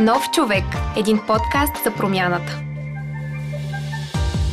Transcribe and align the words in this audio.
Нов 0.00 0.30
човек– 0.30 0.64
един 0.96 1.18
подкаст 1.26 1.84
за 1.84 1.94
промяната. 1.94 2.60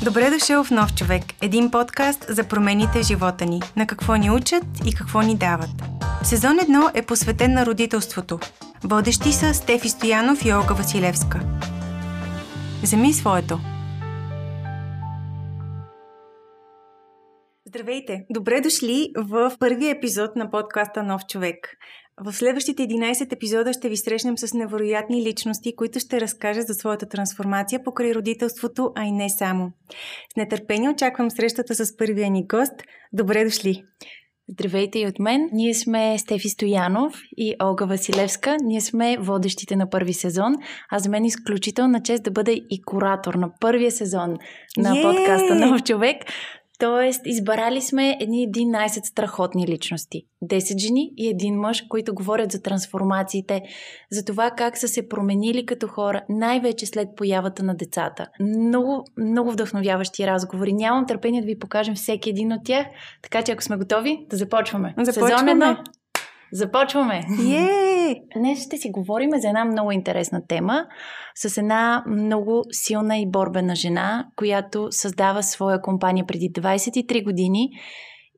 Добре 0.06 0.30
дошъл 0.30 0.64
в 0.64 0.72
Нов 0.72 0.96
човек– 0.96 1.24
един 1.42 1.72
подкаст 1.72 2.26
за 2.30 2.44
промените 2.44 3.02
живота 3.02 3.46
ни, 3.46 3.62
на 3.76 3.88
какво 3.88 4.16
ни 4.16 4.32
учат 4.32 4.64
и 4.86 4.94
какво 4.96 5.22
ни 5.22 5.38
дават. 5.38 5.70
Сезон 6.24 6.58
1 6.58 7.00
е 7.00 7.02
посветен 7.02 7.54
на 7.54 7.66
родителството. 7.66 8.40
Водещи 8.84 9.34
са 9.34 9.54
Стефи 9.54 9.90
Стоянов 9.90 10.46
и 10.46 10.54
Олга 10.54 10.74
Василевска. 10.74 11.40
Вземи 12.84 13.14
своето. 13.14 13.60
Здравейте! 17.66 18.26
Добре 18.30 18.62
дошли 18.62 19.12
в 19.18 19.52
първия 19.60 19.92
епизод 19.92 20.36
на 20.36 20.52
подкаста 20.52 21.04
Нов 21.04 21.22
човек. 21.26 21.78
В 22.26 22.34
следващите 22.34 22.84
11 22.84 23.34
епизода 23.34 23.74
ще 23.74 23.90
ви 23.90 23.98
срещнем 23.98 24.38
с 24.38 24.54
невероятни 24.54 25.24
личности, 25.24 25.76
които 25.76 26.00
ще 26.00 26.22
разкажат 26.22 26.68
за 26.68 26.74
своята 26.74 27.06
трансформация 27.06 27.84
покрай 27.84 28.14
родителството, 28.14 28.92
а 28.96 29.06
и 29.06 29.12
не 29.12 29.30
само. 29.30 29.72
С 30.34 30.36
нетърпение 30.38 30.90
очаквам 30.90 31.32
срещата 31.32 31.76
с 31.76 31.98
първия 31.98 32.32
ни 32.32 32.48
гост. 32.48 32.74
Добре 33.14 33.44
дошли! 33.44 33.84
Здравейте 34.50 35.00
и 35.00 35.08
от 35.08 35.20
мен. 35.20 35.50
Ние 35.54 35.74
сме 35.74 36.18
Стефи 36.18 36.50
Стоянов 36.50 37.22
и 37.38 37.56
Олга 37.64 37.86
Василевска. 37.86 38.58
Ние 38.64 38.82
сме 38.82 39.18
водещите 39.20 39.76
на 39.76 39.90
първи 39.90 40.14
сезон. 40.14 40.56
А 40.92 41.00
за 41.00 41.10
мен 41.10 41.24
е 41.24 41.28
изключителна 41.28 42.04
чест 42.04 42.24
да 42.24 42.32
бъда 42.32 42.52
и 42.52 42.82
куратор 42.86 43.34
на 43.34 43.52
първия 43.60 43.92
сезон 43.92 44.38
на 44.78 44.90
yeah! 44.90 45.02
подкаста 45.02 45.56
Нов 45.56 45.84
човек. 45.84 46.18
Тоест, 46.80 47.22
избрали 47.26 47.82
сме 47.82 48.18
едни 48.22 48.48
11 48.52 49.06
страхотни 49.06 49.68
личности. 49.68 50.24
10 50.44 50.78
жени 50.78 51.12
и 51.18 51.30
един 51.30 51.56
мъж, 51.56 51.84
които 51.90 52.16
говорят 52.16 52.52
за 52.52 52.62
трансформациите, 52.62 53.62
за 54.12 54.26
това 54.26 54.52
как 54.52 54.78
са 54.78 54.88
се 54.88 55.10
променили 55.10 55.66
като 55.66 55.88
хора, 55.88 56.22
най-вече 56.30 56.86
след 56.86 57.08
появата 57.16 57.64
на 57.64 57.76
децата. 57.76 58.28
Много, 58.40 59.06
много 59.18 59.52
вдъхновяващи 59.52 60.28
разговори. 60.28 60.74
Нямам 60.74 61.06
търпение 61.06 61.42
да 61.42 61.48
ви 61.48 61.60
покажем 61.60 61.96
всеки 61.96 62.30
един 62.30 62.54
от 62.54 62.62
тях, 62.66 62.88
така 63.22 63.42
че 63.42 63.52
ако 63.52 63.64
сме 63.64 63.78
готови, 63.78 64.26
да 64.30 64.38
започваме. 64.38 64.94
Започваме. 64.98 65.32
Сезон 65.32 65.48
едно. 65.48 65.78
Започваме! 66.52 67.22
Днес 68.36 68.66
ще 68.66 68.78
си 68.78 68.90
говорим 68.90 69.30
за 69.36 69.48
една 69.48 69.66
много 69.66 69.92
интересна 69.92 70.42
тема 70.48 70.86
с 71.36 71.58
една 71.58 72.04
много 72.08 72.64
силна 72.72 73.18
и 73.18 73.30
борбена 73.30 73.76
жена, 73.76 74.28
която 74.36 74.88
създава 74.92 75.44
своя 75.44 75.82
компания 75.82 76.26
преди 76.28 76.52
23 76.52 77.24
години 77.24 77.70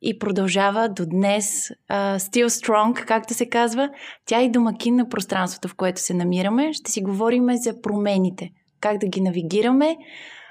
и 0.01 0.19
продължава 0.19 0.89
до 0.89 1.05
днес 1.05 1.69
uh, 1.91 2.17
still 2.17 2.47
strong, 2.47 3.05
както 3.05 3.33
се 3.33 3.49
казва. 3.49 3.89
Тя 4.25 4.41
е 4.41 4.49
домакин 4.49 4.95
на 4.95 5.09
пространството, 5.09 5.67
в 5.67 5.75
което 5.75 6.01
се 6.01 6.13
намираме. 6.13 6.73
Ще 6.73 6.91
си 6.91 7.01
говорим 7.01 7.45
за 7.51 7.81
промените, 7.81 8.49
как 8.81 8.97
да 8.97 9.07
ги 9.07 9.21
навигираме, 9.21 9.97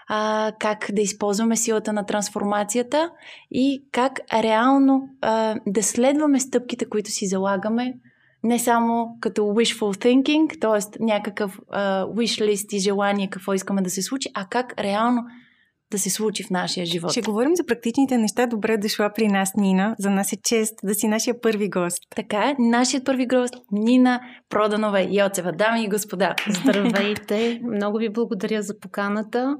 а, 0.08 0.52
как 0.58 0.86
да 0.92 1.02
използваме 1.02 1.56
силата 1.56 1.92
на 1.92 2.06
трансформацията 2.06 3.11
и 3.50 3.84
как 3.92 4.20
реално 4.34 5.08
а, 5.20 5.56
да 5.66 5.83
следваме 5.83 6.41
стъпките, 6.41 6.89
които 6.89 7.11
си 7.11 7.27
залагаме, 7.27 7.94
не 8.44 8.58
само 8.58 9.17
като 9.20 9.42
wishful 9.42 10.05
thinking, 10.05 10.61
т.е. 10.61 11.05
някакъв 11.05 11.61
а, 11.70 12.05
wish 12.05 12.53
list 12.53 12.77
и 12.77 12.78
желание 12.78 13.30
какво 13.30 13.55
искаме 13.55 13.83
да 13.83 13.91
се 13.91 14.03
случи, 14.03 14.28
а 14.34 14.47
как 14.50 14.80
реално 14.80 15.22
да 15.91 15.98
се 15.98 16.11
случи 16.11 16.42
в 16.42 16.50
нашия 16.50 16.86
живот. 16.86 17.11
Ще 17.11 17.22
говорим 17.22 17.56
за 17.56 17.67
практичните 17.67 18.19
неща. 18.19 18.47
Добре 18.47 18.77
дошла 18.77 19.11
при 19.14 19.28
нас, 19.28 19.55
Нина. 19.56 19.95
За 19.98 20.11
нас 20.11 20.33
е 20.33 20.36
чест 20.42 20.75
да 20.84 20.95
си 20.95 21.08
нашия 21.08 21.41
първи 21.41 21.70
гост. 21.70 21.98
Така 22.17 22.45
е. 22.45 22.56
Нашият 22.58 23.05
първи 23.05 23.27
гост 23.27 23.55
Нина 23.72 24.20
Проданова 24.48 25.00
Йоцева. 25.00 25.52
Дами 25.52 25.84
и 25.84 25.89
господа. 25.89 26.34
Здравейте. 26.48 27.61
Много 27.75 27.98
ви 27.98 28.08
благодаря 28.08 28.62
за 28.62 28.78
поканата. 28.80 29.57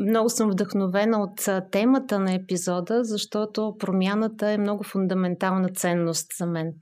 Много 0.00 0.28
съм 0.28 0.50
вдъхновена 0.50 1.18
от 1.18 1.70
темата 1.70 2.18
на 2.18 2.34
епизода, 2.34 3.04
защото 3.04 3.74
промяната 3.78 4.50
е 4.50 4.58
много 4.58 4.84
фундаментална 4.84 5.68
ценност 5.68 6.26
за 6.38 6.46
мен. 6.46 6.72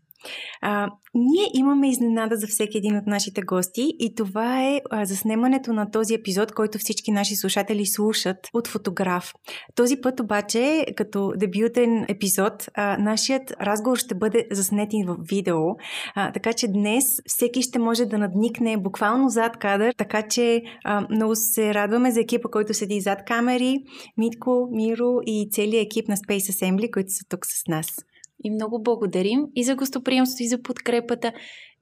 А, 0.60 0.88
ние 1.14 1.46
имаме 1.54 1.88
изненада 1.88 2.36
за 2.36 2.46
всеки 2.46 2.78
един 2.78 2.96
от 2.96 3.06
нашите 3.06 3.42
гости 3.42 3.96
и 3.98 4.14
това 4.14 4.64
е 4.64 4.80
а, 4.90 5.04
заснемането 5.04 5.72
на 5.72 5.90
този 5.90 6.14
епизод, 6.14 6.52
който 6.52 6.78
всички 6.78 7.12
наши 7.12 7.36
слушатели 7.36 7.86
слушат 7.86 8.36
от 8.54 8.68
фотограф. 8.68 9.32
Този 9.74 9.96
път 9.96 10.20
обаче, 10.20 10.86
като 10.96 11.32
дебютен 11.36 12.04
епизод, 12.08 12.68
а, 12.74 12.96
нашият 12.98 13.52
разговор 13.60 13.96
ще 13.96 14.14
бъде 14.14 14.46
заснет 14.52 14.88
и 14.92 15.04
в 15.06 15.16
видео, 15.30 15.60
а, 16.14 16.32
така 16.32 16.52
че 16.52 16.68
днес 16.68 17.04
всеки 17.26 17.62
ще 17.62 17.78
може 17.78 18.06
да 18.06 18.18
надникне 18.18 18.76
буквално 18.76 19.28
зад 19.28 19.56
кадър, 19.56 19.94
така 19.96 20.22
че 20.22 20.62
а, 20.84 21.06
много 21.10 21.36
се 21.36 21.74
радваме 21.74 22.10
за 22.10 22.20
екипа, 22.20 22.48
който 22.48 22.74
седи 22.74 23.00
зад 23.00 23.18
камери, 23.26 23.78
Митко, 24.18 24.68
Миро 24.72 25.18
и 25.26 25.48
целият 25.50 25.86
екип 25.86 26.08
на 26.08 26.16
Space 26.16 26.52
Assembly, 26.52 26.90
които 26.90 27.12
са 27.12 27.24
тук 27.28 27.46
с 27.46 27.68
нас 27.68 27.86
и 28.44 28.50
много 28.50 28.82
благодарим 28.82 29.46
и 29.56 29.64
за 29.64 29.74
гостоприемството, 29.74 30.42
и 30.42 30.48
за 30.48 30.62
подкрепата. 30.62 31.32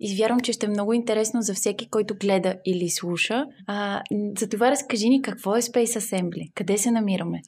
И 0.00 0.16
вярвам, 0.16 0.40
че 0.40 0.52
ще 0.52 0.66
е 0.66 0.68
много 0.68 0.92
интересно 0.92 1.42
за 1.42 1.54
всеки, 1.54 1.90
който 1.90 2.14
гледа 2.20 2.56
или 2.66 2.90
слуша. 2.90 3.44
А, 3.66 4.02
за 4.38 4.48
това 4.48 4.70
разкажи 4.70 5.08
ни 5.08 5.22
какво 5.22 5.56
е 5.56 5.62
Space 5.62 5.98
Assembly, 5.98 6.52
къде 6.54 6.78
се 6.78 6.90
намираме? 6.90 7.40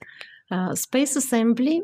Space 0.52 1.20
Assembly 1.20 1.82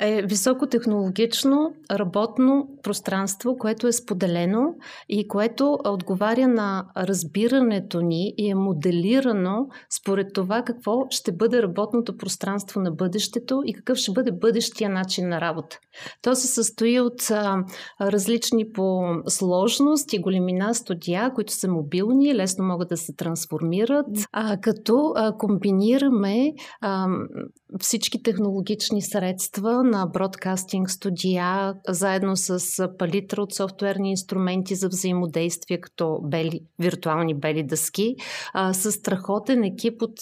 е 0.00 0.22
високотехнологично 0.22 1.72
работно 1.90 2.68
пространство, 2.82 3.56
което 3.58 3.86
е 3.86 3.92
споделено 3.92 4.74
и 5.08 5.28
което 5.28 5.78
отговаря 5.84 6.48
на 6.48 6.84
разбирането 6.96 8.00
ни 8.00 8.34
и 8.36 8.50
е 8.50 8.54
моделирано 8.54 9.66
според 10.00 10.32
това 10.34 10.62
какво 10.62 10.92
ще 11.10 11.32
бъде 11.32 11.62
работното 11.62 12.16
пространство 12.16 12.80
на 12.80 12.90
бъдещето 12.90 13.62
и 13.66 13.74
какъв 13.74 13.98
ще 13.98 14.12
бъде 14.12 14.32
бъдещия 14.32 14.90
начин 14.90 15.28
на 15.28 15.40
работа. 15.40 15.78
То 16.22 16.34
се 16.34 16.46
състои 16.46 17.00
от 17.00 17.30
а, 17.30 17.56
различни 18.00 18.72
по 18.72 19.14
сложност 19.26 20.12
и 20.12 20.18
големина 20.18 20.74
студия, 20.74 21.32
които 21.34 21.52
са 21.52 21.68
мобилни, 21.68 22.34
лесно 22.34 22.64
могат 22.64 22.88
да 22.88 22.96
се 22.96 23.12
трансформират, 23.16 24.06
а, 24.32 24.60
като 24.60 25.12
а, 25.16 25.36
комбинираме 25.36 26.52
а, 26.80 27.06
всички 27.80 27.97
технологични 28.24 29.02
средства 29.02 29.84
на 29.84 30.06
бродкастинг 30.06 30.90
студия, 30.90 31.74
заедно 31.88 32.36
с 32.36 32.88
палитра 32.98 33.42
от 33.42 33.54
софтуерни 33.54 34.10
инструменти 34.10 34.74
за 34.74 34.88
взаимодействие, 34.88 35.80
като 35.80 36.20
бели, 36.22 36.60
виртуални 36.78 37.34
бели 37.34 37.62
дъски, 37.62 38.16
с 38.72 38.92
страхотен 38.92 39.64
екип 39.64 40.02
от 40.02 40.20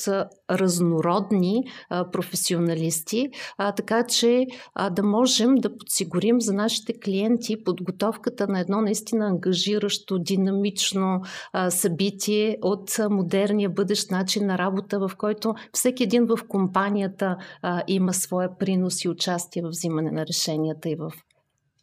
разнородни 0.51 1.65
а, 1.89 2.11
професионалисти, 2.11 3.29
а, 3.59 3.73
така 3.73 4.07
че 4.07 4.47
а, 4.75 4.91
да 4.91 5.03
можем 5.03 5.55
да 5.55 5.77
подсигурим 5.77 6.41
за 6.41 6.53
нашите 6.53 7.01
клиенти 7.01 7.65
подготовката 7.65 8.49
на 8.49 8.61
едно 8.61 8.81
наистина 8.81 9.27
ангажиращо, 9.27 10.19
динамично 10.19 11.21
а, 11.53 11.71
събитие 11.71 12.59
от 12.63 12.91
модерния 13.11 13.71
бъдещ 13.71 14.11
начин 14.11 14.47
на 14.47 14.59
работа, 14.59 14.99
в 14.99 15.11
който 15.19 15.55
всеки 15.73 16.03
един 16.03 16.27
в 16.27 16.39
компанията 16.49 17.37
а, 17.63 17.83
има 17.87 18.15
своя 18.15 18.59
принос 18.59 19.05
и 19.05 19.09
участие 19.09 19.63
в 19.63 19.69
взимане 19.69 20.11
на 20.11 20.27
решенията 20.27 20.89
и 20.89 20.97
в 20.97 21.13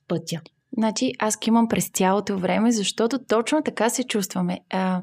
пътя. 0.07 0.41
Значи 0.77 1.11
аз 1.19 1.37
имам 1.47 1.67
през 1.67 1.89
цялото 1.89 2.37
време, 2.37 2.71
защото 2.71 3.19
точно 3.27 3.63
така 3.63 3.89
се 3.89 4.03
чувстваме. 4.03 4.59
А, 4.69 5.01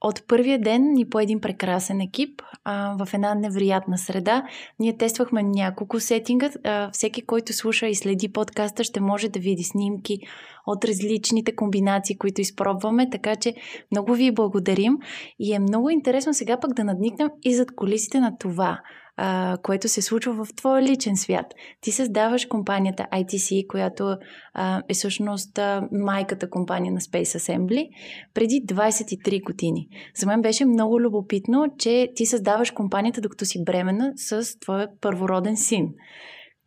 от 0.00 0.26
първия 0.28 0.60
ден 0.60 0.92
ни 0.92 1.08
по 1.08 1.20
един 1.20 1.40
прекрасен 1.40 2.00
екип 2.00 2.42
а, 2.64 3.04
в 3.04 3.14
една 3.14 3.34
невероятна 3.34 3.98
среда. 3.98 4.42
Ние 4.78 4.96
тествахме 4.96 5.42
няколко 5.42 6.00
сетинга. 6.00 6.50
А, 6.64 6.90
всеки, 6.92 7.26
който 7.26 7.52
слуша 7.52 7.86
и 7.86 7.94
следи 7.94 8.32
подкаста, 8.32 8.84
ще 8.84 9.00
може 9.00 9.28
да 9.28 9.40
види 9.40 9.62
снимки 9.62 10.18
от 10.66 10.84
различните 10.84 11.56
комбинации, 11.56 12.18
които 12.18 12.40
изпробваме. 12.40 13.10
Така 13.10 13.36
че 13.36 13.54
много 13.90 14.14
ви 14.14 14.34
благодарим 14.34 14.98
и 15.38 15.54
е 15.54 15.58
много 15.58 15.90
интересно 15.90 16.34
сега 16.34 16.60
пък 16.60 16.74
да 16.74 16.84
надникнем 16.84 17.28
и 17.42 17.54
зад 17.54 17.74
колисите 17.76 18.20
на 18.20 18.38
това 18.38 18.80
а, 19.16 19.56
което 19.62 19.88
се 19.88 20.02
случва 20.02 20.44
в 20.44 20.54
твоя 20.56 20.82
личен 20.82 21.16
свят. 21.16 21.46
Ти 21.80 21.92
създаваш 21.92 22.46
компанията 22.46 23.06
ITC, 23.12 23.66
която 23.66 24.16
а, 24.54 24.82
е 24.88 24.94
всъщност 24.94 25.58
а, 25.58 25.88
майката 25.92 26.50
компания 26.50 26.92
на 26.92 27.00
Space 27.00 27.38
Assembly, 27.38 27.88
преди 28.34 28.66
23 28.66 29.44
години. 29.44 29.88
За 30.16 30.26
мен 30.26 30.42
беше 30.42 30.64
много 30.64 31.00
любопитно, 31.00 31.66
че 31.78 32.08
ти 32.14 32.26
създаваш 32.26 32.70
компанията, 32.70 33.20
докато 33.20 33.44
си 33.44 33.64
бремена 33.64 34.12
с 34.16 34.58
твоя 34.60 34.88
първороден 35.00 35.56
син. 35.56 35.88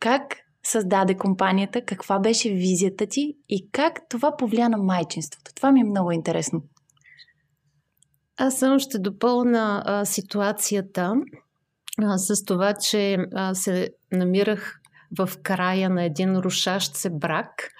Как 0.00 0.36
създаде 0.62 1.16
компанията, 1.16 1.84
каква 1.84 2.18
беше 2.18 2.50
визията 2.50 3.06
ти 3.06 3.36
и 3.48 3.70
как 3.72 4.00
това 4.08 4.36
повлия 4.36 4.68
на 4.68 4.78
майчинството? 4.78 5.54
Това 5.54 5.72
ми 5.72 5.80
е 5.80 5.84
много 5.84 6.12
интересно. 6.12 6.62
Аз 8.38 8.58
само 8.58 8.78
ще 8.78 8.98
допълна 8.98 9.82
а, 9.86 10.04
ситуацията 10.04 11.14
а, 12.02 12.18
с 12.18 12.44
това, 12.44 12.74
че 12.74 13.18
а, 13.34 13.54
се 13.54 13.88
намирах 14.12 14.80
в 15.18 15.30
края 15.42 15.90
на 15.90 16.04
един 16.04 16.36
рушащ 16.36 16.96
се 16.96 17.10
брак. 17.10 17.70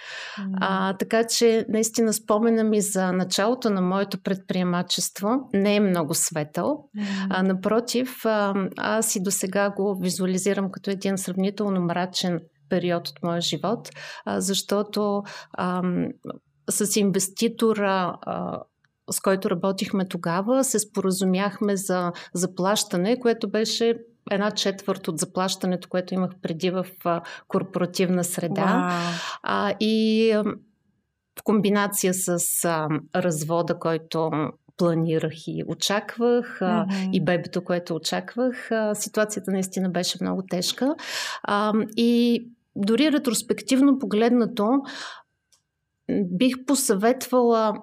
А, 0.61 0.97
така 0.97 1.25
че 1.25 1.67
наистина 1.69 2.13
спомена 2.13 2.65
ми 2.65 2.81
за 2.81 3.13
началото 3.13 3.71
на 3.71 3.81
моето 3.81 4.23
предприемачество 4.23 5.29
не 5.53 5.77
е 5.77 5.81
много 5.81 6.15
светъл. 6.15 6.89
А, 7.31 7.43
напротив, 7.43 8.25
а, 8.25 8.55
аз 8.77 9.17
и 9.17 9.23
до 9.23 9.31
сега 9.31 9.71
го 9.71 9.99
визуализирам 10.01 10.71
като 10.71 10.91
един 10.91 11.19
сравнително 11.19 11.81
мрачен 11.81 12.41
период 12.69 13.09
от 13.09 13.23
моя 13.23 13.41
живот, 13.41 13.89
а, 14.25 14.41
защото 14.41 15.23
а, 15.53 15.83
с 16.71 16.97
инвеститора 16.97 18.19
а, 18.23 18.61
с 19.11 19.21
който 19.21 19.51
работихме 19.51 20.09
тогава, 20.09 20.65
се 20.65 20.79
споразумяхме 20.79 21.77
за 21.77 22.13
заплащане, 22.35 23.21
което 23.21 23.51
беше 23.51 23.99
една 24.31 24.51
четвърт 24.51 25.09
от 25.09 25.19
заплащането, 25.19 25.89
което 25.89 26.15
имах 26.15 26.31
преди 26.43 26.71
в 26.71 26.87
корпоративна 27.49 28.25
среда. 28.25 28.91
Wow. 28.91 29.39
А, 29.43 29.75
и 29.81 30.33
в 31.39 31.43
комбинация 31.45 32.15
с 32.15 32.65
а, 32.65 32.89
развода, 33.15 33.79
който 33.79 34.31
планирах 34.77 35.35
и 35.47 35.65
очаквах, 35.67 36.59
mm-hmm. 36.61 37.11
и 37.13 37.25
бебето, 37.25 37.65
което 37.65 37.95
очаквах, 37.95 38.71
а, 38.73 38.95
ситуацията 38.95 39.51
наистина 39.51 39.91
беше 39.91 40.19
много 40.21 40.43
тежка. 40.51 40.95
А, 41.43 41.73
и 41.97 42.45
дори 42.77 43.13
ретроспективно 43.13 43.99
погледнато, 43.99 44.83
бих 46.11 46.55
посъветвала 46.67 47.59
а, 47.59 47.73
а, 47.73 47.83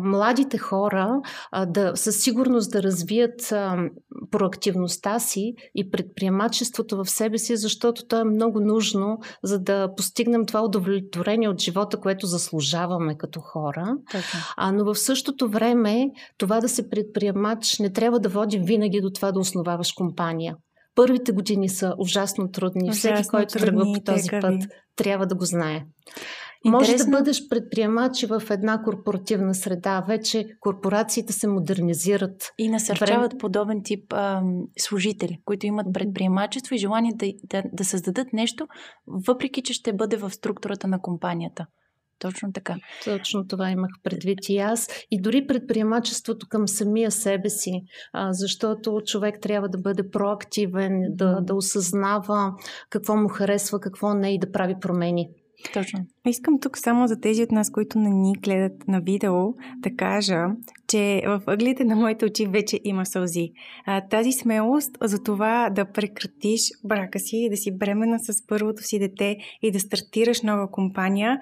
младите 0.00 0.58
хора 0.58 1.20
да 1.66 1.92
със 1.94 2.22
сигурност 2.22 2.72
да 2.72 2.82
развият 2.82 3.54
проактивността 4.30 5.18
си 5.18 5.54
и 5.74 5.90
предприемачеството 5.90 6.96
в 6.96 7.10
себе 7.10 7.38
си, 7.38 7.56
защото 7.56 8.06
то 8.06 8.20
е 8.20 8.24
много 8.24 8.60
нужно, 8.60 9.18
за 9.42 9.58
да 9.58 9.94
постигнем 9.96 10.46
това 10.46 10.60
удовлетворение 10.60 11.48
от 11.48 11.60
живота, 11.60 12.00
което 12.00 12.26
заслужаваме 12.26 13.18
като 13.18 13.40
хора. 13.40 13.96
А, 14.56 14.72
но 14.72 14.84
в 14.84 14.98
същото 14.98 15.48
време 15.48 16.06
това 16.38 16.60
да 16.60 16.68
се 16.68 16.90
предприемач 16.90 17.78
не 17.78 17.92
трябва 17.92 18.20
да 18.20 18.28
води 18.28 18.58
винаги 18.58 19.00
до 19.00 19.10
това 19.10 19.32
да 19.32 19.40
основаваш 19.40 19.92
компания. 19.92 20.56
Първите 20.94 21.32
години 21.32 21.68
са 21.68 21.94
ужасно 21.98 22.50
трудни. 22.50 22.90
Ужасно 22.90 23.12
Всеки, 23.12 23.28
който 23.28 23.58
тръгва 23.58 23.84
по 23.94 24.00
този 24.00 24.28
път, 24.40 24.62
трябва 24.96 25.26
да 25.26 25.34
го 25.34 25.44
знае. 25.44 25.84
Интересно... 26.64 26.94
Може 26.94 27.04
да 27.04 27.18
бъдеш 27.18 27.48
предприемач 27.48 28.24
в 28.24 28.42
една 28.50 28.82
корпоративна 28.82 29.54
среда. 29.54 30.04
Вече 30.08 30.46
корпорациите 30.60 31.32
се 31.32 31.48
модернизират. 31.48 32.52
И 32.58 32.68
насърчават 32.68 33.30
Време... 33.30 33.38
подобен 33.38 33.80
тип 33.84 34.12
а, 34.12 34.42
служители, 34.78 35.40
които 35.44 35.66
имат 35.66 35.86
предприемачество 35.92 36.74
и 36.74 36.78
желание 36.78 37.12
да, 37.14 37.32
да, 37.44 37.62
да 37.72 37.84
създадат 37.84 38.32
нещо, 38.32 38.66
въпреки 39.26 39.62
че 39.62 39.72
ще 39.72 39.92
бъде 39.92 40.16
в 40.16 40.30
структурата 40.30 40.88
на 40.88 41.00
компанията. 41.02 41.66
Точно 42.18 42.52
така. 42.52 42.76
Точно 43.04 43.46
това 43.46 43.70
имах 43.70 43.90
предвид 44.02 44.38
и 44.48 44.58
аз. 44.58 44.88
И 45.10 45.20
дори 45.20 45.46
предприемачеството 45.46 46.46
към 46.48 46.68
самия 46.68 47.10
себе 47.10 47.48
си, 47.50 47.72
а, 48.12 48.32
защото 48.32 49.00
човек 49.06 49.34
трябва 49.42 49.68
да 49.68 49.78
бъде 49.78 50.10
проактивен, 50.10 51.00
да, 51.10 51.40
да 51.40 51.54
осъзнава 51.54 52.52
какво 52.90 53.16
му 53.16 53.28
харесва, 53.28 53.80
какво 53.80 54.14
не 54.14 54.34
и 54.34 54.38
да 54.38 54.52
прави 54.52 54.74
промени. 54.80 55.28
Точно. 55.74 56.00
Искам 56.26 56.60
тук 56.60 56.78
само 56.78 57.06
за 57.06 57.20
тези 57.20 57.42
от 57.42 57.52
нас, 57.52 57.70
които 57.70 57.98
не 57.98 58.10
ни 58.10 58.32
гледат 58.32 58.88
на 58.88 59.00
видео, 59.00 59.52
да 59.76 59.96
кажа, 59.96 60.46
че 60.88 61.22
в 61.26 61.42
ъглите 61.46 61.84
на 61.84 61.96
моите 61.96 62.24
очи 62.24 62.46
вече 62.46 62.80
има 62.84 63.06
сълзи. 63.06 63.52
А, 63.86 64.00
тази 64.08 64.32
смелост 64.32 64.98
за 65.00 65.22
това 65.22 65.70
да 65.70 65.92
прекратиш 65.92 66.60
брака 66.84 67.18
си, 67.18 67.48
да 67.50 67.56
си 67.56 67.78
бремена 67.78 68.18
с 68.18 68.46
първото 68.46 68.82
си 68.82 68.98
дете 68.98 69.36
и 69.62 69.70
да 69.70 69.80
стартираш 69.80 70.42
нова 70.42 70.70
компания 70.70 71.38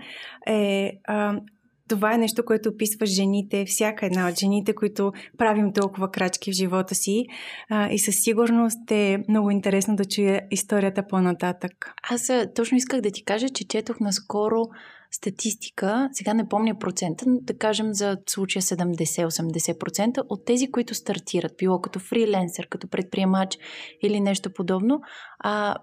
е 0.47 0.93
а, 1.05 1.41
това 1.89 2.15
е 2.15 2.19
нещо, 2.19 2.45
което 2.45 2.69
описва 2.69 3.07
жените, 3.07 3.65
всяка 3.65 4.07
една 4.07 4.29
от 4.29 4.39
жените, 4.39 4.75
които 4.75 5.13
правим 5.39 5.73
толкова 5.73 6.11
крачки 6.11 6.53
в 6.53 6.55
живота 6.55 6.95
си. 6.95 7.27
А, 7.69 7.91
и 7.91 7.99
със 7.99 8.15
сигурност 8.17 8.91
е 8.91 9.19
много 9.29 9.51
интересно 9.51 9.97
да 9.97 10.05
чуя 10.05 10.43
историята 10.51 11.07
по-нататък. 11.07 11.93
Аз 12.11 12.31
точно 12.55 12.77
исках 12.77 13.01
да 13.01 13.11
ти 13.11 13.25
кажа, 13.25 13.49
че 13.49 13.69
четох 13.69 14.01
наскоро 14.01 14.63
статистика, 15.11 16.09
сега 16.13 16.35
не 16.35 16.49
помня 16.49 16.79
процента, 16.79 17.25
но 17.29 17.41
да 17.41 17.59
кажем 17.59 17.95
за 17.95 18.17
случая 18.27 18.63
70-80% 18.63 20.23
от 20.29 20.45
тези, 20.45 20.71
които 20.71 20.95
стартират, 20.95 21.53
било 21.59 21.81
като 21.81 21.99
фриленсър, 21.99 22.69
като 22.69 22.89
предприемач 22.89 23.59
или 24.03 24.21
нещо 24.21 24.51
подобно, 24.53 25.01
а, 25.39 25.75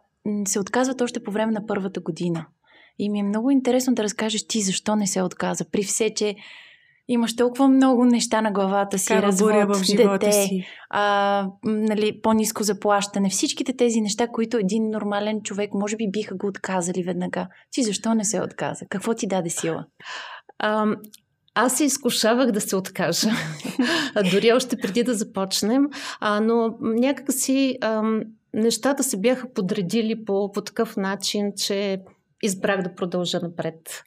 се 0.47 0.59
отказват 0.59 1.01
още 1.01 1.23
по 1.23 1.31
време 1.31 1.51
на 1.51 1.65
първата 1.67 1.99
година. 1.99 2.45
И 2.99 3.09
ми 3.09 3.19
е 3.19 3.23
много 3.23 3.51
интересно 3.51 3.93
да 3.93 4.03
разкажеш 4.03 4.47
ти 4.47 4.61
защо 4.61 4.95
не 4.95 5.07
се 5.07 5.21
отказа. 5.21 5.65
При 5.71 5.83
все, 5.83 6.13
че 6.13 6.35
имаш 7.07 7.35
толкова 7.35 7.67
много 7.67 8.05
неща 8.05 8.41
на 8.41 8.51
главата 8.51 8.99
си, 8.99 9.07
Кара 9.07 9.27
развод, 9.27 9.51
в 9.51 9.95
дете, 9.95 10.31
си. 10.31 10.67
А, 10.89 11.47
нали, 11.63 12.21
по-низко 12.21 12.63
заплащане, 12.63 13.29
всичките 13.29 13.77
тези 13.77 14.01
неща, 14.01 14.27
които 14.27 14.57
един 14.57 14.89
нормален 14.89 15.41
човек 15.41 15.73
може 15.73 15.95
би 15.95 16.11
биха 16.11 16.35
го 16.35 16.47
отказали 16.47 17.03
веднага. 17.03 17.47
Ти 17.71 17.83
защо 17.83 18.13
не 18.13 18.25
се 18.25 18.41
отказа? 18.41 18.85
Какво 18.89 19.13
ти 19.13 19.27
даде 19.27 19.49
сила? 19.49 19.85
А, 20.59 20.85
аз 21.55 21.77
се 21.77 21.83
изкушавах 21.83 22.51
да 22.51 22.61
се 22.61 22.75
откажа, 22.75 23.29
дори 24.31 24.53
още 24.53 24.77
преди 24.77 25.03
да 25.03 25.13
започнем, 25.13 25.87
а, 26.19 26.39
но 26.39 26.77
някакси 26.81 27.77
а, 27.81 28.03
нещата 28.53 29.03
се 29.03 29.17
бяха 29.17 29.53
подредили 29.53 30.25
по, 30.25 30.51
по 30.51 30.61
такъв 30.61 30.97
начин, 30.97 31.51
че 31.57 31.99
избрах 32.45 32.81
да 32.81 32.95
продължа 32.95 33.39
напред. 33.39 34.03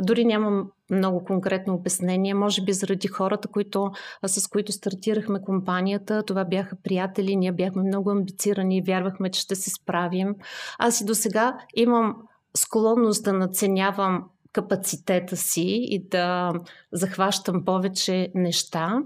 Дори 0.00 0.24
нямам 0.24 0.70
много 0.90 1.24
конкретно 1.24 1.74
обяснение, 1.74 2.34
може 2.34 2.62
би 2.62 2.72
заради 2.72 3.08
хората, 3.08 3.48
които, 3.48 3.90
с 4.26 4.48
които 4.48 4.72
стартирахме 4.72 5.42
компанията. 5.42 6.22
Това 6.22 6.44
бяха 6.44 6.76
приятели, 6.82 7.36
ние 7.36 7.52
бяхме 7.52 7.82
много 7.82 8.10
амбицирани 8.10 8.76
и 8.78 8.82
вярвахме, 8.82 9.30
че 9.30 9.40
ще 9.40 9.54
се 9.54 9.70
справим. 9.70 10.34
Аз 10.78 11.00
и 11.00 11.04
до 11.04 11.14
сега 11.14 11.58
имам 11.74 12.16
склонност 12.56 13.24
да 13.24 13.32
наценявам 13.32 14.24
капацитета 14.52 15.36
си 15.36 15.86
и 15.90 16.08
да 16.08 16.52
захващам 16.92 17.64
повече 17.64 18.32
неща. 18.34 18.98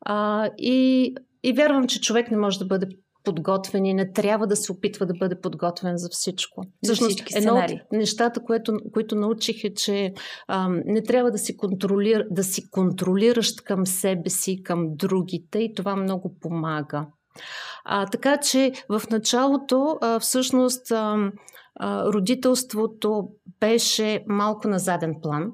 А, 0.00 0.48
и, 0.58 1.14
и 1.42 1.52
вярвам, 1.52 1.86
че 1.86 2.00
човек 2.00 2.30
не 2.30 2.36
може 2.36 2.58
да 2.58 2.64
бъде 2.64 2.86
подготвен 3.28 3.86
и 3.86 3.94
не 3.94 4.12
трябва 4.12 4.46
да 4.46 4.56
се 4.56 4.72
опитва 4.72 5.06
да 5.06 5.14
бъде 5.14 5.40
подготвен 5.40 5.96
за 5.96 6.08
всичко. 6.10 6.64
Всъщност, 6.84 7.22
едно 7.36 7.56
от 7.56 7.92
нещата, 7.92 8.40
което, 8.44 8.78
които 8.92 9.16
научих 9.16 9.64
е, 9.64 9.74
че 9.74 10.12
ам, 10.48 10.82
не 10.84 11.02
трябва 11.02 11.30
да 11.30 11.38
си, 11.38 11.56
контролир, 11.56 12.26
да 12.30 12.44
си 12.44 12.70
контролираш 12.70 13.54
към 13.64 13.86
себе 13.86 14.30
си, 14.30 14.62
към 14.62 14.86
другите 14.96 15.58
и 15.58 15.74
това 15.74 15.96
много 15.96 16.36
помага. 16.40 17.06
А, 17.84 18.06
така 18.06 18.36
че 18.36 18.72
в 18.88 19.02
началото 19.10 19.98
а, 20.00 20.20
всъщност 20.20 20.90
а, 20.90 21.30
а, 21.80 22.04
родителството 22.04 23.28
беше 23.60 24.24
малко 24.26 24.68
на 24.68 24.78
заден 24.78 25.14
план 25.22 25.52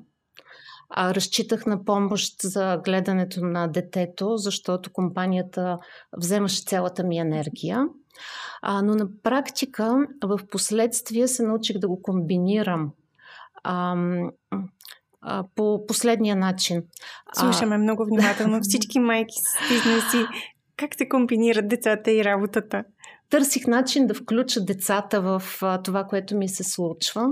а, 0.97 1.15
разчитах 1.15 1.67
на 1.67 1.85
помощ 1.85 2.43
за 2.43 2.81
гледането 2.85 3.45
на 3.45 3.67
детето, 3.67 4.37
защото 4.37 4.93
компанията 4.93 5.79
вземаше 6.17 6.63
цялата 6.63 7.05
ми 7.05 7.19
енергия. 7.19 7.87
А, 8.63 8.83
но 8.83 8.95
на 8.95 9.07
практика, 9.23 10.07
в 10.25 10.41
последствие 10.51 11.29
се 11.29 11.43
научих 11.43 11.79
да 11.79 11.89
го 11.89 12.03
комбинирам. 12.03 12.91
А, 13.63 13.97
а, 15.23 15.45
по 15.55 15.87
последния 15.87 16.37
начин. 16.37 16.83
Слушаме 17.33 17.75
а... 17.75 17.79
много 17.79 18.05
внимателно. 18.05 18.61
Всички 18.63 18.99
майки 18.99 19.35
с 19.35 19.69
бизнеси. 19.69 20.27
Как 20.77 20.95
се 20.95 21.09
комбинират 21.09 21.69
децата 21.69 22.13
и 22.13 22.25
работата? 22.25 22.85
Търсих 23.35 23.67
начин 23.67 24.07
да 24.07 24.15
включа 24.15 24.65
децата 24.65 25.21
в 25.21 25.43
това, 25.85 26.05
което 26.05 26.37
ми 26.37 26.49
се 26.49 26.65
случва. 26.65 27.29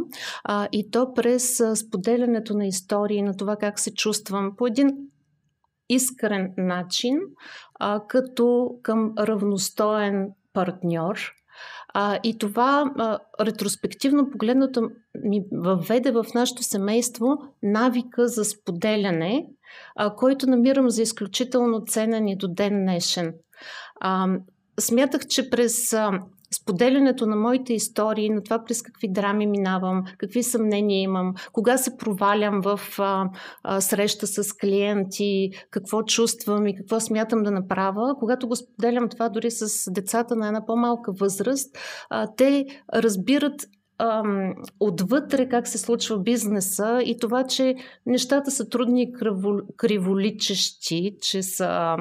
И 0.72 0.90
то 0.90 1.14
през 1.14 1.62
споделянето 1.74 2.54
на 2.54 2.66
истории, 2.66 3.22
на 3.22 3.36
това 3.36 3.56
как 3.56 3.80
се 3.80 3.94
чувствам 3.94 4.56
по 4.56 4.66
един 4.66 4.90
искрен 5.88 6.52
начин, 6.58 7.18
като 8.08 8.70
към 8.82 9.12
равностоен 9.18 10.28
партньор. 10.52 11.32
А, 11.94 12.18
и 12.22 12.38
това 12.38 12.92
а, 12.98 13.18
ретроспективно 13.40 14.30
погледнато 14.30 14.90
ми 15.24 15.44
въведе 15.52 16.10
в 16.10 16.26
нашето 16.34 16.62
семейство 16.62 17.38
навика 17.62 18.28
за 18.28 18.44
споделяне, 18.44 19.46
а, 19.96 20.14
който 20.14 20.46
намирам 20.46 20.90
за 20.90 21.02
изключително 21.02 21.84
ценен 21.86 22.28
и 22.28 22.36
до 22.36 22.48
ден 22.48 22.80
днешен. 22.80 23.34
А, 24.00 24.26
смятах, 24.82 25.26
че 25.26 25.50
през 25.50 25.94
споделянето 26.54 27.26
на 27.26 27.36
моите 27.36 27.74
истории, 27.74 28.30
на 28.30 28.42
това 28.42 28.64
през 28.64 28.82
какви 28.82 29.12
драми 29.12 29.46
минавам, 29.46 30.04
какви 30.18 30.42
съмнения 30.42 31.02
имам, 31.02 31.34
кога 31.52 31.76
се 31.76 31.96
провалям 31.96 32.60
в 32.60 32.80
а, 32.98 33.30
а, 33.62 33.80
среща 33.80 34.26
с 34.26 34.52
клиенти, 34.52 35.50
какво 35.70 36.02
чувствам 36.02 36.66
и 36.66 36.76
какво 36.76 37.00
смятам 37.00 37.42
да 37.42 37.50
направя, 37.50 38.14
когато 38.18 38.48
го 38.48 38.56
споделям 38.56 39.08
това 39.08 39.28
дори 39.28 39.50
с 39.50 39.90
децата 39.90 40.36
на 40.36 40.46
една 40.46 40.66
по-малка 40.66 41.12
възраст, 41.12 41.78
а, 42.10 42.28
те 42.36 42.66
разбират 42.94 43.66
ам, 44.02 44.54
отвътре 44.80 45.48
как 45.48 45.68
се 45.68 45.78
случва 45.78 46.18
бизнеса 46.18 47.02
и 47.04 47.18
това, 47.18 47.46
че 47.46 47.74
нещата 48.06 48.50
са 48.50 48.68
трудни 48.68 49.02
и 49.02 49.12
криволичещи, 49.76 51.16
че, 51.22 51.42
са, 51.42 51.96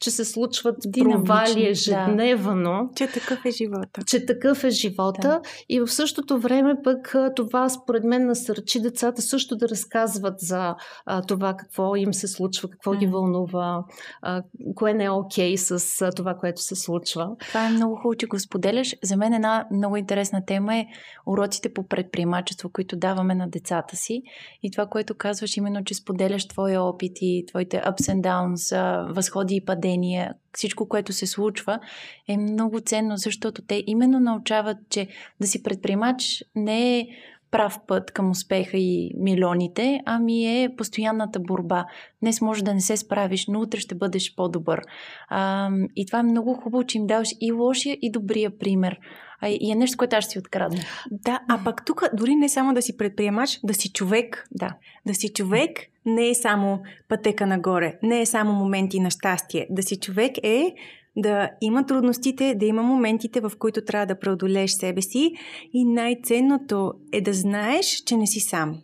че 0.00 0.10
се 0.10 0.24
случват 0.24 0.76
провали 0.98 1.68
ежедневно. 1.68 2.88
Да. 2.88 2.94
Че 2.96 3.12
такъв 3.12 3.44
е 3.44 3.50
живота. 3.50 4.00
Че 4.06 4.26
такъв 4.26 4.64
е 4.64 4.70
живота. 4.70 5.20
Да. 5.28 5.40
И 5.68 5.80
в 5.80 5.88
същото 5.88 6.38
време 6.38 6.74
пък 6.84 7.14
това 7.36 7.68
според 7.68 8.04
мен 8.04 8.26
насърчи 8.26 8.80
децата 8.80 9.22
също 9.22 9.56
да 9.56 9.68
разказват 9.68 10.34
за 10.38 10.74
а, 11.06 11.22
това 11.22 11.54
какво 11.56 11.96
им 11.96 12.14
се 12.14 12.28
случва, 12.28 12.68
какво 12.70 12.94
mm. 12.94 12.98
ги 12.98 13.06
вълнува, 13.06 13.84
а, 14.22 14.42
кое 14.74 14.94
не 14.94 15.04
е 15.04 15.10
окей 15.10 15.54
okay 15.54 15.56
с 15.56 16.02
а, 16.02 16.10
това, 16.10 16.34
което 16.34 16.62
се 16.62 16.76
случва. 16.76 17.30
Това 17.48 17.66
е 17.66 17.70
много 17.70 17.96
хубаво, 17.96 18.14
че 18.14 18.26
го 18.26 18.38
споделяш. 18.38 18.96
За 19.02 19.16
мен 19.16 19.32
една 19.32 19.66
много 19.72 19.96
интересна 19.96 20.44
тема 20.46 20.76
е 20.76 20.86
уроците 21.34 21.74
по 21.74 21.88
предприемачество, 21.88 22.70
които 22.72 22.96
даваме 22.96 23.34
на 23.34 23.48
децата 23.48 23.96
си. 23.96 24.22
И 24.62 24.70
това, 24.70 24.86
което 24.86 25.14
казваш, 25.14 25.56
именно, 25.56 25.84
че 25.84 25.94
споделяш 25.94 26.48
твоя 26.48 26.82
опит 26.82 27.12
и 27.20 27.44
твоите 27.48 27.76
ups 27.76 28.00
and 28.00 28.20
downs, 28.20 28.76
възходи 29.12 29.56
и 29.56 29.64
падения, 29.64 30.34
всичко, 30.52 30.88
което 30.88 31.12
се 31.12 31.26
случва, 31.26 31.80
е 32.28 32.36
много 32.36 32.80
ценно, 32.80 33.16
защото 33.16 33.62
те 33.62 33.84
именно 33.86 34.20
научават, 34.20 34.76
че 34.90 35.08
да 35.40 35.46
си 35.46 35.62
предприемач 35.62 36.44
не 36.54 36.98
е 36.98 37.06
прав 37.54 37.78
път 37.86 38.10
към 38.10 38.30
успеха 38.30 38.76
и 38.76 39.14
милионите, 39.18 40.00
ами 40.06 40.62
е 40.62 40.76
постоянната 40.76 41.40
борба. 41.40 41.86
Днес 42.22 42.40
може 42.40 42.64
да 42.64 42.74
не 42.74 42.80
се 42.80 42.96
справиш, 42.96 43.46
но 43.48 43.60
утре 43.60 43.80
ще 43.80 43.94
бъдеш 43.94 44.34
по-добър. 44.34 44.80
А, 45.28 45.70
и 45.96 46.06
това 46.06 46.18
е 46.18 46.22
много 46.22 46.54
хубаво, 46.54 46.84
че 46.84 46.98
им 46.98 47.06
даваш 47.06 47.28
и 47.40 47.52
лошия, 47.52 47.98
и 48.02 48.12
добрия 48.12 48.58
пример. 48.58 48.98
А, 49.40 49.48
и 49.48 49.70
е 49.70 49.74
нещо, 49.74 49.96
което 49.96 50.16
аз 50.16 50.24
ще 50.24 50.32
си 50.32 50.38
открадна. 50.38 50.80
Да, 51.10 51.40
а 51.48 51.64
пък 51.64 51.84
тук 51.86 52.04
дори 52.14 52.34
не 52.34 52.48
само 52.48 52.74
да 52.74 52.82
си 52.82 52.96
предприемаш, 52.96 53.60
да 53.64 53.74
си 53.74 53.92
човек. 53.92 54.48
Да. 54.50 54.76
Да 55.06 55.14
си 55.14 55.32
човек 55.32 55.70
не 56.06 56.28
е 56.28 56.34
само 56.34 56.82
пътека 57.08 57.46
нагоре, 57.46 57.98
не 58.02 58.20
е 58.20 58.26
само 58.26 58.52
моменти 58.52 59.00
на 59.00 59.10
щастие. 59.10 59.66
Да 59.70 59.82
си 59.82 60.00
човек 60.00 60.32
е 60.42 60.74
да 61.16 61.50
има 61.60 61.86
трудностите, 61.86 62.54
да 62.54 62.66
има 62.66 62.82
моментите, 62.82 63.40
в 63.40 63.52
които 63.58 63.84
трябва 63.84 64.06
да 64.06 64.18
преодолееш 64.18 64.70
себе 64.70 65.02
си 65.02 65.32
и 65.72 65.84
най-ценното 65.84 66.92
е 67.12 67.20
да 67.20 67.32
знаеш, 67.32 67.86
че 67.86 68.16
не 68.16 68.26
си 68.26 68.40
сам. 68.40 68.78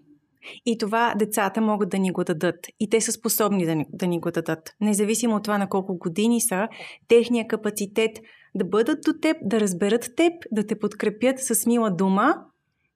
И 0.67 0.79
това 0.79 1.15
децата 1.19 1.61
могат 1.61 1.89
да 1.89 1.99
ни 1.99 2.13
го 2.13 2.25
дадат. 2.25 2.67
И 2.81 2.91
те 2.91 3.01
са 3.01 3.13
способни 3.13 3.67
да 3.67 3.75
ни, 3.75 3.87
да 3.93 4.07
ни 4.07 4.21
го 4.21 4.31
дадат. 4.31 4.75
Независимо 4.81 5.37
от 5.37 5.45
това 5.45 5.59
на 5.59 5.69
колко 5.69 5.99
години 5.99 6.41
са, 6.41 6.69
техния 7.09 7.49
капацитет 7.49 8.19
да 8.55 8.65
бъдат 8.65 8.99
до 9.05 9.13
теб, 9.23 9.37
да 9.43 9.61
разберат 9.61 10.11
теб, 10.17 10.33
да 10.53 10.67
те 10.67 10.79
подкрепят 10.79 11.39
с 11.39 11.67
мила 11.67 11.91
дума 11.91 12.35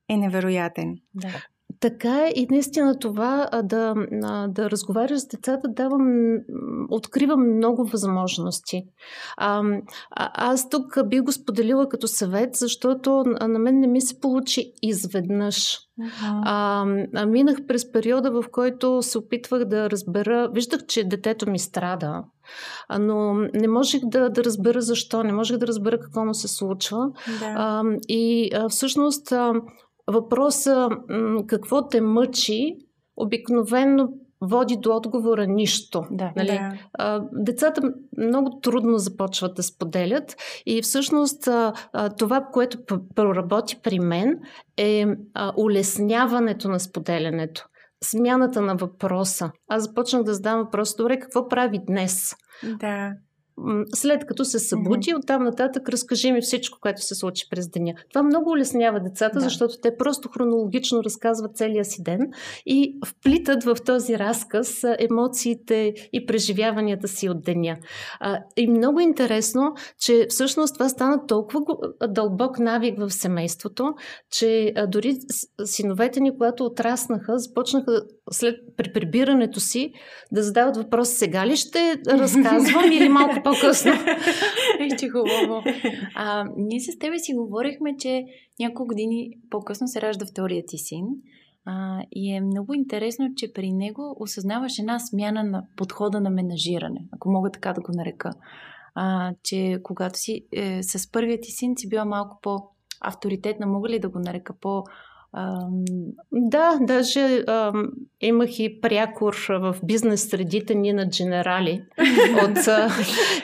е 0.09 0.17
невероятен. 0.17 0.95
Да. 1.14 1.45
Така 1.81 2.26
е 2.26 2.33
и 2.37 2.47
наистина 2.50 2.99
това 2.99 3.49
да, 3.64 3.95
да 4.49 4.71
разговаряш 4.71 5.21
с 5.21 5.28
децата 5.28 5.69
давам, 5.69 6.38
откривам 6.90 7.57
много 7.57 7.85
възможности. 7.85 8.83
А, 9.37 9.62
аз 10.35 10.69
тук 10.69 11.09
бих 11.09 11.23
го 11.23 11.33
споделила 11.33 11.88
като 11.88 12.09
съвет, 12.09 12.54
защото 12.54 13.25
на 13.40 13.59
мен 13.59 13.81
не 13.81 13.87
ми 13.87 14.00
се 14.00 14.21
получи 14.21 14.73
изведнъж. 14.83 15.78
Uh-huh. 16.00 16.43
А, 16.45 16.87
а 17.14 17.26
минах 17.26 17.66
през 17.69 17.93
периода, 17.93 18.31
в 18.31 18.45
който 18.52 19.02
се 19.02 19.19
опитвах 19.19 19.64
да 19.64 19.90
разбера, 19.90 20.49
виждах, 20.52 20.87
че 20.87 21.04
детето 21.04 21.50
ми 21.50 21.59
страда, 21.59 22.25
но 22.99 23.35
не 23.35 23.69
можех 23.69 24.00
да, 24.04 24.28
да 24.28 24.45
разбера 24.45 24.81
защо, 24.81 25.23
не 25.23 25.33
можех 25.33 25.57
да 25.57 25.66
разбера 25.66 26.00
какво 26.00 26.25
му 26.25 26.35
се 26.35 26.49
случва. 26.49 27.11
Да. 27.40 27.54
А, 27.57 27.83
и 28.09 28.50
а, 28.54 28.69
всъщност 28.69 29.33
а, 29.33 29.52
въпроса 30.06 30.88
какво 31.46 31.88
те 31.88 32.00
мъчи, 32.00 32.76
обикновенно 33.16 34.08
води 34.40 34.76
до 34.76 34.96
отговора 34.96 35.46
нищо. 35.46 36.04
Да, 36.11 36.32
нали? 36.37 36.49
да. 36.49 36.73
А, 36.92 37.23
децата 37.32 37.92
много 38.18 38.61
трудно 38.61 38.99
започват 38.99 39.54
да 39.54 39.62
споделят 39.62 40.37
и 40.66 40.82
всъщност 40.82 41.49
а, 41.49 41.73
това, 42.18 42.49
което 42.52 42.78
проработи 43.14 43.80
при 43.82 43.99
мен 43.99 44.38
е 44.76 45.06
а, 45.34 45.52
улесняването 45.56 46.68
на 46.68 46.80
споделянето. 46.80 47.66
Смяната 48.04 48.61
на 48.61 48.75
въпроса. 48.76 49.50
Аз 49.68 49.82
започнах 49.82 50.23
да 50.23 50.34
задавам 50.34 50.64
въпрос, 50.64 50.96
добре, 50.96 51.18
какво 51.18 51.49
прави 51.49 51.80
днес? 51.87 52.34
Да 52.80 53.12
след 53.94 54.26
като 54.26 54.44
се 54.44 54.58
събуди, 54.58 55.11
mm-hmm. 55.11 55.18
оттам 55.18 55.44
нататък 55.44 55.88
разкажи 55.88 56.32
ми 56.32 56.40
всичко, 56.40 56.78
което 56.80 57.02
се 57.02 57.14
случи 57.14 57.46
през 57.50 57.68
деня. 57.68 57.94
Това 58.08 58.23
много 58.23 58.50
улеснява 58.50 59.00
децата, 59.00 59.38
да. 59.38 59.40
защото 59.40 59.75
те 59.82 59.96
просто 59.96 60.28
хронологично 60.28 61.04
разказват 61.04 61.56
целия 61.56 61.84
си 61.84 62.02
ден 62.02 62.20
и 62.66 62.99
вплитат 63.06 63.64
в 63.64 63.76
този 63.87 64.18
разказ 64.18 64.84
емоциите 64.99 65.94
и 66.12 66.26
преживяванията 66.26 67.08
си 67.08 67.28
от 67.28 67.42
деня. 67.42 67.76
И 68.56 68.66
много 68.66 69.00
интересно, 69.00 69.75
че 69.99 70.26
всъщност 70.30 70.75
това 70.75 70.88
стана 70.88 71.26
толкова 71.26 71.61
дълбок 72.08 72.58
навик 72.58 72.99
в 72.99 73.11
семейството, 73.11 73.94
че 74.30 74.75
дори 74.88 75.16
синовете 75.64 76.20
ни, 76.20 76.32
когато 76.32 76.64
отраснаха, 76.64 77.38
започнаха 77.38 78.02
след 78.31 78.76
при 78.76 78.93
прибирането 78.93 79.61
си 79.61 79.93
да 80.33 80.43
задават 80.43 80.76
въпрос 80.76 81.09
сега 81.09 81.47
ли 81.47 81.57
ще 81.57 81.97
разказвам 82.09 82.93
или 82.93 83.09
малко 83.09 83.43
по-късно. 83.45 83.93
Е, 84.81 84.97
че 84.97 85.09
хубаво. 85.09 85.62
А, 86.14 86.45
ние 86.57 86.81
с 86.81 86.99
тебе 86.99 87.19
си 87.19 87.35
говорихме, 87.35 87.97
че 87.99 88.25
няколко 88.61 88.87
години 88.88 89.31
по-късно 89.50 89.88
се 89.88 90.02
ражда 90.02 90.26
вторият 90.26 90.66
ти 90.69 90.78
син. 90.78 91.04
А, 91.66 92.02
и 92.12 92.35
е 92.35 92.40
много 92.40 92.75
интересно, 92.75 93.35
че 93.37 93.52
при 93.52 93.73
него 93.73 94.16
осъзнаваш 94.21 94.78
една 94.78 94.99
смяна 94.99 95.45
на 95.45 95.66
подхода 95.76 96.21
на 96.21 96.31
менажиране, 96.31 97.07
ако 97.12 97.31
мога 97.31 97.50
така 97.50 97.73
да 97.73 97.81
го 97.81 97.93
нарека. 97.93 98.31
А, 98.95 99.35
че 99.43 99.81
когато 99.83 100.19
си 100.19 100.47
е, 100.52 100.83
с 100.83 101.12
първият 101.12 101.40
ти 101.43 101.50
син 101.50 101.75
си 101.76 101.88
била 101.88 102.04
малко 102.04 102.38
по-авторитетна, 102.43 103.66
мога 103.66 103.88
ли 103.88 103.99
да 103.99 104.09
го 104.09 104.19
нарека 104.19 104.54
по- 104.61 104.85
да, 106.33 106.79
даже 106.81 107.45
имах 108.21 108.59
и 108.59 108.81
прякор 108.81 109.37
в 109.50 109.76
бизнес 109.85 110.29
средите 110.29 110.75
ни 110.75 110.93
на 110.93 111.07
генерали 111.07 111.83
от 112.45 112.59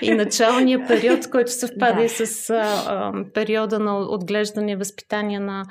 и 0.02 0.10
началния 0.10 0.86
период, 0.86 1.30
който 1.30 1.52
съвпада 1.52 2.02
да. 2.02 2.08
с 2.08 2.50
а, 2.50 3.12
периода 3.34 3.78
на 3.78 3.98
отглеждане 3.98 4.72
и 4.72 4.76
възпитание 4.76 5.40
на 5.40 5.64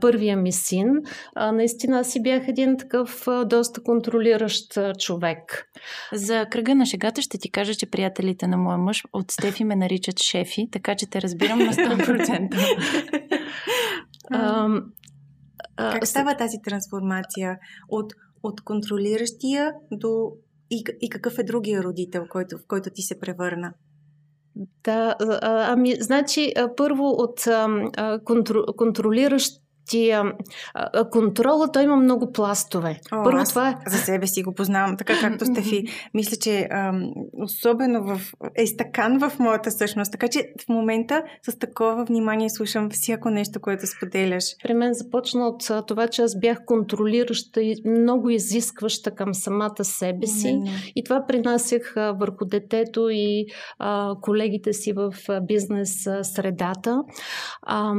първия 0.00 0.36
ми 0.36 0.52
син. 0.52 0.88
Наистина 1.52 1.98
аз 1.98 2.12
си 2.12 2.22
бях 2.22 2.48
един 2.48 2.76
такъв 2.76 3.26
доста 3.46 3.82
контролиращ 3.82 4.78
човек. 4.98 5.68
За 6.12 6.46
кръга 6.50 6.74
на 6.74 6.86
шегата 6.86 7.22
ще 7.22 7.38
ти 7.38 7.50
кажа, 7.50 7.74
че 7.74 7.90
приятелите 7.90 8.46
на 8.46 8.56
моя 8.56 8.78
мъж 8.78 9.02
от 9.12 9.30
Стефи 9.30 9.64
ме 9.64 9.76
наричат 9.76 10.20
шефи, 10.20 10.68
така 10.72 10.94
че 10.94 11.10
те 11.10 11.22
разбирам 11.22 11.58
на 11.58 11.72
100%. 11.72 12.54
А, 15.76 15.92
как 15.92 16.06
става 16.06 16.36
тази 16.36 16.56
трансформация 16.64 17.58
от, 17.88 18.12
от 18.42 18.60
контролиращия 18.60 19.72
до 19.92 20.32
и, 20.70 20.84
и 21.00 21.10
какъв 21.10 21.38
е 21.38 21.42
другия 21.42 21.82
родител, 21.82 22.26
който, 22.28 22.58
в 22.58 22.66
който 22.68 22.90
ти 22.90 23.02
се 23.02 23.20
превърна? 23.20 23.72
Да, 24.84 25.16
ами, 25.42 25.94
значи, 26.00 26.52
първо 26.76 27.04
от 27.04 27.44
контр, 28.24 28.54
контролиращ 28.76 29.61
тия 29.88 30.32
а, 30.74 31.10
контрола, 31.10 31.72
той 31.72 31.82
има 31.82 31.96
много 31.96 32.32
пластове. 32.32 33.00
О, 33.12 33.24
Първо 33.24 33.38
аз 33.38 33.48
това 33.48 33.68
е... 33.68 33.76
За 33.86 33.98
себе 33.98 34.26
си 34.26 34.42
го 34.42 34.54
познавам, 34.54 34.96
така 34.96 35.20
както 35.20 35.44
Стефи. 35.44 35.84
Мисля, 36.14 36.36
че 36.36 36.68
а, 36.70 36.92
особено 37.32 38.04
в, 38.04 38.20
е 38.54 38.66
стакан 38.66 39.18
в 39.18 39.38
моята 39.38 39.70
същност. 39.70 40.12
Така 40.12 40.28
че 40.28 40.48
в 40.64 40.68
момента 40.68 41.22
с 41.42 41.58
такова 41.58 42.04
внимание 42.04 42.50
слушам 42.50 42.90
всяко 42.90 43.30
нещо, 43.30 43.60
което 43.60 43.86
споделяш. 43.86 44.44
При 44.62 44.74
мен 44.74 44.94
започна 44.94 45.46
от 45.46 45.86
това, 45.86 46.08
че 46.08 46.22
аз 46.22 46.38
бях 46.38 46.58
контролираща 46.66 47.62
и 47.62 47.74
много 47.86 48.30
изискваща 48.30 49.10
към 49.10 49.34
самата 49.34 49.84
себе 49.84 50.26
си. 50.26 50.52
Не, 50.52 50.58
не. 50.58 50.92
И 50.96 51.04
това 51.04 51.26
принасях 51.26 51.96
а, 51.96 52.12
върху 52.12 52.44
детето 52.44 53.08
и 53.10 53.46
а, 53.78 54.14
колегите 54.20 54.72
си 54.72 54.92
в 54.92 55.14
а, 55.28 55.40
бизнес 55.40 56.06
а, 56.06 56.24
средата. 56.24 57.02
А, 57.62 57.94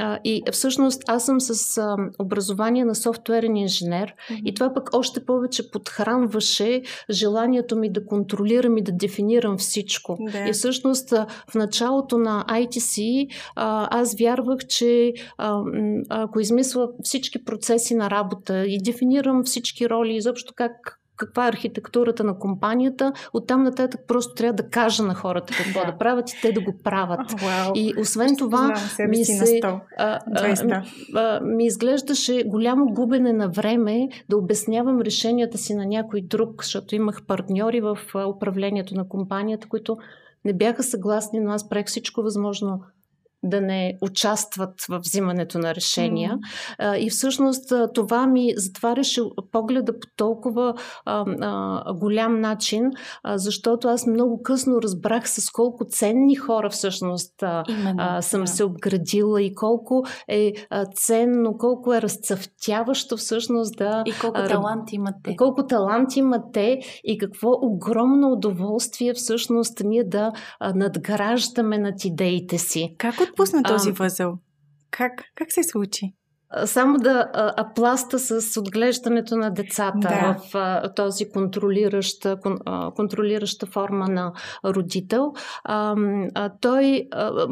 а, 0.00 0.18
и 0.24 0.42
всъщност 0.52 1.02
аз 1.08 1.23
съм 1.24 1.40
с 1.40 1.78
а, 1.78 1.96
образование 2.18 2.84
на 2.84 2.94
софтуерен 2.94 3.56
инженер 3.56 4.14
mm-hmm. 4.14 4.42
и 4.44 4.54
това 4.54 4.74
пък 4.74 4.90
още 4.92 5.24
повече 5.24 5.70
подхранваше 5.70 6.82
желанието 7.10 7.76
ми 7.76 7.92
да 7.92 8.06
контролирам 8.06 8.78
и 8.78 8.82
да 8.82 8.92
дефинирам 8.92 9.58
всичко. 9.58 10.16
Да. 10.32 10.48
И 10.48 10.52
всъщност 10.52 11.10
в 11.50 11.54
началото 11.54 12.18
на 12.18 12.44
ITC 12.48 13.28
а, 13.56 14.00
аз 14.00 14.14
вярвах, 14.18 14.58
че 14.68 15.12
а, 15.38 15.62
ако 16.08 16.40
измисля 16.40 16.88
всички 17.02 17.44
процеси 17.44 17.94
на 17.94 18.10
работа 18.10 18.66
и 18.66 18.78
дефинирам 18.78 19.44
всички 19.44 19.88
роли, 19.88 20.14
изобщо 20.16 20.52
как 20.56 21.00
каква 21.16 21.46
е 21.46 21.48
архитектурата 21.48 22.24
на 22.24 22.38
компанията, 22.38 23.12
оттам 23.32 23.62
нататък 23.62 24.00
просто 24.08 24.34
трябва 24.34 24.52
да 24.52 24.68
кажа 24.68 25.02
на 25.02 25.14
хората 25.14 25.54
какво 25.56 25.86
да, 25.86 25.98
правят 25.98 26.30
и 26.30 26.40
те 26.42 26.52
да 26.52 26.60
го 26.60 26.74
правят. 26.84 27.40
Вау. 27.40 27.72
И 27.74 27.94
освен 28.00 28.36
това, 28.36 28.74
ми, 29.08 29.24
се, 29.24 29.60
а, 29.62 29.80
а, 29.96 30.80
а, 31.14 31.40
ми 31.40 31.66
изглеждаше 31.66 32.44
голямо 32.46 32.86
губене 32.86 33.32
на 33.32 33.48
време 33.48 34.08
да 34.28 34.36
обяснявам 34.36 35.00
решенията 35.00 35.58
си 35.58 35.74
на 35.74 35.86
някой 35.86 36.20
друг, 36.20 36.62
защото 36.62 36.94
имах 36.94 37.22
партньори 37.26 37.80
в 37.80 37.98
управлението 38.36 38.94
на 38.94 39.08
компанията, 39.08 39.68
които 39.68 39.96
не 40.44 40.52
бяха 40.52 40.82
съгласни, 40.82 41.40
но 41.40 41.52
аз 41.52 41.68
правих 41.68 41.86
всичко 41.86 42.22
възможно 42.22 42.82
да 43.44 43.60
не 43.60 43.98
участват 44.00 44.74
в 44.88 44.98
взимането 44.98 45.58
на 45.58 45.74
решения. 45.74 46.38
Mm. 46.80 46.96
И 46.96 47.10
всъщност 47.10 47.72
това 47.94 48.26
ми 48.26 48.52
затваряше 48.56 49.20
погледа 49.52 49.92
по 50.00 50.06
толкова 50.16 50.74
а, 51.04 51.24
а, 51.40 51.94
голям 51.94 52.40
начин, 52.40 52.90
а, 53.22 53.38
защото 53.38 53.88
аз 53.88 54.06
много 54.06 54.42
късно 54.42 54.82
разбрах 54.82 55.30
с 55.30 55.50
колко 55.50 55.84
ценни 55.84 56.34
хора 56.34 56.70
всъщност 56.70 57.42
а, 57.42 57.64
а, 57.98 58.22
съм 58.22 58.40
да. 58.40 58.46
се 58.46 58.64
обградила 58.64 59.42
и 59.42 59.54
колко 59.54 60.04
е 60.28 60.52
а, 60.70 60.86
ценно, 60.94 61.58
колко 61.58 61.94
е 61.94 62.02
разцъфтяващо 62.02 63.16
всъщност 63.16 63.76
да... 63.76 64.02
И 64.06 64.12
колко 64.20 64.40
а, 64.40 64.48
талант 64.48 64.92
имат 64.92 65.14
те. 65.24 65.36
Колко 65.36 65.66
талант 65.66 66.16
имат 66.16 66.42
те 66.52 66.80
и 67.04 67.18
какво 67.18 67.50
огромно 67.62 68.32
удоволствие 68.32 69.14
всъщност 69.14 69.82
ние 69.84 70.04
да 70.04 70.32
а, 70.60 70.74
надграждаме 70.74 71.78
над 71.78 72.04
идеите 72.04 72.58
си. 72.58 72.94
Как 72.98 73.20
от 73.20 73.33
отпусна 73.34 73.62
този 73.62 73.90
а, 73.90 73.92
възел? 73.92 74.38
Как, 74.90 75.24
как 75.34 75.52
се 75.52 75.62
случи? 75.62 76.14
Само 76.64 76.98
да 76.98 77.30
апласта 77.56 78.18
с 78.18 78.60
отглеждането 78.60 79.36
на 79.36 79.50
децата 79.50 79.98
да. 79.98 80.36
в 80.38 80.54
а, 80.54 80.94
този 80.94 81.28
контролираща, 81.30 82.40
кон, 82.40 82.58
а, 82.66 82.90
контролираща 82.90 83.66
форма 83.66 84.08
на 84.08 84.32
родител. 84.64 85.32
А, 85.64 85.96
а, 86.34 86.50
той, 86.60 87.08
а, 87.12 87.48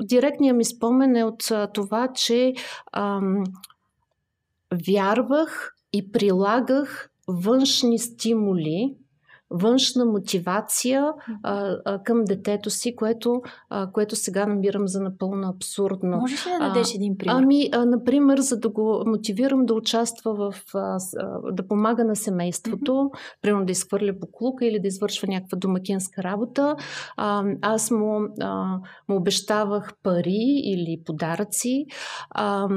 директният 0.00 0.56
ми 0.56 0.64
спомен 0.64 1.16
е 1.16 1.24
от 1.24 1.50
а, 1.50 1.66
това, 1.66 2.08
че 2.14 2.52
а, 2.92 3.20
вярвах 4.86 5.74
и 5.92 6.12
прилагах 6.12 7.08
външни 7.28 7.98
стимули, 7.98 8.96
външна 9.50 10.04
мотивация 10.04 11.04
а, 11.42 11.76
а, 11.84 12.02
към 12.02 12.24
детето 12.24 12.70
си, 12.70 12.96
което, 12.96 13.42
а, 13.70 13.90
което 13.92 14.16
сега 14.16 14.46
намирам 14.46 14.88
за 14.88 15.00
напълно 15.00 15.48
абсурдно. 15.48 16.16
Можеш 16.16 16.46
ли 16.46 16.50
да 16.50 16.58
дадеш 16.58 16.94
един 16.94 17.16
пример? 17.18 17.34
Ами, 17.34 17.68
а, 17.72 17.84
например, 17.84 18.38
за 18.38 18.60
да 18.60 18.68
го 18.68 19.02
мотивирам 19.06 19.66
да 19.66 19.74
участва 19.74 20.34
в, 20.34 20.54
а, 20.74 20.98
да 21.52 21.66
помага 21.68 22.04
на 22.04 22.16
семейството, 22.16 22.92
mm-hmm. 22.92 23.40
примерно 23.42 23.66
да 23.66 23.72
изхвърля 23.72 24.12
буклука 24.12 24.66
или 24.66 24.80
да 24.80 24.88
извършва 24.88 25.28
някаква 25.28 25.58
домакинска 25.58 26.22
работа, 26.22 26.76
а, 27.16 27.44
аз 27.62 27.90
му, 27.90 28.20
а, 28.40 28.78
му 29.08 29.16
обещавах 29.16 29.92
пари 30.02 30.60
или 30.64 31.02
подаръци. 31.06 31.86
А, 32.30 32.68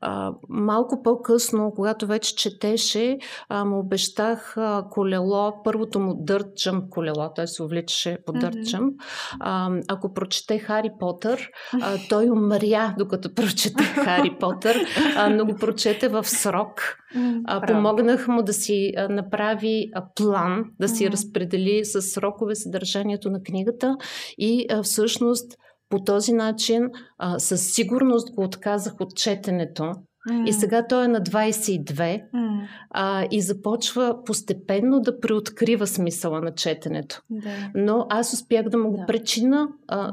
а, 0.00 0.32
малко 0.48 1.02
по-късно, 1.02 1.72
когато 1.76 2.06
вече 2.06 2.36
четеше, 2.36 3.18
а, 3.48 3.64
му 3.64 3.78
обещах 3.78 4.56
а, 4.56 4.86
колело, 4.90 5.62
първото 5.64 6.00
му 6.00 6.19
дърт 6.20 6.46
колело, 6.90 7.30
той 7.34 7.48
се 7.48 7.62
увличаше 7.62 8.18
по 8.26 8.32
дърт 8.32 8.54
mm-hmm. 8.54 9.82
Ако 9.88 10.14
прочете 10.14 10.58
Хари 10.58 10.90
Потър, 10.98 11.50
а, 11.82 11.98
той 12.08 12.30
умря 12.30 12.94
докато 12.98 13.34
прочете 13.34 13.84
Хари 13.84 14.36
Потър, 14.40 14.76
а, 15.16 15.28
но 15.28 15.46
го 15.46 15.54
прочете 15.54 16.08
в 16.08 16.24
срок. 16.24 16.96
А, 17.46 17.66
помогнах 17.66 18.28
му 18.28 18.42
да 18.42 18.52
си 18.52 18.92
направи 19.10 19.90
план, 20.14 20.64
да 20.80 20.88
си 20.88 21.04
mm-hmm. 21.04 21.12
разпредели 21.12 21.84
с 21.84 22.02
срокове 22.02 22.54
съдържанието 22.54 23.30
на 23.30 23.42
книгата 23.42 23.96
и 24.38 24.66
а, 24.70 24.82
всъщност 24.82 25.56
по 25.88 26.04
този 26.04 26.32
начин 26.32 26.90
а, 27.18 27.38
със 27.38 27.72
сигурност 27.72 28.34
го 28.34 28.42
отказах 28.42 28.94
от 29.00 29.16
четенето 29.16 29.92
Mm. 30.28 30.48
И 30.48 30.52
сега 30.52 30.86
той 30.86 31.04
е 31.04 31.08
на 31.08 31.20
22 31.20 31.84
mm. 32.34 32.66
а, 32.90 33.26
и 33.30 33.42
започва 33.42 34.24
постепенно 34.24 35.00
да 35.00 35.20
преоткрива 35.20 35.86
смисъла 35.86 36.40
на 36.40 36.54
четенето. 36.54 37.22
Да. 37.30 37.70
Но 37.74 38.06
аз 38.10 38.32
успях 38.32 38.68
да 38.68 38.78
му 38.78 38.90
го 38.90 38.96
да. 38.96 39.06
причина 39.06 39.68
а, 39.88 40.12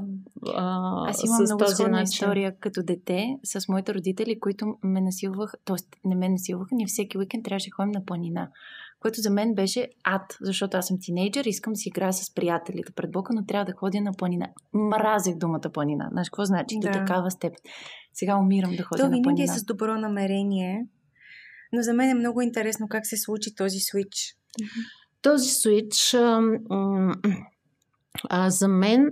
а, 0.55 1.09
Аз 1.09 1.23
имам 1.23 1.45
с 1.45 1.49
много 1.49 1.65
този 1.65 1.83
начин. 1.83 2.03
история 2.03 2.55
като 2.59 2.83
дете 2.83 3.37
с 3.43 3.67
моите 3.67 3.93
родители, 3.93 4.39
които 4.39 4.77
ме 4.83 5.01
насилваха, 5.01 5.57
т.е. 5.65 6.07
не 6.07 6.15
ме 6.15 6.29
насилваха, 6.29 6.75
ние 6.75 6.85
всеки 6.85 7.17
уикенд 7.17 7.45
трябваше 7.45 7.69
да 7.69 7.75
ходим 7.75 7.91
на 7.91 8.05
планина 8.05 8.49
което 8.99 9.21
за 9.21 9.29
мен 9.29 9.53
беше 9.53 9.87
ад, 10.03 10.37
защото 10.41 10.77
аз 10.77 10.87
съм 10.87 10.97
тинейджър, 11.01 11.45
искам 11.45 11.73
да 11.73 11.77
си 11.77 11.89
играя 11.89 12.13
с 12.13 12.33
приятелите 12.33 12.91
пред 12.91 13.11
блока, 13.11 13.33
но 13.33 13.45
трябва 13.45 13.65
да 13.65 13.73
ходя 13.77 14.01
на 14.01 14.13
планина. 14.13 14.47
Мразех 14.73 15.35
думата 15.35 15.69
планина. 15.73 16.07
Знаеш 16.11 16.29
какво 16.29 16.45
значи? 16.45 16.75
Да. 16.81 16.91
До 16.91 16.99
такава 16.99 17.31
степен. 17.31 17.59
Сега 18.13 18.37
умирам 18.37 18.75
да 18.75 18.83
ходя 18.83 19.03
То 19.03 19.09
на 19.09 19.21
планина. 19.21 19.45
То 19.45 19.53
е 19.53 19.57
с 19.57 19.63
добро 19.63 19.95
намерение, 19.95 20.87
но 21.73 21.81
за 21.81 21.93
мен 21.93 22.09
е 22.09 22.13
много 22.13 22.41
интересно 22.41 22.87
как 22.89 23.05
се 23.05 23.17
случи 23.17 23.55
този 23.55 23.79
свич. 23.79 24.35
Този 25.21 25.49
свич 25.49 26.13
а, 26.13 26.41
а, 28.29 28.49
за 28.49 28.67
мен 28.67 29.09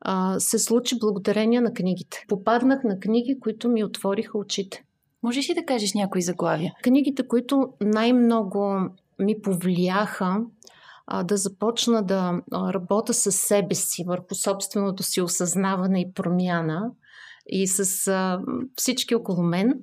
а, 0.00 0.40
се 0.40 0.58
случи 0.58 0.98
благодарение 0.98 1.60
на 1.60 1.72
книгите. 1.72 2.24
Попаднах 2.28 2.84
на 2.84 3.00
книги, 3.00 3.40
които 3.40 3.68
ми 3.68 3.84
отвориха 3.84 4.38
очите. 4.38 4.84
Можеш 5.22 5.50
ли 5.50 5.54
да 5.54 5.64
кажеш 5.64 5.94
някои 5.94 6.22
заглавия? 6.22 6.74
Книгите, 6.82 7.28
които 7.28 7.68
най-много 7.80 8.76
ми 9.18 9.40
повлияха 9.42 10.40
а, 11.06 11.22
да 11.24 11.36
започна 11.36 12.02
да 12.02 12.40
работя 12.52 13.14
с 13.14 13.32
себе 13.32 13.74
си 13.74 14.04
върху 14.06 14.34
собственото 14.34 15.02
си 15.02 15.20
осъзнаване 15.20 16.00
и 16.00 16.12
промяна 16.12 16.90
и 17.46 17.66
с 17.66 18.08
а, 18.08 18.40
всички 18.76 19.14
около 19.14 19.42
мен, 19.42 19.74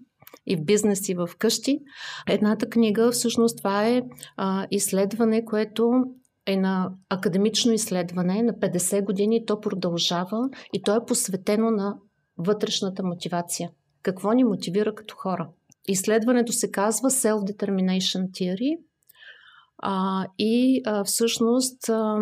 и 0.47 0.55
в 0.55 0.65
бизнес, 0.65 1.09
и 1.09 1.13
в 1.13 1.29
къщи. 1.39 1.79
Едната 2.27 2.69
книга, 2.69 3.11
всъщност, 3.11 3.57
това 3.57 3.87
е 3.87 4.01
а, 4.37 4.67
изследване, 4.71 5.45
което 5.45 6.03
е 6.45 6.57
на 6.57 6.91
академично 7.09 7.73
изследване 7.73 8.43
на 8.43 8.53
50 8.53 9.05
години. 9.05 9.45
То 9.45 9.61
продължава 9.61 10.49
и 10.73 10.81
то 10.81 10.95
е 10.95 11.05
посветено 11.05 11.71
на 11.71 11.97
вътрешната 12.37 13.03
мотивация 13.03 13.69
какво 14.05 14.31
ни 14.31 14.43
мотивира 14.43 14.95
като 14.95 15.15
хора. 15.15 15.49
Изследването 15.87 16.51
се 16.51 16.71
казва 16.71 17.09
Self-Determination 17.09 18.29
Theory 18.29 18.79
а, 19.77 20.25
и 20.37 20.81
а, 20.85 21.03
всъщност 21.03 21.89
а, 21.89 22.17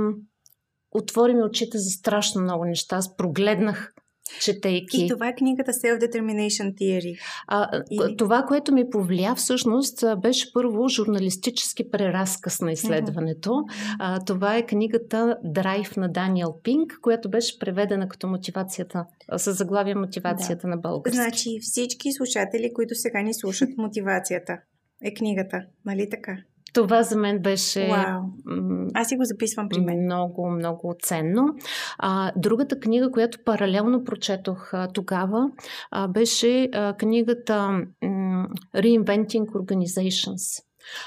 отвори 0.91 1.34
ми 1.34 1.43
очите 1.43 1.78
за 1.78 1.89
страшно 1.89 2.41
много 2.41 2.65
неща. 2.65 2.96
Аз 2.96 3.17
прогледнах 3.17 3.92
четейки. 4.41 5.06
И 5.06 5.10
това 5.10 5.28
е 5.28 5.36
книгата 5.36 5.72
Self-Determination 5.72 6.74
Theory. 6.74 7.19
А, 7.48 7.82
Или... 7.91 8.17
Това, 8.17 8.43
което 8.48 8.74
ми 8.74 8.89
повлия 8.89 9.36
всъщност 9.36 10.04
беше 10.22 10.54
първо 10.54 10.88
журналистически 10.88 11.91
преразказ 11.91 12.62
на 12.62 12.72
изследването. 12.72 13.50
Mm-hmm. 13.50 13.96
А, 14.00 14.19
това 14.26 14.58
е 14.58 14.65
книгата 14.65 15.38
Драйв 15.43 15.98
на 15.98 16.12
Даниел 16.12 16.56
Пинк, 16.63 17.00
която 17.02 17.30
беше 17.30 17.60
преведена 17.60 18.08
като 18.08 18.28
мотивацията, 18.28 19.06
с 19.38 19.54
заглавие 19.54 19.96
мотивацията 19.96 20.62
да. 20.62 20.67
на 20.67 20.78
български. 20.78 21.15
Значи 21.15 21.50
всички 21.62 22.12
слушатели, 22.12 22.74
които 22.74 22.96
сега 22.96 23.22
ни 23.22 23.34
слушат 23.34 23.69
мотивацията 23.78 24.58
е 25.04 25.13
книгата, 25.13 25.62
нали 25.86 26.10
така? 26.10 26.38
Това 26.73 27.03
за 27.03 27.17
мен 27.17 27.39
беше. 27.39 27.79
Wow. 27.79 28.21
Аз 28.93 29.07
си 29.07 29.15
го 29.15 29.23
записвам 29.23 29.69
при 29.69 29.81
мен. 29.81 30.03
Много, 30.03 30.49
много 30.49 30.95
ценно. 31.01 31.45
А, 31.97 32.31
другата 32.36 32.79
книга, 32.79 33.12
която 33.12 33.38
паралелно 33.45 34.03
прочетох 34.03 34.73
а, 34.73 34.88
тогава, 34.88 35.49
а, 35.91 36.07
беше 36.07 36.69
а, 36.73 36.93
книгата 36.93 37.81
Reinventing 38.75 39.45
Organizations 39.45 40.63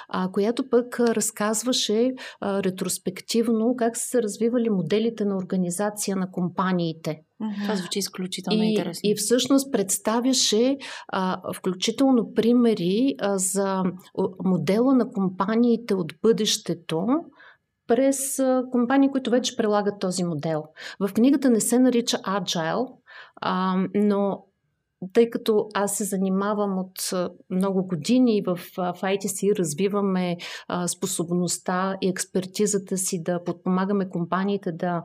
а, 0.08 0.30
която 0.32 0.70
пък 0.70 1.00
разказваше 1.00 2.12
а, 2.40 2.62
ретроспективно 2.62 3.74
как 3.76 3.96
са 3.96 4.06
се 4.06 4.22
развивали 4.22 4.70
моделите 4.70 5.24
на 5.24 5.36
организация 5.36 6.16
на 6.16 6.30
компаниите. 6.30 7.22
Това 7.62 7.76
звучи 7.76 7.98
изключително 7.98 8.62
и, 8.62 8.66
интересно. 8.66 9.00
И 9.10 9.14
всъщност 9.14 9.72
представяше 9.72 10.76
а, 11.08 11.52
включително 11.52 12.34
примери 12.34 13.14
а, 13.18 13.38
за 13.38 13.82
модела 14.44 14.94
на 14.94 15.10
компаниите 15.10 15.94
от 15.94 16.12
бъдещето, 16.22 17.06
през 17.86 18.38
а, 18.38 18.62
компании, 18.72 19.10
които 19.10 19.30
вече 19.30 19.56
прилагат 19.56 20.00
този 20.00 20.24
модел. 20.24 20.64
В 21.00 21.12
книгата 21.12 21.50
не 21.50 21.60
се 21.60 21.78
нарича 21.78 22.18
Agile, 22.18 22.86
а, 23.40 23.76
но 23.94 24.44
тъй 25.12 25.30
като 25.30 25.68
аз 25.74 25.96
се 25.96 26.04
занимавам 26.04 26.78
от 26.78 27.10
много 27.50 27.86
години 27.86 28.42
в, 28.46 28.58
ITC, 28.76 29.58
развиваме 29.58 30.36
способността 30.86 31.96
и 32.00 32.08
експертизата 32.08 32.96
си 32.96 33.22
да 33.22 33.44
подпомагаме 33.44 34.08
компаниите 34.08 34.72
да 34.72 35.02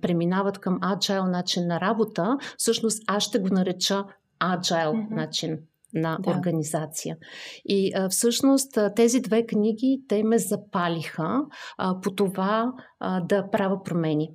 преминават 0.00 0.58
към 0.58 0.80
agile 0.80 1.30
начин 1.30 1.66
на 1.66 1.80
работа, 1.80 2.36
всъщност 2.58 3.02
аз 3.06 3.22
ще 3.22 3.38
го 3.38 3.48
нареча 3.48 4.04
agile 4.40 4.92
mm-hmm. 4.92 5.14
начин 5.14 5.58
на 5.94 6.18
да. 6.20 6.30
организация. 6.30 7.16
И 7.64 7.92
а, 7.94 8.08
всъщност 8.08 8.78
тези 8.96 9.20
две 9.20 9.46
книги, 9.46 10.02
те 10.08 10.22
ме 10.22 10.38
запалиха 10.38 11.40
а, 11.78 12.00
по 12.00 12.14
това 12.14 12.72
а, 13.00 13.20
да 13.20 13.50
правя 13.50 13.82
промени. 13.82 14.30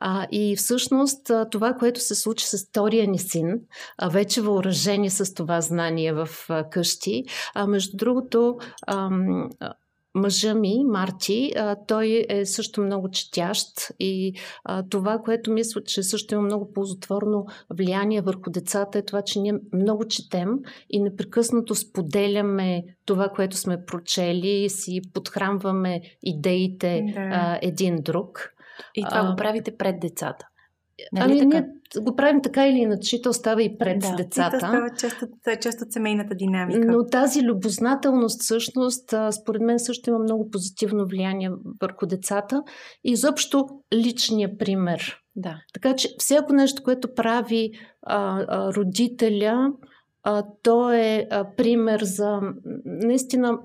А, 0.00 0.26
и 0.32 0.56
всъщност 0.56 1.30
това, 1.50 1.72
което 1.72 2.00
се 2.00 2.14
случи 2.14 2.46
с 2.46 2.66
втория 2.68 3.08
ни 3.08 3.18
син, 3.18 3.60
а, 3.98 4.08
вече 4.08 4.42
въоръжени 4.42 5.10
с 5.10 5.34
това 5.34 5.60
знание 5.60 6.12
в 6.12 6.28
а, 6.48 6.70
къщи, 6.70 7.24
а, 7.54 7.66
между 7.66 7.96
другото, 7.96 8.58
а, 8.86 9.10
мъжа 10.14 10.54
ми, 10.54 10.84
Марти, 10.84 11.52
а, 11.56 11.76
той 11.86 12.26
е 12.28 12.46
също 12.46 12.80
много 12.80 13.10
четящ 13.10 13.66
и 14.00 14.34
а, 14.64 14.82
това, 14.90 15.18
което 15.18 15.52
мисля, 15.52 15.82
че 15.84 16.02
също 16.02 16.34
има 16.34 16.42
много 16.42 16.72
ползотворно 16.72 17.46
влияние 17.70 18.20
върху 18.20 18.50
децата 18.50 18.98
е 18.98 19.04
това, 19.04 19.22
че 19.22 19.40
ние 19.40 19.54
много 19.72 20.04
четем 20.04 20.48
и 20.90 21.00
непрекъснато 21.00 21.74
споделяме 21.74 22.84
това, 23.06 23.28
което 23.28 23.56
сме 23.56 23.84
прочели 23.84 24.64
и 24.64 24.70
си 24.70 25.00
подхранваме 25.12 26.00
идеите 26.22 27.02
да. 27.14 27.20
а, 27.20 27.58
един 27.62 27.96
друг. 28.02 28.53
И 28.94 29.04
това 29.04 29.20
а, 29.20 29.30
го 29.30 29.36
правите 29.36 29.76
пред 29.76 30.00
децата. 30.00 30.46
Нали 31.12 31.40
ами 31.40 31.50
така? 31.50 31.60
ние 31.60 31.70
го 32.02 32.16
правим 32.16 32.42
така 32.42 32.66
или 32.66 32.78
иначе, 32.78 33.22
то 33.22 33.32
става 33.32 33.62
и 33.62 33.78
пред 33.78 33.98
да, 33.98 34.14
децата. 34.16 34.56
И 34.56 34.60
то 34.60 34.66
става 34.66 34.90
част 35.00 35.22
от, 35.22 35.60
част 35.62 35.82
от 35.82 35.92
семейната 35.92 36.34
динамика. 36.34 36.92
Но 36.92 37.06
тази 37.06 37.42
любознателност 37.42 38.42
всъщност, 38.42 39.14
според 39.42 39.62
мен 39.62 39.78
също 39.78 40.10
има 40.10 40.18
много 40.18 40.50
позитивно 40.50 41.06
влияние 41.06 41.50
върху 41.80 42.06
децата. 42.06 42.62
И 43.04 43.12
изобщо 43.12 43.68
личния 43.94 44.58
пример. 44.58 45.20
Да. 45.36 45.56
Така 45.74 45.96
че 45.96 46.08
всяко 46.18 46.52
нещо, 46.52 46.82
което 46.82 47.14
прави 47.14 47.70
а, 48.02 48.44
а, 48.48 48.72
родителя, 48.72 49.72
а, 50.22 50.44
то 50.62 50.92
е 50.92 51.26
а, 51.30 51.54
пример 51.56 52.00
за 52.02 52.40
наистина 52.84 53.58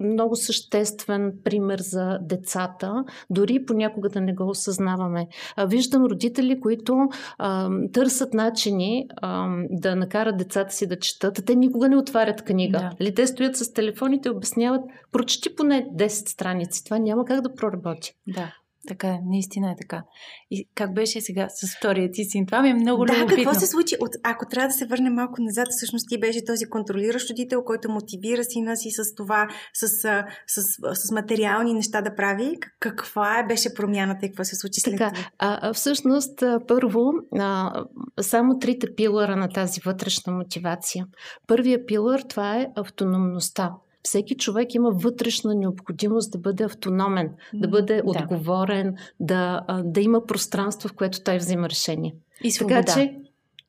много 0.00 0.36
съществен 0.36 1.32
пример 1.44 1.78
за 1.78 2.18
децата, 2.22 3.04
дори 3.30 3.64
понякога 3.64 4.08
да 4.08 4.20
не 4.20 4.34
го 4.34 4.48
осъзнаваме. 4.48 5.28
Виждам 5.66 6.04
родители, 6.04 6.60
които 6.60 7.08
а, 7.38 7.70
търсят 7.92 8.34
начини 8.34 9.08
а, 9.16 9.48
да 9.70 9.96
накарат 9.96 10.36
децата 10.36 10.74
си 10.74 10.86
да 10.86 10.98
четат, 10.98 11.42
те 11.46 11.54
никога 11.54 11.88
не 11.88 11.96
отварят 11.96 12.42
книга. 12.42 12.78
Да. 12.78 13.04
Ли 13.04 13.14
те 13.14 13.26
стоят 13.26 13.56
с 13.56 13.72
телефоните 13.72 14.28
и 14.28 14.32
обясняват, 14.32 14.84
прочети 15.12 15.54
поне 15.54 15.86
10 15.96 16.08
страници. 16.08 16.84
Това 16.84 16.98
няма 16.98 17.24
как 17.24 17.40
да 17.40 17.54
проработи. 17.54 18.14
Да. 18.26 18.52
Така 18.88 19.08
е, 19.08 19.18
наистина 19.24 19.70
е 19.70 19.76
така. 19.80 20.02
И 20.50 20.68
как 20.74 20.94
беше 20.94 21.20
сега 21.20 21.46
с 21.48 21.76
втория 21.76 22.10
ти 22.10 22.24
син? 22.24 22.46
Това 22.46 22.62
ми 22.62 22.68
е 22.68 22.74
много 22.74 23.04
да, 23.04 23.12
любопитно. 23.12 23.44
какво 23.44 23.60
се 23.60 23.66
случи? 23.66 23.96
От, 24.00 24.10
ако 24.22 24.46
трябва 24.46 24.68
да 24.68 24.74
се 24.74 24.86
върне 24.86 25.10
малко 25.10 25.42
назад, 25.42 25.66
всъщност 25.70 26.08
ти 26.08 26.20
беше 26.20 26.44
този 26.44 26.64
контролиращ 26.64 27.30
родител, 27.30 27.64
който 27.64 27.90
мотивира 27.90 28.44
сина 28.44 28.76
си 28.76 28.90
с 28.90 29.14
това, 29.14 29.48
с, 29.74 29.88
с, 29.88 30.24
с, 30.46 30.62
с 30.94 31.10
материални 31.12 31.74
неща 31.74 32.02
да 32.02 32.14
прави. 32.14 32.56
Каква 32.80 33.38
е, 33.38 33.46
беше 33.46 33.74
промяната 33.74 34.26
и 34.26 34.28
какво 34.28 34.44
се 34.44 34.56
случи 34.56 34.80
след 34.80 34.98
така, 34.98 35.10
това? 35.10 35.28
А, 35.38 35.58
а, 35.68 35.72
всъщност, 35.72 36.42
първо, 36.68 37.12
а, 37.38 37.84
само 38.20 38.58
трите 38.58 38.94
пилъра 38.94 39.36
на 39.36 39.48
тази 39.48 39.80
вътрешна 39.84 40.32
мотивация. 40.32 41.06
Първия 41.46 41.86
пилър, 41.86 42.22
това 42.28 42.56
е 42.56 42.66
автономността 42.76 43.70
всеки 44.06 44.36
човек 44.36 44.74
има 44.74 44.90
вътрешна 44.90 45.54
необходимост 45.54 46.32
да 46.32 46.38
бъде 46.38 46.64
автономен, 46.64 47.30
да 47.54 47.68
бъде 47.68 48.02
отговорен, 48.04 48.94
да, 49.20 49.60
да 49.84 50.00
има 50.00 50.26
пространство, 50.26 50.88
в 50.88 50.92
което 50.92 51.22
той 51.22 51.36
взима 51.36 51.68
решение. 51.68 52.14
И 52.44 52.50
свобода. 52.50 52.82
Така 52.82 52.94
че 52.94 53.16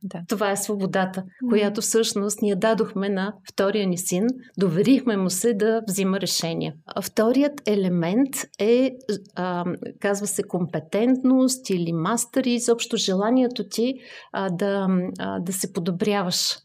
да. 0.04 0.22
Това 0.28 0.52
е 0.52 0.58
свободата, 0.58 1.24
която 1.50 1.82
всъщност 1.82 2.42
ние 2.42 2.56
дадохме 2.56 3.10
на 3.10 3.34
втория 3.50 3.88
ни 3.88 3.98
син, 3.98 4.28
доверихме 4.58 5.18
му 5.18 5.30
се 5.30 5.54
да 5.54 5.82
взима 5.88 6.20
решения. 6.20 6.74
А 6.86 7.02
вторият 7.02 7.62
елемент 7.66 8.36
е, 8.60 8.92
а, 9.36 9.66
казва 10.00 10.28
се, 10.28 10.44
компетентност 10.44 11.70
или 11.70 11.94
мастери, 11.94 12.52
изобщо 12.52 12.98
желанието 12.98 13.64
ти 13.70 13.96
а, 14.32 14.50
да, 14.50 14.88
а, 15.20 15.40
да 15.40 15.54
се 15.54 15.74
подобряваш. 15.74 16.58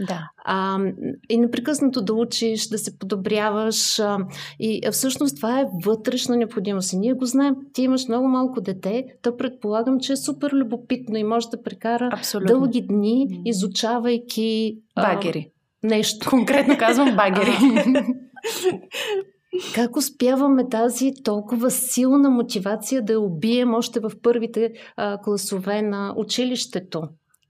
Да. 0.00 0.30
А, 0.44 0.78
и 1.28 1.38
непрекъснато 1.38 2.02
да 2.02 2.14
учиш, 2.14 2.68
да 2.68 2.78
се 2.78 2.98
подобряваш. 2.98 3.98
А, 3.98 4.18
и 4.60 4.80
всъщност 4.92 5.36
това 5.36 5.60
е 5.60 5.66
вътрешна 5.84 6.36
необходимост. 6.36 6.92
И 6.92 6.98
ние 6.98 7.12
го 7.12 7.24
знаем. 7.24 7.56
Ти 7.72 7.82
имаш 7.82 8.08
много 8.08 8.28
малко 8.28 8.60
дете, 8.60 9.04
то 9.22 9.36
предполагам, 9.36 10.00
че 10.00 10.12
е 10.12 10.16
супер 10.16 10.50
любопитно 10.52 11.16
и 11.16 11.24
може 11.24 11.48
да 11.48 11.62
прекара 11.62 12.10
Абсолютно. 12.12 12.48
дълги 12.48 12.86
дни, 12.86 13.42
изучавайки. 13.44 14.78
Багери. 14.96 15.50
А, 15.84 15.88
нещо. 15.88 16.30
Конкретно 16.30 16.78
казвам 16.78 17.16
багери. 17.16 17.52
Как 19.74 19.96
успяваме 19.96 20.68
тази 20.68 21.12
толкова 21.24 21.70
силна 21.70 22.30
мотивация 22.30 23.02
да 23.04 23.12
я 23.12 23.20
убием 23.20 23.74
още 23.74 24.00
в 24.00 24.10
първите 24.22 24.72
а, 24.96 25.18
класове 25.22 25.82
на 25.82 26.14
училището? 26.16 27.02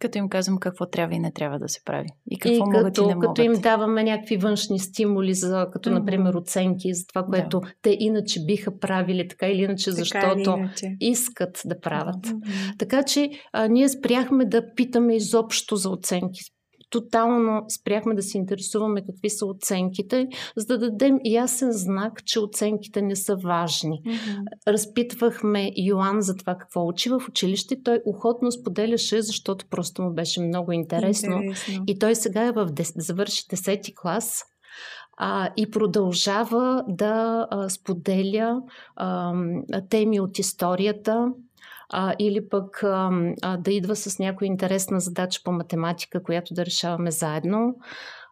Като 0.03 0.19
им 0.19 0.29
казвам 0.29 0.59
какво 0.59 0.87
трябва 0.87 1.15
и 1.15 1.19
не 1.19 1.33
трябва 1.33 1.59
да 1.59 1.69
се 1.69 1.85
прави. 1.85 2.09
И 2.31 2.39
какво 2.39 2.57
и 2.57 2.59
могат 2.59 2.85
като, 2.85 3.03
и 3.03 3.07
не 3.07 3.15
могат. 3.15 3.29
Като 3.29 3.43
им 3.43 3.53
даваме 3.53 4.05
някакви 4.05 4.37
външни 4.37 4.79
стимули, 4.79 5.35
за, 5.35 5.67
като 5.73 5.91
mm-hmm. 5.91 5.93
например 5.93 6.35
оценки 6.35 6.95
за 6.95 7.07
това, 7.07 7.23
което 7.23 7.61
да. 7.61 7.73
те 7.83 7.97
иначе 8.01 8.41
биха 8.45 8.79
правили, 8.79 9.29
така 9.29 9.47
или 9.47 9.63
иначе, 9.63 9.85
така 9.85 9.97
защото 9.97 10.41
или 10.41 10.61
иначе. 10.61 10.97
искат 11.01 11.63
да 11.65 11.81
правят. 11.81 12.27
Mm-hmm. 12.27 12.79
Така 12.79 13.03
че 13.03 13.31
а, 13.53 13.69
ние 13.69 13.89
спряхме 13.89 14.45
да 14.45 14.75
питаме 14.75 15.17
изобщо 15.17 15.77
за 15.77 15.91
оценки 15.91 16.41
тотално 16.93 17.65
спряхме 17.69 18.15
да 18.15 18.23
се 18.23 18.39
интересуваме 18.39 19.05
какви 19.05 19.31
са 19.31 19.47
оценките, 19.47 20.29
за 20.57 20.67
да 20.67 20.79
дадем 20.79 21.19
ясен 21.25 21.73
знак, 21.73 22.25
че 22.25 22.41
оценките 22.41 23.03
не 23.03 23.17
са 23.17 23.37
важни. 23.37 24.03
Mm-hmm. 24.07 24.45
Разпитвахме 24.69 25.71
Йоан 25.77 26.21
за 26.21 26.37
това 26.37 26.57
какво 26.59 26.87
учи 26.87 27.11
в 27.11 27.23
училище. 27.29 27.83
Той 27.85 28.01
охотно 28.07 28.53
споделяше, 28.53 29.23
защото 29.23 29.67
просто 29.71 30.03
му 30.03 30.13
беше 30.13 30.41
много 30.41 30.73
интересно. 30.73 31.43
интересно. 31.43 31.85
И 31.87 31.99
той 31.99 32.15
сега 32.15 32.43
е 32.47 32.53
в 32.53 32.69
завърши 32.97 33.43
10 33.43 33.95
клас 33.95 34.43
а, 35.17 35.51
и 35.57 35.71
продължава 35.71 36.85
да 36.89 37.47
а, 37.51 37.69
споделя 37.69 38.63
а, 38.97 39.35
теми 39.91 40.21
от 40.21 40.39
историята, 40.39 41.29
а, 41.93 42.15
или 42.19 42.49
пък 42.49 42.83
а, 42.83 43.11
да 43.57 43.73
идва 43.73 43.97
с 43.97 44.19
някоя 44.19 44.47
интересна 44.47 45.01
задача 45.01 45.41
по 45.45 45.53
математика, 45.53 46.23
която 46.23 46.55
да 46.55 46.67
решаваме 46.67 47.11
заедно. 47.11 47.75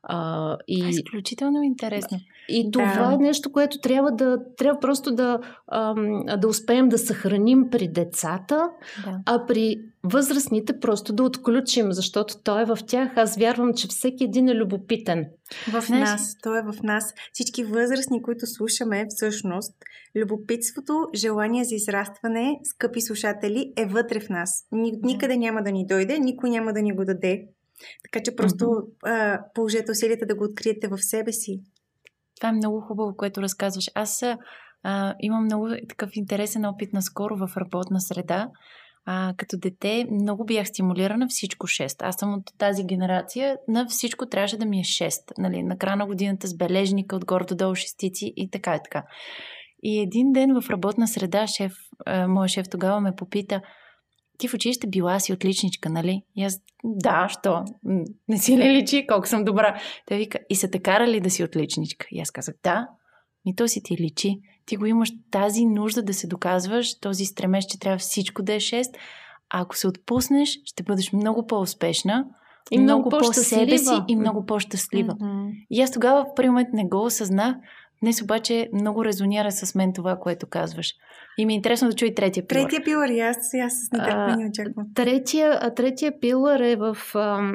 А, 0.03 0.57
и... 0.69 0.79
Това 0.79 0.89
е 0.89 0.91
изключително 0.91 1.63
интересно. 1.63 2.19
И 2.49 2.71
това 2.71 3.09
да. 3.09 3.15
е 3.15 3.17
нещо, 3.17 3.53
което 3.53 3.81
трябва 3.81 4.13
да 4.13 4.39
трябва 4.57 4.81
просто 4.81 5.15
да, 5.15 5.39
ам, 5.73 6.23
да 6.41 6.49
успеем 6.49 6.89
да 6.89 6.99
съхраним 6.99 7.71
при 7.71 7.89
децата, 7.89 8.71
да. 9.05 9.21
а 9.27 9.47
при 9.47 9.77
възрастните 10.05 10.81
просто 10.81 11.13
да 11.13 11.23
отключим, 11.23 11.93
защото 11.93 12.35
той 12.45 12.63
е 12.63 12.65
в 12.65 12.79
тях. 12.87 13.17
Аз 13.17 13.37
вярвам, 13.37 13.75
че 13.75 13.89
всеки 13.89 14.25
един 14.25 14.49
е 14.49 14.55
любопитен. 14.55 15.27
В 15.73 15.83
Знаеш? 15.83 16.11
нас, 16.11 16.37
той 16.43 16.59
е 16.59 16.63
в 16.63 16.83
нас. 16.83 17.15
Всички 17.33 17.65
възрастни, 17.65 18.23
които 18.23 18.47
слушаме, 18.47 19.07
всъщност, 19.09 19.75
любопитството, 20.17 21.07
желание 21.15 21.65
за 21.65 21.75
израстване, 21.75 22.61
скъпи 22.65 23.01
слушатели, 23.01 23.73
е 23.77 23.87
вътре 23.87 24.21
в 24.21 24.29
нас. 24.29 24.67
Никъде 25.03 25.37
няма 25.37 25.63
да 25.63 25.73
ни 25.73 25.87
дойде, 25.87 26.19
никой 26.19 26.51
няма 26.51 26.73
да 26.73 26.83
ни 26.83 26.93
го 26.93 27.05
даде. 27.05 27.49
Така 28.03 28.23
че 28.25 28.37
просто 28.37 28.65
mm-hmm. 28.65 29.35
а, 29.35 29.41
положете 29.55 29.91
усилията 29.91 30.27
да 30.27 30.35
го 30.35 30.45
откриете 30.45 30.89
в 30.89 30.99
себе 31.01 31.33
си. 31.33 31.61
Това 32.41 32.49
е 32.49 32.53
много 32.53 32.81
хубаво, 32.81 33.17
което 33.17 33.43
разказваш. 33.43 33.85
Аз 33.95 34.23
а, 34.83 35.15
имам 35.21 35.45
много 35.45 35.69
такъв 35.89 36.11
интересен 36.15 36.65
опит 36.65 36.93
наскоро 36.93 37.37
в 37.37 37.57
работна 37.57 38.01
среда. 38.01 38.49
А, 39.05 39.35
като 39.37 39.57
дете 39.59 40.07
много 40.11 40.45
бях 40.45 40.69
стимулирана 40.69 41.27
всичко 41.29 41.67
6. 41.67 41.97
Аз 42.01 42.17
съм 42.17 42.35
от 42.35 42.45
тази 42.59 42.85
генерация, 42.85 43.57
на 43.69 43.87
всичко 43.87 44.27
трябваше 44.27 44.57
да 44.57 44.67
ми 44.67 44.79
е 44.79 44.85
6. 44.85 45.11
Нали, 45.39 45.63
на 45.63 45.79
края 45.79 45.97
на 45.97 46.07
годината 46.07 46.47
с 46.47 46.57
бележника 46.57 47.17
от 47.17 47.25
гордо 47.25 47.55
долу 47.55 47.75
шестици 47.75 48.33
и 48.37 48.51
така 48.51 48.75
и 48.75 48.79
така. 48.85 49.05
И 49.83 50.01
един 50.01 50.33
ден 50.33 50.61
в 50.61 50.71
работна 50.71 51.09
среда 51.09 51.47
шеф, 51.47 51.73
а, 52.07 52.29
моят 52.29 52.51
шеф 52.51 52.67
тогава 52.71 53.01
ме 53.01 53.15
попита– 53.17 53.61
ти 54.41 54.49
в 54.49 54.55
училище 54.55 54.87
била 54.87 55.21
си 55.21 55.33
отличничка, 55.33 55.91
нали? 55.91 56.23
И 56.37 56.45
аз, 56.45 56.61
да, 56.85 57.29
що? 57.29 57.65
Не 58.29 58.39
си 58.39 58.59
ли 58.59 58.73
личи 58.73 59.07
колко 59.09 59.29
съм 59.29 59.45
добра? 59.45 59.81
Той 60.07 60.19
вика, 60.19 60.39
и 60.51 60.57
са 60.57 60.71
те 60.71 60.79
карали 60.79 61.21
да 61.21 61.31
си 61.31 61.45
отличничка? 61.45 62.07
И 62.11 62.21
аз 62.21 62.31
казах, 62.31 62.55
да, 62.63 62.89
ми 63.47 63.57
то 63.57 63.69
си 63.69 63.83
ти 63.83 63.97
личи. 63.97 64.41
Ти 64.67 64.77
го 64.77 64.87
имаш 64.87 65.13
тази 65.31 65.65
нужда 65.65 66.03
да 66.03 66.15
се 66.15 66.27
доказваш, 66.27 67.01
този 67.01 67.25
стремеж, 67.25 67.65
че 67.65 67.79
трябва 67.79 67.99
всичко 67.99 68.43
да 68.43 68.55
е 68.55 68.61
6. 68.61 68.85
А 69.51 69.61
ако 69.61 69.77
се 69.77 69.89
отпуснеш, 69.89 70.59
ще 70.65 70.83
бъдеш 70.83 71.13
много 71.13 71.47
по-успешна, 71.47 72.25
и 72.71 72.79
много, 72.79 73.01
много 73.01 73.11
по-себе 73.11 73.79
си 73.79 73.95
и 74.09 74.17
много 74.17 74.47
по-щастлива. 74.47 75.13
Mm-hmm. 75.13 75.67
И 75.71 75.83
аз 75.83 75.91
тогава 75.91 76.25
в 76.25 76.35
първи 76.37 76.49
момент 76.49 76.69
не 76.73 76.85
го 76.85 77.05
осъзнах, 77.05 77.57
Днес 78.03 78.23
обаче 78.23 78.71
много 78.73 79.05
резонира 79.05 79.53
с 79.53 79.75
мен 79.75 79.93
това, 79.93 80.17
което 80.17 80.47
казваш. 80.47 80.95
И 81.39 81.47
ми 81.47 81.53
е 81.53 81.57
интересно 81.57 81.89
да 81.89 81.95
чуя 81.95 82.15
третия 82.15 82.47
пилър. 82.47 82.63
Третия 82.63 82.85
пилър, 82.85 83.09
и 83.09 83.21
аз, 83.21 83.37
аз 83.65 83.73
с 83.73 83.93
нетърпение 83.93 84.49
очаквам. 84.49 84.87
Третия, 84.95 85.75
третия 85.75 86.21
пилър 86.21 86.61
е 86.61 86.77
в... 86.77 86.97
А, 87.15 87.53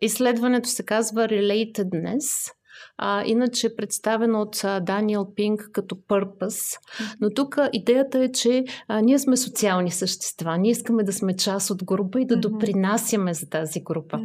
изследването 0.00 0.68
се 0.68 0.84
казва 0.84 1.28
Relatedness. 1.28 2.52
А, 2.98 3.22
иначе 3.26 3.76
представено 3.76 4.40
от 4.40 4.64
а, 4.64 4.80
Даниел 4.80 5.34
Пинг 5.34 5.70
като 5.72 5.94
Purpose. 5.94 6.78
Но 7.20 7.30
тук 7.30 7.58
идеята 7.72 8.18
е, 8.18 8.32
че 8.32 8.64
а, 8.88 9.00
ние 9.00 9.18
сме 9.18 9.36
социални 9.36 9.90
същества. 9.90 10.58
Ние 10.58 10.70
искаме 10.70 11.04
да 11.04 11.12
сме 11.12 11.36
част 11.36 11.70
от 11.70 11.84
група 11.84 12.20
и 12.20 12.26
да 12.26 12.36
допринасяме 12.36 13.34
за 13.34 13.48
тази 13.48 13.80
група. 13.80 14.20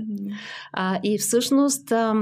А, 0.72 1.00
и 1.04 1.18
всъщност. 1.18 1.92
А, 1.92 2.14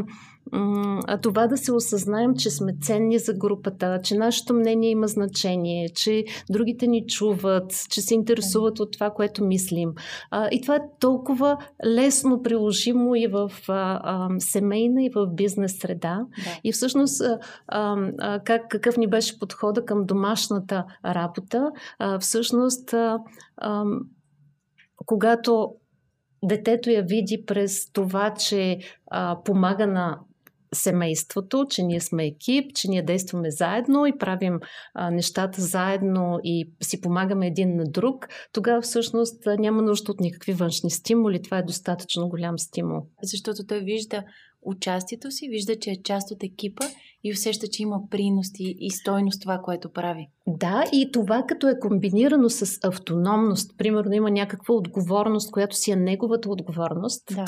а 1.08 1.18
това 1.18 1.48
да 1.48 1.58
се 1.58 1.74
осъзнаем, 1.74 2.36
че 2.36 2.50
сме 2.50 2.74
ценни 2.82 3.20
за 3.20 3.34
групата, 3.34 4.00
че 4.04 4.16
нашето 4.16 4.54
мнение 4.54 4.90
има 4.90 5.08
значение, 5.08 5.90
че 5.90 6.26
другите 6.50 6.88
ни 6.88 7.08
чуват, 7.08 7.86
че 7.90 8.02
се 8.02 8.14
интересуват 8.14 8.80
от 8.80 8.92
това, 8.94 9.10
което 9.10 9.44
мислим. 9.44 9.94
А, 10.32 10.50
и 10.52 10.62
това 10.62 10.76
е 10.76 10.82
толкова 11.00 11.58
лесно 11.86 12.44
приложимо 12.44 13.16
и 13.16 13.28
в 13.28 13.52
а, 13.68 14.00
а, 14.04 14.30
семейна, 14.40 15.04
и 15.04 15.10
в 15.16 15.28
бизнес 15.28 15.80
среда. 15.80 16.26
Да. 16.38 16.60
И 16.64 16.72
всъщност, 16.72 17.22
а, 17.22 17.40
а, 17.68 18.40
как, 18.40 18.70
какъв 18.70 18.98
ни 18.98 19.08
беше 19.08 19.40
подхода 19.40 19.86
към 19.86 20.06
домашната 20.06 20.86
работа, 21.06 21.72
а, 22.00 22.20
всъщност, 22.20 22.94
а, 22.94 23.20
а, 23.58 23.84
когато 25.06 25.74
детето 26.44 26.90
я 26.90 27.04
види 27.04 27.44
през 27.48 27.92
това, 27.92 28.34
че 28.34 28.80
а, 29.12 29.38
помага 29.44 29.88
на 29.88 30.20
семейството, 30.74 31.66
че 31.70 31.84
ние 31.84 32.00
сме 32.00 32.26
екип, 32.26 32.76
че 32.76 32.90
ние 32.90 33.02
действаме 33.02 33.52
заедно 33.52 34.06
и 34.06 34.18
правим 34.18 34.60
а, 34.94 35.12
нещата 35.12 35.62
заедно 35.62 36.40
и 36.44 36.72
си 36.82 37.02
помагаме 37.02 37.48
един 37.48 37.76
на 37.76 37.84
друг, 37.86 38.28
тогава 38.54 38.82
всъщност 38.82 39.44
няма 39.60 39.82
нужда 39.82 40.12
от 40.12 40.20
никакви 40.20 40.54
външни 40.54 40.92
стимули. 40.92 41.42
Това 41.42 41.58
е 41.58 41.64
достатъчно 41.64 42.30
голям 42.30 42.60
стимул. 42.60 43.02
Защото 43.24 43.66
той 43.66 43.80
вижда 43.80 44.24
участието 44.62 45.32
си, 45.32 45.50
вижда, 45.50 45.80
че 45.80 45.92
е 45.92 46.02
част 46.04 46.32
от 46.32 46.44
екипа 46.44 46.86
и 47.24 47.32
усеща, 47.32 47.68
че 47.68 47.84
има 47.84 48.00
принос 48.10 48.48
и 48.60 48.90
стойност 48.90 49.42
това, 49.42 49.60
което 49.64 49.92
прави. 49.92 50.28
Да, 50.48 50.84
и 50.94 51.12
това 51.12 51.44
като 51.48 51.68
е 51.68 51.80
комбинирано 51.80 52.50
с 52.50 52.80
автономност, 52.84 53.78
примерно 53.78 54.14
има 54.14 54.32
някаква 54.32 54.76
отговорност, 54.76 55.52
която 55.52 55.76
си 55.76 55.92
е 55.92 55.96
неговата 55.96 56.50
отговорност, 56.50 57.24
да. 57.36 57.46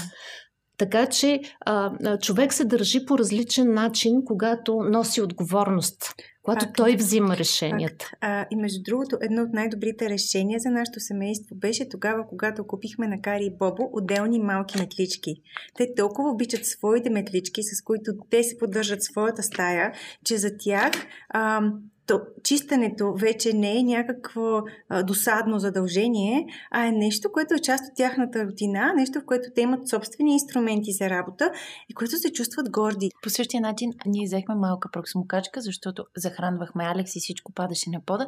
Така 0.83 1.05
че 1.05 1.41
а, 1.65 2.17
човек 2.17 2.53
се 2.53 2.65
държи 2.65 3.05
по 3.05 3.17
различен 3.17 3.73
начин, 3.73 4.25
когато 4.25 4.75
носи 4.75 5.21
отговорност, 5.21 6.15
когато 6.41 6.65
Факт. 6.65 6.77
той 6.77 6.95
взима 6.95 7.37
решенията. 7.37 8.11
А, 8.21 8.45
и 8.51 8.55
между 8.55 8.83
другото, 8.83 9.17
едно 9.21 9.41
от 9.41 9.53
най-добрите 9.53 10.09
решения 10.09 10.59
за 10.59 10.69
нашето 10.69 10.99
семейство 10.99 11.55
беше 11.55 11.89
тогава, 11.89 12.27
когато 12.27 12.67
купихме 12.67 13.07
на 13.07 13.21
Кари 13.21 13.45
и 13.45 13.57
Бобо 13.57 13.89
отделни 13.93 14.39
малки 14.39 14.79
метлички. 14.79 15.35
Те 15.77 15.95
толкова 15.95 16.29
обичат 16.29 16.65
своите 16.65 17.09
метлички, 17.09 17.63
с 17.63 17.83
които 17.83 18.11
те 18.29 18.43
се 18.43 18.57
поддържат 18.57 19.03
своята 19.03 19.43
стая, 19.43 19.93
че 20.25 20.37
за 20.37 20.49
тях. 20.59 20.91
А, 21.29 21.61
то, 22.07 22.21
чистенето 22.43 23.13
вече 23.13 23.53
не 23.53 23.77
е 23.77 23.83
някакво 23.83 24.61
а, 24.89 25.03
досадно 25.03 25.59
задължение, 25.59 26.45
а 26.71 26.85
е 26.85 26.91
нещо, 26.91 27.31
което 27.31 27.53
е 27.53 27.59
част 27.59 27.83
от 27.83 27.95
тяхната 27.95 28.45
рутина, 28.45 28.93
нещо, 28.95 29.19
в 29.19 29.25
което 29.25 29.49
те 29.55 29.61
имат 29.61 29.87
собствени 29.87 30.33
инструменти 30.33 30.91
за 30.91 31.09
работа 31.09 31.51
и 31.89 31.93
които 31.93 32.17
се 32.17 32.31
чувстват 32.31 32.69
горди. 32.69 33.09
По 33.23 33.29
същия 33.29 33.61
начин 33.61 33.91
ние 34.05 34.25
взехме 34.25 34.55
малка 34.55 34.89
проксмокачка, 34.91 35.61
защото 35.61 36.05
захранвахме 36.17 36.83
Алекс 36.83 37.15
и 37.15 37.19
всичко 37.19 37.53
падаше 37.53 37.89
на 37.89 38.01
пода. 38.05 38.27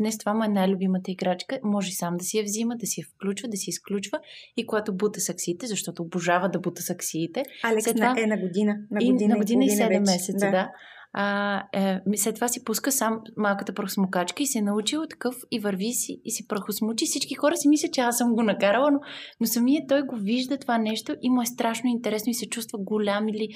Днес 0.00 0.18
това 0.18 0.34
му 0.34 0.44
е 0.44 0.48
най-любимата 0.48 1.10
играчка. 1.10 1.58
Може 1.62 1.92
сам 1.92 2.16
да 2.16 2.24
си 2.24 2.38
я 2.38 2.44
взима, 2.44 2.76
да 2.76 2.86
си 2.86 3.00
я 3.00 3.06
включва, 3.06 3.48
да 3.48 3.56
си 3.56 3.70
изключва 3.70 4.18
и 4.56 4.66
когато 4.66 4.96
бута 4.96 5.20
саксиите, 5.20 5.66
защото 5.66 6.02
обожава 6.02 6.48
да 6.48 6.58
бута 6.58 6.82
саксиите. 6.82 7.44
Алекс 7.62 7.92
това... 7.92 8.14
е 8.18 8.26
на 8.26 8.36
година. 8.36 8.76
На 8.90 9.00
година 9.00 9.24
и, 9.24 9.28
на 9.28 9.36
година 9.36 9.64
и 9.64 9.68
7 9.68 9.98
месеца, 10.00 10.46
да. 10.46 10.50
да 10.50 10.68
а, 11.12 11.62
е, 11.72 12.00
след 12.16 12.34
това 12.34 12.48
си 12.48 12.64
пуска 12.64 12.92
сам 12.92 13.20
малката 13.36 13.74
прахосмокачка 13.74 14.42
и 14.42 14.46
се 14.46 14.58
е 14.58 14.62
научил 14.62 15.02
такъв 15.10 15.34
и 15.50 15.60
върви 15.60 15.92
си 15.92 16.20
и 16.24 16.30
си 16.30 16.46
прахосмучи. 16.48 17.06
Всички 17.06 17.34
хора 17.34 17.56
си 17.56 17.68
мислят, 17.68 17.92
че 17.92 18.00
аз 18.00 18.18
съм 18.18 18.34
го 18.34 18.42
накарала, 18.42 18.90
но, 18.90 19.00
но 19.40 19.46
самия 19.46 19.86
той 19.88 20.02
го 20.02 20.16
вижда 20.16 20.58
това 20.58 20.78
нещо 20.78 21.16
и 21.22 21.30
му 21.30 21.42
е 21.42 21.46
страшно 21.46 21.90
интересно 21.90 22.30
и 22.30 22.34
се 22.34 22.48
чувства 22.48 22.78
голям 22.82 23.28
или... 23.28 23.48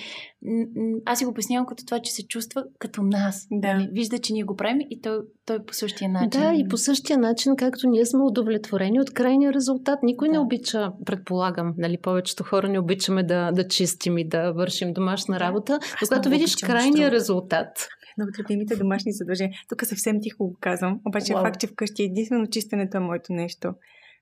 Аз 1.04 1.18
си 1.18 1.24
го 1.24 1.30
обяснявам 1.30 1.66
като 1.66 1.84
това, 1.84 1.98
че 2.00 2.12
се 2.12 2.26
чувства 2.26 2.64
като 2.78 3.02
нас. 3.02 3.46
Да. 3.50 3.74
Нали? 3.74 3.88
Вижда, 3.92 4.18
че 4.18 4.32
ние 4.32 4.44
го 4.44 4.56
правим 4.56 4.78
и 4.90 5.00
той, 5.00 5.18
той 5.46 5.64
по 5.64 5.74
същия 5.74 6.10
начин. 6.10 6.40
Да, 6.40 6.52
и 6.54 6.68
по 6.68 6.76
същия 6.76 7.18
начин, 7.18 7.56
както 7.56 7.88
ние 7.88 8.06
сме 8.06 8.22
удовлетворени 8.22 9.00
от 9.00 9.10
крайния 9.10 9.52
резултат. 9.52 9.98
Никой 10.02 10.28
да. 10.28 10.32
не 10.32 10.38
обича, 10.38 10.92
предполагам, 11.06 11.74
нали, 11.78 11.98
повечето 12.02 12.44
хора 12.44 12.68
не 12.68 12.78
обичаме 12.78 13.22
да, 13.22 13.52
да 13.52 13.68
чистим 13.68 14.18
и 14.18 14.28
да 14.28 14.52
вършим 14.52 14.92
домашна 14.92 15.40
работа. 15.40 15.78
Да. 15.78 16.06
Когато 16.08 16.28
видиш 16.28 16.56
крайния 16.56 17.10
резултат, 17.10 17.41
резултат. 17.42 17.88
Едно 18.18 18.28
от 18.28 18.38
любимите 18.38 18.76
домашни 18.76 19.12
задължения. 19.12 19.58
Тук 19.68 19.86
съвсем 19.86 20.20
тихо 20.20 20.48
го 20.48 20.56
казвам. 20.60 21.00
Обаче 21.06 21.32
wow. 21.32 21.42
факт, 21.42 21.60
че 21.60 21.66
вкъщи 21.66 22.02
единствено 22.02 22.46
чистенето 22.46 22.96
е 22.96 23.00
моето 23.00 23.32
нещо. 23.32 23.74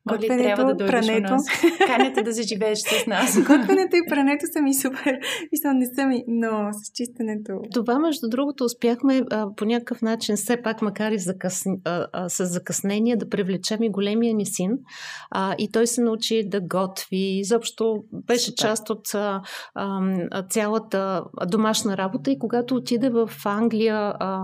Готвенето, 0.08 0.42
трябва 0.42 0.74
да 0.74 0.86
прането. 0.86 1.36
Канете 1.86 2.22
да 2.22 2.32
заживееш 2.32 2.78
с 2.78 3.06
нас. 3.06 3.36
Готвенето 3.38 3.96
и 3.96 4.08
прането 4.08 4.46
са 4.52 4.62
ми 4.62 4.74
супер. 4.74 5.18
Мисля, 5.52 5.74
не 5.74 5.86
са 5.94 6.06
ми, 6.06 6.24
но 6.28 6.68
с 6.72 6.92
чистенето. 6.94 7.60
Това, 7.74 7.98
между 7.98 8.28
другото, 8.28 8.64
успяхме 8.64 9.22
а, 9.30 9.46
по 9.56 9.64
някакъв 9.64 10.02
начин, 10.02 10.36
все 10.36 10.62
пак, 10.62 10.82
макар 10.82 11.12
и 11.12 11.18
закъс... 11.18 11.62
а, 11.84 12.06
а, 12.12 12.28
с 12.28 12.46
закъснение, 12.46 13.16
да 13.16 13.28
привлечем 13.28 13.82
и 13.82 13.90
големия 13.90 14.34
ни 14.34 14.46
син. 14.46 14.70
А, 15.30 15.54
и 15.58 15.70
той 15.72 15.86
се 15.86 16.00
научи 16.00 16.48
да 16.48 16.60
готви. 16.60 17.38
Изобщо 17.38 18.04
беше 18.12 18.50
супер. 18.50 18.56
част 18.56 18.90
от 18.90 19.14
а, 19.14 19.42
а, 19.74 20.42
цялата 20.50 21.24
домашна 21.46 21.96
работа. 21.96 22.30
И 22.30 22.38
когато 22.38 22.74
отиде 22.74 23.10
в 23.10 23.30
Англия, 23.44 24.14
а, 24.20 24.40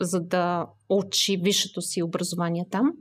за 0.00 0.20
да 0.20 0.66
учи 0.88 1.36
висшето 1.36 1.80
си 1.80 2.02
образование 2.02 2.66
там. 2.70 2.92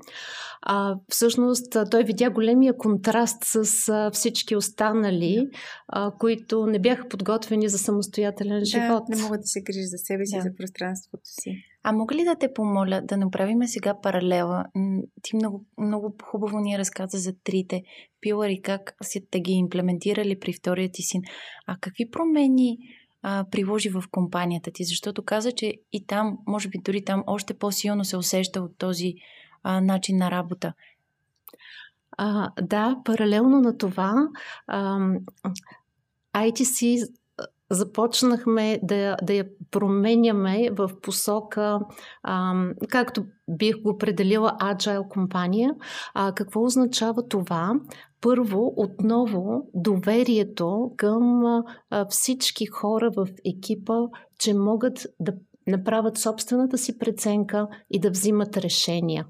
А, 0.61 0.95
всъщност 1.09 1.77
той 1.91 2.03
видя 2.03 2.29
големия 2.29 2.77
контраст 2.77 3.43
с 3.43 3.89
а, 3.89 4.11
всички 4.11 4.55
останали, 4.55 5.49
а, 5.87 6.11
които 6.19 6.65
не 6.65 6.79
бяха 6.79 7.07
подготвени 7.07 7.69
за 7.69 7.77
самостоятелен 7.77 8.59
да, 8.59 8.65
живот. 8.65 9.09
не 9.09 9.21
могат 9.21 9.41
да 9.41 9.47
се 9.47 9.61
грижи 9.61 9.85
за 9.85 9.97
себе 9.97 10.25
си, 10.25 10.35
да. 10.35 10.41
за 10.41 10.55
пространството 10.57 11.23
си. 11.23 11.63
А 11.83 11.91
мога 11.91 12.15
ли 12.15 12.23
да 12.23 12.35
те 12.35 12.53
помоля 12.53 13.01
да 13.01 13.17
направим 13.17 13.67
сега 13.67 14.01
паралела? 14.01 14.65
Ти 15.21 15.35
много, 15.35 15.65
много 15.77 16.15
хубаво 16.23 16.59
ни 16.59 16.77
разказа 16.77 17.17
за 17.17 17.33
трите 17.43 17.83
пилари, 18.21 18.61
как 18.61 18.95
сте 19.01 19.39
ги 19.39 19.51
имплементирали 19.51 20.39
при 20.39 20.53
втория 20.53 20.89
ти 20.91 21.01
син. 21.01 21.21
А 21.67 21.77
какви 21.81 22.09
промени 22.11 22.77
а, 23.29 23.45
приложи 23.51 23.89
в 23.89 24.03
компанията 24.11 24.71
ти, 24.71 24.83
защото 24.83 25.25
каза, 25.25 25.51
че 25.51 25.73
и 25.93 26.05
там, 26.05 26.37
може 26.47 26.69
би 26.69 26.77
дори 26.77 27.05
там, 27.05 27.23
още 27.27 27.53
по-силно 27.53 28.05
се 28.05 28.17
усеща 28.17 28.61
от 28.61 28.77
този 28.77 29.15
а, 29.63 29.81
начин 29.81 30.17
на 30.17 30.31
работа. 30.31 30.73
А, 32.17 32.51
да, 32.61 32.97
паралелно 33.05 33.61
на 33.61 33.77
това, 33.77 34.27
а, 34.67 34.99
ITC 36.35 37.07
започнахме 37.69 38.79
да, 38.83 39.17
да 39.23 39.33
я 39.33 39.45
променяме 39.71 40.69
в 40.71 40.91
посока, 41.01 41.79
а, 42.23 42.53
както 42.89 43.25
бих 43.49 43.81
го 43.81 43.89
определила, 43.89 44.57
agile 44.61 45.07
компания. 45.07 45.75
А, 46.13 46.31
какво 46.31 46.63
означава 46.63 47.27
това? 47.27 47.73
Първо, 48.21 48.73
отново, 48.75 49.69
доверието 49.73 50.91
към 50.97 51.45
а, 51.45 52.05
всички 52.09 52.65
хора 52.65 53.11
в 53.17 53.27
екипа, 53.45 53.97
че 54.39 54.53
могат 54.53 55.07
да 55.19 55.33
направят 55.67 56.17
собствената 56.17 56.77
си 56.77 56.97
преценка 56.97 57.67
и 57.91 57.99
да 57.99 58.09
взимат 58.09 58.57
решения. 58.57 59.25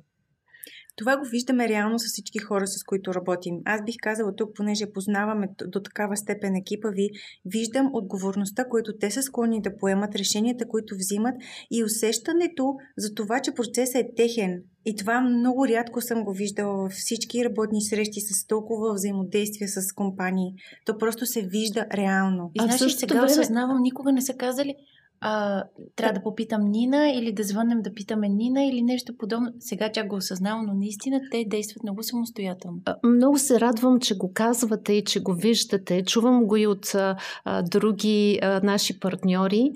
Това 0.97 1.17
го 1.17 1.25
виждаме 1.25 1.69
реално 1.69 1.99
с 1.99 2.05
всички 2.05 2.39
хора, 2.39 2.67
с 2.67 2.83
които 2.83 3.13
работим. 3.13 3.55
Аз 3.65 3.83
бих 3.85 3.95
казала 4.01 4.35
тук, 4.35 4.55
понеже 4.55 4.91
познаваме 4.91 5.49
до 5.67 5.79
такава 5.79 6.17
степен 6.17 6.55
екипа 6.55 6.89
ви, 6.89 7.09
виждам 7.45 7.89
отговорността, 7.93 8.65
които 8.65 8.97
те 8.97 9.11
са 9.11 9.21
склонни 9.21 9.61
да 9.61 9.77
поемат, 9.77 10.15
решенията, 10.15 10.67
които 10.67 10.95
взимат 10.95 11.35
и 11.71 11.83
усещането 11.83 12.75
за 12.97 13.13
това, 13.13 13.39
че 13.39 13.51
процесът 13.51 13.95
е 13.95 14.09
техен. 14.15 14.63
И 14.85 14.95
това 14.95 15.21
много 15.21 15.67
рядко 15.67 16.01
съм 16.01 16.23
го 16.23 16.33
виждала 16.33 16.73
във 16.73 16.91
всички 16.91 17.45
работни 17.45 17.81
срещи 17.81 18.21
с 18.21 18.47
толкова 18.47 18.93
взаимодействие 18.93 19.67
с 19.67 19.93
компании. 19.93 20.53
То 20.85 20.97
просто 20.97 21.25
се 21.25 21.41
вижда 21.41 21.85
реално. 21.93 22.51
И 22.55 22.59
знаеш, 22.59 22.93
сега 22.93 23.15
време... 23.15 23.25
осъзнавам, 23.25 23.81
никога 23.81 24.11
не 24.11 24.21
са 24.21 24.33
казали, 24.33 24.75
а, 25.21 25.63
трябва 25.95 26.13
да 26.13 26.23
попитам 26.23 26.61
Нина 26.61 27.09
или 27.09 27.31
да 27.31 27.43
звънем 27.43 27.81
да 27.81 27.93
питаме 27.93 28.29
Нина 28.29 28.63
или 28.63 28.81
нещо 28.81 29.17
подобно. 29.17 29.51
Сега 29.59 29.89
тя 29.93 30.03
го 30.03 30.15
осъзнава, 30.15 30.63
но 30.63 30.73
наистина 30.73 31.21
те 31.31 31.45
действат 31.47 31.83
много 31.83 32.03
самостоятелно. 32.03 32.77
Много 33.03 33.37
се 33.37 33.59
радвам, 33.59 33.99
че 33.99 34.17
го 34.17 34.31
казвате 34.33 34.93
и 34.93 35.03
че 35.03 35.19
го 35.19 35.33
виждате. 35.33 36.03
Чувам 36.03 36.45
го 36.45 36.55
и 36.55 36.67
от 36.67 36.85
а, 36.95 37.15
други 37.61 38.39
а, 38.41 38.61
наши 38.63 38.99
партньори. 38.99 39.71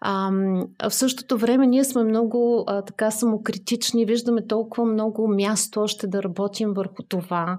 А, 0.00 0.30
в 0.88 0.94
същото 0.94 1.38
време 1.38 1.66
ние 1.66 1.84
сме 1.84 2.04
много 2.04 2.64
а, 2.66 2.82
така 2.82 3.10
самокритични, 3.10 4.06
виждаме 4.06 4.46
толкова 4.46 4.84
много 4.84 5.28
място 5.28 5.80
още 5.80 6.06
да 6.06 6.22
работим 6.22 6.72
върху 6.72 7.02
това. 7.08 7.58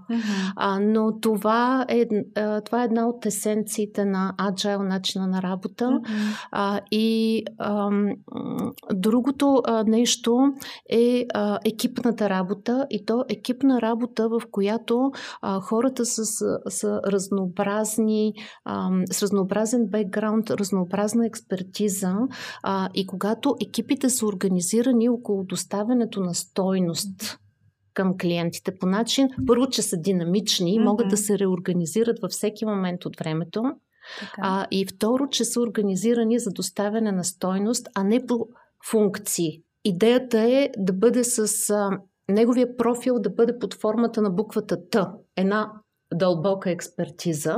А, 0.55 0.79
но 0.79 1.19
това 1.19 1.85
е, 1.89 2.05
а, 2.35 2.61
това 2.61 2.81
е 2.81 2.85
една 2.85 3.07
от 3.07 3.25
есенциите 3.25 4.05
на 4.05 4.33
agile 4.37 4.87
начина 4.87 5.27
на 5.27 5.41
работа. 5.41 5.99
А, 6.51 6.79
и 6.91 7.22
и 7.23 7.43
а, 7.57 7.89
другото 8.93 9.61
а, 9.65 9.83
нещо 9.83 10.53
е 10.89 11.25
а, 11.33 11.59
екипната 11.65 12.29
работа 12.29 12.87
и 12.89 13.05
то 13.05 13.23
екипна 13.29 13.81
работа, 13.81 14.29
в 14.29 14.41
която 14.51 15.11
а, 15.41 15.59
хората 15.59 16.05
са, 16.05 16.25
са, 16.25 16.59
са 16.69 17.01
разнообразни, 17.07 18.33
а, 18.65 18.89
с 19.11 19.23
разнообразен 19.23 19.87
бекграунд, 19.87 20.49
разнообразна 20.49 21.25
експертиза 21.25 22.15
а, 22.63 22.89
и 22.93 23.07
когато 23.07 23.55
екипите 23.61 24.09
са 24.09 24.25
организирани 24.25 25.09
около 25.09 25.43
доставянето 25.43 26.19
на 26.19 26.33
стойност 26.33 27.37
към 27.93 28.17
клиентите 28.17 28.75
по 28.79 28.85
начин, 28.85 29.29
първо, 29.47 29.67
че 29.67 29.81
са 29.81 29.97
динамични, 29.97 30.79
mm-hmm. 30.79 30.83
могат 30.83 31.07
да 31.07 31.17
се 31.17 31.39
реорганизират 31.39 32.19
във 32.21 32.31
всеки 32.31 32.65
момент 32.65 33.05
от 33.05 33.17
времето. 33.19 33.63
А, 34.41 34.67
и 34.71 34.85
второ, 34.85 35.27
че 35.27 35.45
са 35.45 35.61
организирани 35.61 36.39
за 36.39 36.51
доставяне 36.51 37.11
на 37.11 37.23
стойност, 37.23 37.87
а 37.95 38.03
не 38.03 38.25
по 38.25 38.47
функции. 38.91 39.61
Идеята 39.85 40.39
е 40.39 40.69
да 40.77 40.93
бъде 40.93 41.23
с 41.23 41.69
а, 41.69 41.89
неговия 42.29 42.77
профил 42.77 43.19
да 43.19 43.29
бъде 43.29 43.59
под 43.59 43.73
формата 43.73 44.21
на 44.21 44.29
буквата 44.29 44.89
Т. 44.89 45.11
Една 45.37 45.71
дълбока 46.13 46.71
експертиза 46.71 47.57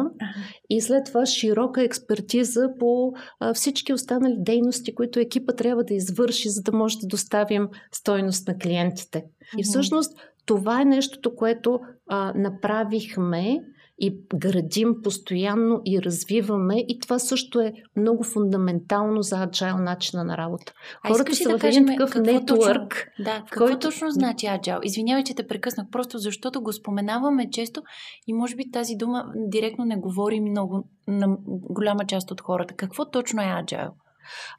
и 0.70 0.82
след 0.82 1.06
това 1.06 1.26
широка 1.26 1.84
експертиза 1.84 2.70
по 2.80 3.14
а, 3.40 3.54
всички 3.54 3.94
останали 3.94 4.36
дейности, 4.38 4.96
които 4.96 5.20
екипа 5.20 5.54
трябва 5.54 5.84
да 5.84 5.94
извърши, 5.94 6.50
за 6.50 6.62
да 6.62 6.72
може 6.72 6.98
да 6.98 7.08
доставим 7.08 7.68
стойност 7.92 8.48
на 8.48 8.58
клиентите. 8.58 9.24
И 9.58 9.64
всъщност 9.64 10.18
това 10.46 10.82
е 10.82 10.86
нещото, 10.86 11.36
което 11.36 11.80
а, 12.10 12.34
направихме 12.36 13.60
и 14.00 14.18
градим 14.36 14.96
постоянно 15.04 15.82
и 15.86 16.02
развиваме 16.02 16.76
и 16.88 17.00
това 17.00 17.20
също 17.20 17.60
е 17.60 17.74
много 17.96 18.24
фундаментално 18.24 19.22
за 19.22 19.36
agile 19.36 19.84
начина 19.84 20.24
на 20.24 20.38
работа. 20.38 20.74
А 21.04 21.08
Хората 21.08 21.36
са 21.36 21.50
да 21.50 21.60
в 21.60 21.64
един 21.64 21.86
такъв 21.86 22.16
нетворк. 22.16 23.08
Да, 23.20 23.44
какво 23.50 23.66
който... 23.66 23.80
точно 23.80 24.12
значи 24.12 24.46
agile? 24.46 24.82
Извинявай, 24.84 25.24
че 25.24 25.36
те 25.36 25.48
прекъснах, 25.48 25.88
просто 25.92 26.18
защото 26.18 26.62
го 26.62 26.74
споменаваме 26.74 27.50
често 27.50 27.84
и 28.28 28.34
може 28.34 28.56
би 28.56 28.72
тази 28.72 28.96
дума 28.96 29.26
директно 29.36 29.86
не 29.86 29.98
говори 29.98 30.40
много 30.40 30.84
на 31.08 31.38
голяма 31.48 32.06
част 32.06 32.32
от 32.32 32.42
хората. 32.42 32.74
Какво 32.74 33.10
точно 33.10 33.42
е 33.42 33.46
agile? 33.46 33.92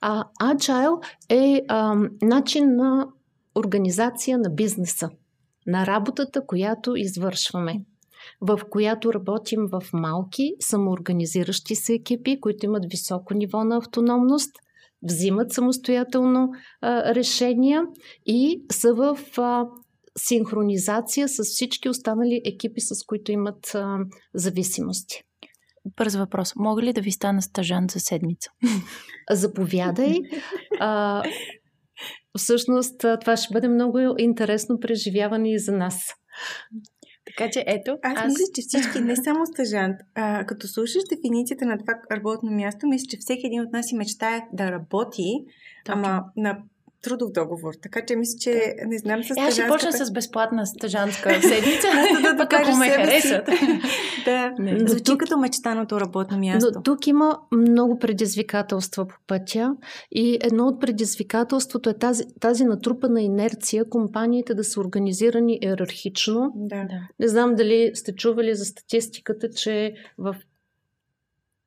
А, 0.00 0.24
agile 0.42 1.04
е 1.28 1.62
а, 1.68 1.96
начин 2.22 2.76
на 2.76 3.06
организация 3.54 4.38
на 4.38 4.50
бизнеса, 4.50 5.10
на 5.66 5.86
работата, 5.86 6.46
която 6.46 6.96
извършваме 6.96 7.80
в 8.40 8.60
която 8.70 9.14
работим 9.14 9.60
в 9.72 9.82
малки, 9.92 10.52
самоорганизиращи 10.60 11.74
се 11.74 11.94
екипи, 11.94 12.40
които 12.40 12.66
имат 12.66 12.84
високо 12.90 13.34
ниво 13.34 13.64
на 13.64 13.76
автономност, 13.76 14.52
взимат 15.02 15.52
самостоятелно 15.52 16.48
а, 16.80 17.14
решения 17.14 17.82
и 18.26 18.64
са 18.72 18.94
в 18.94 19.18
а, 19.38 19.66
синхронизация 20.18 21.28
с 21.28 21.44
всички 21.44 21.88
останали 21.88 22.42
екипи, 22.44 22.80
с 22.80 23.04
които 23.06 23.32
имат 23.32 23.74
а, 23.74 23.98
зависимости. 24.34 25.22
Бърз 25.96 26.16
въпрос. 26.16 26.52
Мога 26.56 26.82
ли 26.82 26.92
да 26.92 27.00
ви 27.00 27.10
стана 27.10 27.42
стажант 27.42 27.90
за 27.90 28.00
седмица? 28.00 28.50
Заповядай. 29.30 30.18
А, 30.80 31.22
всъщност, 32.38 32.98
това 33.20 33.36
ще 33.36 33.52
бъде 33.52 33.68
много 33.68 33.98
интересно 34.18 34.80
преживяване 34.80 35.52
и 35.52 35.58
за 35.58 35.72
нас. 35.72 35.96
Така 37.36 37.50
че 37.50 37.64
ето. 37.66 37.98
Аз, 38.02 38.18
аз... 38.18 38.26
мисля, 38.26 38.44
че 38.54 38.62
всички, 38.62 39.00
не 39.00 39.16
само 39.16 39.46
стъжант, 39.46 39.96
а, 40.14 40.44
като 40.44 40.68
слушаш 40.68 41.02
дефиницията 41.10 41.66
на 41.66 41.78
това 41.78 41.94
работно 42.12 42.50
място, 42.50 42.86
мисля, 42.86 43.06
че 43.10 43.16
всеки 43.20 43.46
един 43.46 43.62
от 43.62 43.72
нас 43.72 43.86
си 43.86 43.96
мечтае 43.96 44.40
да 44.52 44.72
работи, 44.72 45.44
Точно. 45.84 46.02
ама 46.04 46.24
на 46.36 46.58
трудов 47.02 47.32
договор. 47.32 47.74
Така 47.82 48.06
че 48.06 48.16
мисля, 48.16 48.38
че 48.40 48.74
не 48.86 48.98
знам 48.98 49.22
с 49.22 49.26
стъжанската... 49.26 49.48
Аз 49.48 49.54
ще 49.54 49.66
почна 49.68 50.06
с 50.06 50.12
безплатна 50.12 50.66
стъжанска 50.66 51.30
седмица, 51.42 51.88
да, 52.22 52.32
да, 52.34 52.48
ако 52.50 52.76
ме 52.76 52.88
харесат. 52.88 53.46
да, 54.24 54.54
не, 54.58 54.78
звучи 54.78 55.04
тук, 55.04 55.20
като 55.20 55.38
мечтаното 55.38 56.00
работно 56.00 56.38
място. 56.38 56.70
Но 56.74 56.82
тук 56.82 57.06
има 57.06 57.38
много 57.52 57.98
предизвикателства 57.98 59.06
по 59.06 59.14
пътя 59.26 59.76
и 60.12 60.38
едно 60.42 60.66
от 60.66 60.80
предизвикателството 60.80 61.90
е 61.90 61.94
тази, 61.94 62.24
тази 62.40 62.64
натрупана 62.64 63.22
инерция 63.22 63.88
компаниите 63.88 64.54
да 64.54 64.64
са 64.64 64.80
организирани 64.80 65.58
иерархично. 65.62 66.52
Да. 66.54 66.88
Не 67.20 67.28
знам 67.28 67.54
дали 67.54 67.90
сте 67.94 68.14
чували 68.14 68.54
за 68.54 68.64
статистиката, 68.64 69.50
че 69.50 69.94
в 70.18 70.36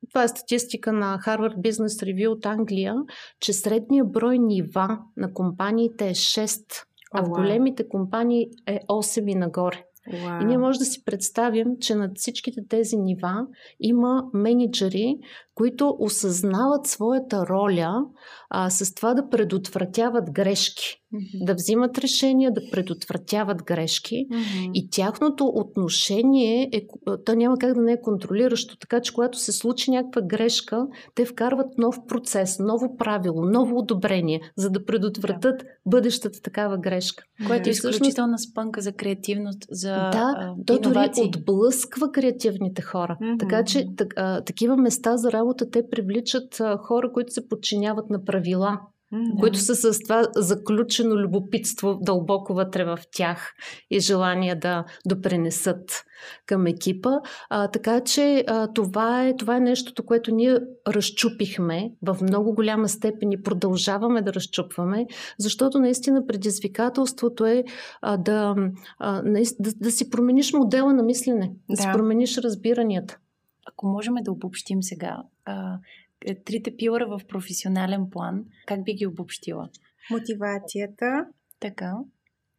това 0.10 0.24
е 0.24 0.28
статистика 0.28 0.94
на 0.94 1.20
Harvard 1.26 1.58
Business 1.58 2.06
Review 2.06 2.28
от 2.28 2.46
Англия, 2.46 2.96
че 3.40 3.54
средният 3.54 4.12
брой 4.12 4.40
нива 4.40 5.00
на 5.18 5.34
компаниите 5.34 6.08
е 6.08 6.14
6, 6.14 6.84
а 7.14 7.26
в 7.26 7.30
големите 7.30 7.88
компании 7.88 8.48
е 8.68 8.80
8 8.90 9.32
и 9.32 9.36
нагоре. 9.36 9.84
Wow. 10.10 10.42
И 10.42 10.46
ние 10.46 10.58
може 10.58 10.80
да 10.80 10.86
си 10.86 11.04
представим, 11.06 11.68
че 11.82 11.96
над 11.96 12.12
всичките 12.16 12.62
тези 12.70 12.98
нива 12.98 13.48
има 13.80 14.24
менеджери, 14.34 15.18
които 15.60 15.96
осъзнават 16.00 16.88
своята 16.88 17.46
роля 17.48 18.06
а, 18.50 18.70
с 18.70 18.94
това 18.94 19.14
да 19.14 19.30
предотвратяват 19.30 20.32
грешки, 20.32 20.96
mm-hmm. 21.14 21.46
да 21.46 21.54
взимат 21.54 21.98
решения, 21.98 22.52
да 22.54 22.62
предотвратяват 22.72 23.64
грешки. 23.64 24.16
Mm-hmm. 24.16 24.72
И 24.74 24.90
тяхното 24.90 25.46
отношение, 25.46 26.70
е, 26.74 26.88
то 27.26 27.36
няма 27.36 27.58
как 27.58 27.74
да 27.74 27.82
не 27.82 27.92
е 27.92 28.02
контролиращо. 28.02 28.78
Така 28.78 29.02
че, 29.02 29.14
когато 29.14 29.40
се 29.40 29.52
случи 29.52 29.92
някаква 29.92 30.22
грешка, 30.22 30.88
те 31.16 31.26
вкарват 31.26 31.78
нов 31.78 31.96
процес, 32.08 32.60
ново 32.60 32.98
правило, 32.98 33.46
ново 33.46 33.78
одобрение, 33.78 34.42
за 34.58 34.70
да 34.70 34.86
предотвратят 34.86 35.62
yeah. 35.62 35.68
бъдещата 35.86 36.42
такава 36.42 36.78
грешка. 36.78 37.24
Което 37.48 37.70
е 37.70 37.72
изключителна 37.72 38.40
спънка 38.40 38.82
за 38.82 38.92
креативност, 38.92 39.66
за 39.72 39.90
Да, 39.90 40.34
а, 40.38 40.54
то 40.66 40.80
дори 40.80 41.10
отблъсква 41.18 42.12
креативните 42.12 42.82
хора. 42.82 43.18
Mm-hmm. 43.22 43.40
Така 43.40 43.64
че, 43.64 43.86
так, 43.98 44.14
а, 44.18 44.42
такива 44.42 44.78
места 44.78 45.18
за 45.18 45.32
работа 45.32 45.49
работа 45.50 45.70
те 45.72 45.90
привличат 45.90 46.62
хора, 46.80 47.12
които 47.14 47.34
се 47.34 47.50
подчиняват 47.50 48.10
на 48.10 48.24
правила, 48.26 48.80
mm-hmm. 49.14 49.40
които 49.40 49.60
са 49.60 49.76
с 49.76 50.00
това 50.00 50.28
заключено 50.36 51.16
любопитство 51.16 52.00
дълбоко 52.02 52.54
вътре 52.54 52.86
в 52.86 53.00
тях 53.12 53.54
и 53.92 54.00
желание 54.00 54.56
да 54.56 54.86
допренесат 55.08 56.04
към 56.46 56.68
екипа. 56.68 57.10
А, 57.50 57.68
така 57.68 58.00
че 58.00 58.44
а, 58.48 58.74
това, 58.74 59.28
е, 59.28 59.36
това 59.36 59.58
е 59.58 59.60
нещото, 59.60 60.06
което 60.06 60.36
ние 60.36 60.60
разчупихме 60.88 61.92
в 62.02 62.18
много 62.22 62.56
голяма 62.56 62.90
степен 62.90 63.32
и 63.32 63.44
продължаваме 63.44 64.22
да 64.22 64.34
разчупваме, 64.34 65.06
защото 65.40 65.80
наистина 65.80 66.26
предизвикателството 66.28 67.46
е 67.46 67.64
а, 68.02 68.18
да, 68.18 68.56
а, 69.00 69.22
да, 69.60 69.72
да 69.76 69.92
си 69.92 70.10
промениш 70.10 70.54
модела 70.54 70.94
на 70.94 71.04
мислене, 71.04 71.52
да, 71.70 71.76
да 71.76 71.82
си 71.82 71.88
промениш 71.94 72.38
разбиранията 72.38 73.18
ако 73.66 73.88
можем 73.88 74.14
да 74.22 74.32
обобщим 74.32 74.84
сега, 74.84 75.24
а, 75.46 75.78
е, 76.26 76.36
трите 76.36 76.76
пилъра 76.78 77.08
в 77.08 77.22
професионален 77.28 78.10
план, 78.10 78.46
как 78.66 78.84
би 78.84 78.94
ги 78.94 79.08
обобщила? 79.08 79.70
Мотивацията. 80.12 81.26
Така. 81.60 81.94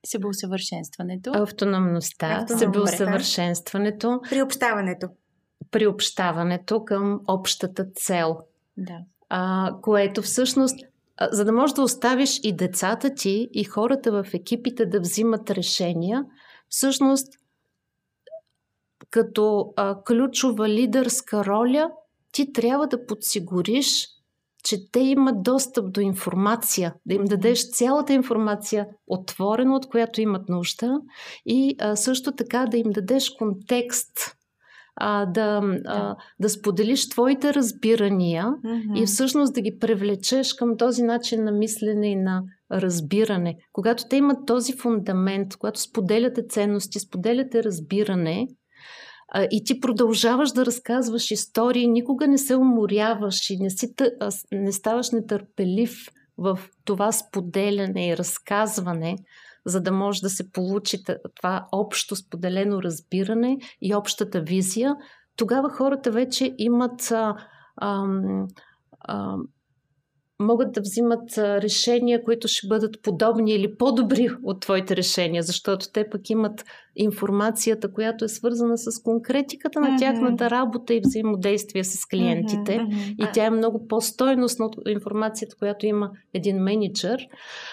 Себеусъвършенстването. 0.06 1.30
Автономността. 1.34 2.26
Автономността. 2.26 2.58
Себеусъвършенстването. 2.96 4.20
Приобщаването. 4.30 5.08
Приобщаването 5.70 6.84
към 6.84 7.20
общата 7.28 7.84
цел. 7.94 8.38
Да. 8.76 8.98
А, 9.28 9.72
което 9.82 10.22
всъщност 10.22 10.76
за 11.32 11.44
да 11.44 11.52
можеш 11.52 11.74
да 11.74 11.82
оставиш 11.82 12.40
и 12.42 12.56
децата 12.56 13.14
ти, 13.14 13.48
и 13.52 13.64
хората 13.64 14.12
в 14.12 14.26
екипите 14.34 14.86
да 14.86 15.00
взимат 15.00 15.50
решения, 15.50 16.24
всъщност 16.68 17.39
като 19.10 19.72
а, 19.76 20.02
ключова 20.04 20.68
лидерска 20.68 21.44
роля, 21.44 21.90
ти 22.32 22.52
трябва 22.52 22.86
да 22.86 23.06
подсигуриш, 23.06 24.06
че 24.64 24.90
те 24.92 25.00
имат 25.00 25.42
достъп 25.42 25.92
до 25.92 26.00
информация, 26.00 26.94
да 27.06 27.14
им 27.14 27.24
дадеш 27.24 27.70
цялата 27.70 28.12
информация, 28.12 28.86
отворена, 29.06 29.76
от 29.76 29.88
която 29.88 30.20
имат 30.20 30.48
нужда, 30.48 31.00
и 31.46 31.76
а, 31.78 31.96
също 31.96 32.32
така 32.32 32.66
да 32.66 32.76
им 32.76 32.90
дадеш 32.90 33.30
контекст 33.30 34.36
а, 34.96 35.26
да, 35.26 35.60
да. 35.60 35.80
А, 35.86 36.16
да 36.40 36.48
споделиш 36.48 37.08
твоите 37.08 37.54
разбирания 37.54 38.44
Mm-hmm. 38.44 39.02
и 39.02 39.06
всъщност 39.06 39.54
да 39.54 39.60
ги 39.60 39.78
привлечеш 39.78 40.54
към 40.54 40.76
този 40.76 41.02
начин 41.02 41.44
на 41.44 41.52
мислене 41.52 42.10
и 42.10 42.16
на 42.16 42.42
разбиране. 42.72 43.56
Когато 43.72 44.04
те 44.08 44.16
имат 44.16 44.46
този 44.46 44.76
фундамент, 44.76 45.56
когато 45.56 45.80
споделяте 45.80 46.46
ценности, 46.48 46.98
споделяте 46.98 47.64
разбиране, 47.64 48.48
и 49.50 49.64
ти 49.64 49.80
продължаваш 49.80 50.52
да 50.52 50.66
разказваш 50.66 51.30
истории, 51.30 51.86
никога 51.86 52.28
не 52.28 52.38
се 52.38 52.56
уморяваш 52.56 53.50
и 53.50 53.56
не, 53.56 53.70
си, 53.70 53.94
не 54.52 54.72
ставаш 54.72 55.10
нетърпелив 55.10 56.08
в 56.38 56.58
това 56.84 57.12
споделяне 57.12 58.08
и 58.08 58.16
разказване, 58.16 59.16
за 59.66 59.80
да 59.80 59.92
може 59.92 60.20
да 60.20 60.30
се 60.30 60.52
получи 60.52 60.98
това 61.34 61.66
общо 61.72 62.16
споделено 62.16 62.82
разбиране 62.82 63.58
и 63.82 63.94
общата 63.94 64.40
визия, 64.40 64.96
тогава 65.36 65.70
хората 65.70 66.10
вече 66.10 66.54
имат 66.58 67.10
а, 67.10 67.36
а, 67.76 68.06
а, 69.00 69.36
могат 70.40 70.72
да 70.72 70.80
взимат 70.80 71.38
решения, 71.38 72.24
които 72.24 72.48
ще 72.48 72.66
бъдат 72.68 73.02
подобни 73.02 73.52
или 73.52 73.76
по-добри 73.76 74.28
от 74.44 74.60
твоите 74.60 74.96
решения, 74.96 75.42
защото 75.42 75.86
те 75.92 76.10
пък 76.10 76.30
имат 76.30 76.64
информацията, 76.96 77.92
която 77.92 78.24
е 78.24 78.28
свързана 78.28 78.78
с 78.78 79.02
конкретиката 79.02 79.80
на 79.80 79.86
mm-hmm. 79.86 79.98
тяхната 79.98 80.50
работа 80.50 80.94
и 80.94 81.00
взаимодействие 81.04 81.84
с 81.84 82.06
клиентите. 82.06 82.78
Mm-hmm. 82.78 83.14
И 83.28 83.32
тя 83.32 83.44
е 83.44 83.50
много 83.50 83.86
по-стойностна 83.88 84.66
от 84.66 84.76
информацията, 84.88 85.56
която 85.58 85.86
има 85.86 86.10
един 86.34 86.62
менеджер. 86.62 87.26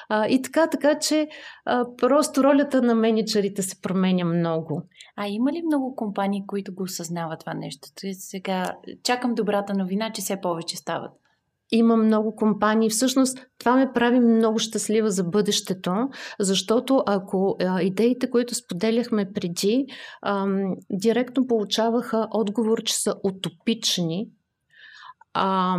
А, 0.09 0.27
и 0.27 0.41
така, 0.41 0.67
така 0.69 0.99
че 0.99 1.27
а, 1.65 1.85
просто 1.97 2.43
ролята 2.43 2.81
на 2.81 2.95
менеджерите 2.95 3.61
се 3.61 3.81
променя 3.81 4.25
много. 4.25 4.81
А 5.15 5.27
има 5.27 5.51
ли 5.51 5.61
много 5.65 5.95
компании, 5.95 6.43
които 6.47 6.73
го 6.73 6.83
осъзнават 6.83 7.39
това 7.39 7.53
нещо? 7.53 7.87
Сега 8.13 8.75
чакам 9.03 9.35
добрата 9.35 9.73
новина, 9.73 10.11
че 10.11 10.21
все 10.21 10.41
повече 10.41 10.77
стават 10.77 11.11
има 11.71 11.95
много 11.95 12.35
компании. 12.35 12.89
Всъщност 12.89 13.39
това 13.59 13.75
ме 13.75 13.91
прави 13.93 14.19
много 14.19 14.59
щастлива 14.59 15.11
за 15.11 15.23
бъдещето, 15.23 15.91
защото 16.39 17.03
ако 17.05 17.55
а, 17.61 17.81
идеите, 17.81 18.29
които 18.29 18.55
споделяхме 18.55 19.31
преди, 19.33 19.85
а, 20.21 20.47
директно 20.91 21.47
получаваха 21.47 22.27
отговор, 22.31 22.83
че 22.83 22.95
са 22.95 23.15
утопични, 23.23 24.27
а, 25.39 25.77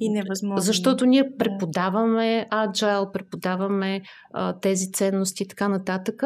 и 0.00 0.08
невъзможно. 0.10 0.60
Защото 0.62 1.06
ние 1.06 1.36
преподаваме 1.38 2.46
agile, 2.52 3.12
преподаваме 3.12 4.02
а, 4.32 4.60
тези 4.60 4.92
ценности 4.92 5.42
и 5.42 5.48
така 5.48 5.68
нататък. 5.68 6.22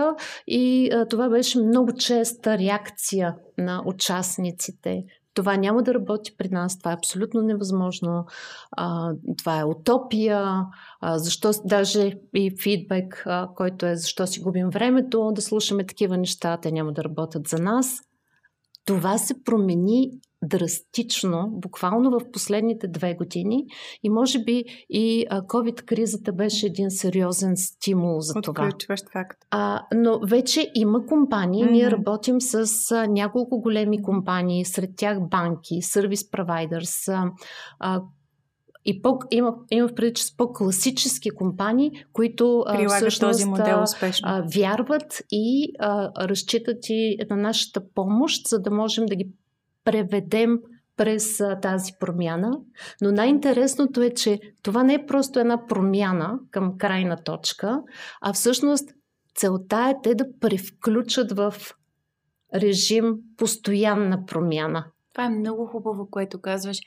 И 0.47 0.91
а, 0.93 1.07
това 1.07 1.29
беше 1.29 1.63
много 1.63 1.93
честа 1.93 2.59
реакция 2.59 3.35
на 3.59 3.83
участниците 3.87 5.05
това 5.35 5.57
няма 5.57 5.83
да 5.83 5.95
работи 5.95 6.37
при 6.37 6.49
нас, 6.49 6.79
това 6.79 6.91
е 6.91 6.95
абсолютно 6.95 7.43
невъзможно, 7.43 8.27
а, 8.77 9.13
това 9.39 9.61
е 9.61 9.65
утопия, 9.65 10.67
а, 11.01 11.19
защо 11.19 11.51
даже 11.65 12.13
и 12.35 12.57
фидбек, 12.63 13.23
а, 13.27 13.49
който 13.57 13.87
е 13.87 13.97
защо 13.97 14.27
си 14.27 14.41
губим 14.41 14.71
времето 14.71 15.33
да 15.35 15.43
слушаме 15.43 15.87
такива 15.87 16.17
неща, 16.17 16.57
те 16.57 16.73
няма 16.73 16.93
да 16.93 17.05
работят 17.05 17.49
за 17.49 17.59
нас. 17.59 18.01
Това 18.85 19.19
се 19.19 19.45
промени 19.45 20.11
драстично, 20.45 21.49
буквално 21.53 22.11
в 22.11 22.31
последните 22.33 22.89
две 22.89 23.15
години 23.15 23.67
и 24.03 24.11
може 24.11 24.39
би 24.45 24.65
и 24.91 25.27
COVID-кризата 25.31 26.33
беше 26.33 26.67
един 26.67 26.91
сериозен 26.91 27.57
стимул 27.57 28.21
за 28.21 28.35
това. 28.35 28.71
факт. 29.13 29.39
А, 29.51 29.83
но 29.95 30.21
вече 30.27 30.71
има 30.75 31.07
компании, 31.07 31.65
mm-hmm. 31.65 31.71
ние 31.71 31.91
работим 31.91 32.41
с 32.41 32.91
а, 32.91 33.07
няколко 33.07 33.61
големи 33.61 34.03
компании, 34.03 34.65
сред 34.65 34.91
тях 34.97 35.19
банки, 35.21 35.83
сервис 35.83 36.31
провайдърс, 36.31 37.09
и 38.85 39.03
по, 39.03 39.19
има, 39.31 39.55
има 39.71 39.89
в 39.89 39.95
преди, 39.95 40.13
че 40.13 40.25
с 40.25 40.37
по-класически 40.37 41.31
компании, 41.31 42.05
които 42.13 42.65
Прилагат 42.67 42.97
всъщност, 42.97 43.33
този 43.33 43.45
модел 43.45 43.83
успешно. 43.83 44.29
А, 44.29 44.45
вярват 44.55 45.23
и 45.31 45.73
а, 45.79 46.29
разчитат 46.29 46.79
и 46.89 47.19
на 47.31 47.37
нашата 47.37 47.81
помощ, 47.95 48.49
за 48.49 48.59
да 48.59 48.71
можем 48.71 49.07
да 49.07 49.17
ги 49.17 49.31
преведем 49.85 50.59
през 50.97 51.43
тази 51.63 51.93
промяна. 52.01 52.61
Но 53.03 53.13
най-интересното 53.13 54.03
е, 54.03 54.11
че 54.11 54.41
това 54.63 54.83
не 54.83 54.95
е 54.95 55.07
просто 55.07 55.41
една 55.41 55.67
промяна 55.67 56.39
към 56.51 56.79
крайна 56.79 57.23
точка, 57.25 57.83
а 58.21 58.33
всъщност 58.33 58.91
целта 59.35 59.91
е 59.91 60.03
те 60.03 60.15
да 60.15 60.25
превключат 60.41 61.33
в 61.33 61.55
режим 62.55 63.17
постоянна 63.37 64.27
промяна. 64.27 64.85
Това 65.15 65.25
е 65.25 65.31
много 65.31 65.67
хубаво, 65.67 66.09
което 66.11 66.41
казваш, 66.41 66.79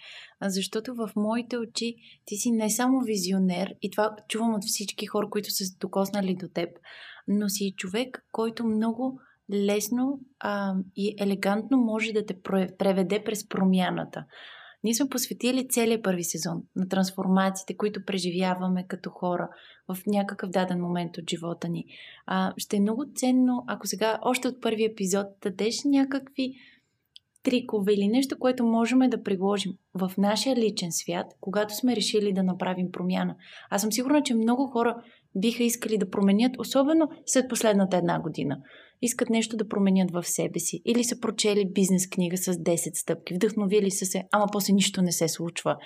защото 0.41 0.96
в 0.96 1.12
моите 1.16 1.58
очи 1.58 1.96
ти 2.26 2.36
си 2.36 2.52
не 2.52 2.70
само 2.70 3.02
визионер, 3.02 3.74
и 3.82 3.91
това 3.91 4.16
чувам 4.30 4.54
от 4.54 4.64
всички 4.64 5.06
хора, 5.06 5.30
които 5.30 5.52
са 5.52 5.64
докоснали 5.80 6.36
до 6.36 6.48
теб, 6.48 6.70
но 7.28 7.50
си 7.50 7.74
човек, 7.78 8.26
който 8.32 8.66
много 8.66 9.20
лесно 9.52 10.20
а, 10.39 10.74
и 10.96 11.16
елегантно 11.20 11.78
може 11.78 12.14
да 12.14 12.26
те 12.26 12.41
преведе 12.78 13.24
през 13.24 13.48
промяната. 13.48 14.26
Ние 14.84 14.94
сме 14.94 15.10
посветили 15.10 15.68
целият 15.68 16.04
първи 16.04 16.24
сезон 16.24 16.64
на 16.76 16.88
трансформациите, 16.89 17.78
които 17.78 18.06
преживяваме 18.06 18.88
като 18.88 19.10
хора 19.10 19.50
в 19.88 19.98
някакъв 20.08 20.50
даден 20.50 20.82
момент 20.82 21.18
от 21.18 21.30
живота 21.30 21.70
ни. 21.70 21.86
А, 22.26 22.54
ще 22.58 22.78
е 22.78 22.80
много 22.80 23.06
ценно, 23.16 23.64
ако 23.68 23.88
сега 23.88 24.20
още 24.22 24.48
от 24.48 24.62
първи 24.62 24.86
епизод 24.86 25.28
дадеш 25.41 25.84
някакви 25.86 26.54
трикове 27.44 27.94
или 27.94 28.08
нещо, 28.08 28.39
което 28.39 28.66
можем 28.66 29.00
да 29.00 29.24
приложим 29.24 29.72
в 29.94 30.12
нашия 30.18 30.56
личен 30.56 30.91
свят, 30.91 31.28
когато 31.41 31.76
сме 31.76 31.96
решили 31.96 32.34
да 32.34 32.44
направим 32.44 32.91
промяна. 32.91 33.36
Аз 33.70 33.82
съм 33.82 33.91
сигурна, 33.91 34.24
че 34.24 34.36
много 34.36 34.68
хора 34.68 35.04
биха 35.36 35.64
искали 35.64 35.98
да 35.98 36.10
променят, 36.10 36.60
особено 36.60 37.10
след 37.26 37.50
последната 37.50 37.98
една 37.98 38.22
година 38.22 38.58
искат 39.06 39.30
нещо 39.30 39.58
да 39.58 39.68
променят 39.68 40.12
в 40.12 40.24
себе 40.24 40.60
си. 40.60 40.82
Или 40.86 41.04
са 41.04 41.20
прочели 41.20 41.72
бизнес 41.74 42.10
книга 42.10 42.38
с 42.38 42.54
10 42.54 43.01
стъпки, 43.01 43.34
вдъхновили 43.34 43.91
са 43.91 44.06
се, 44.06 44.24
ама 44.32 44.45
после 44.51 44.74
нищо 44.74 45.01
не 45.01 45.12
се 45.12 45.28
случва. 45.28 45.78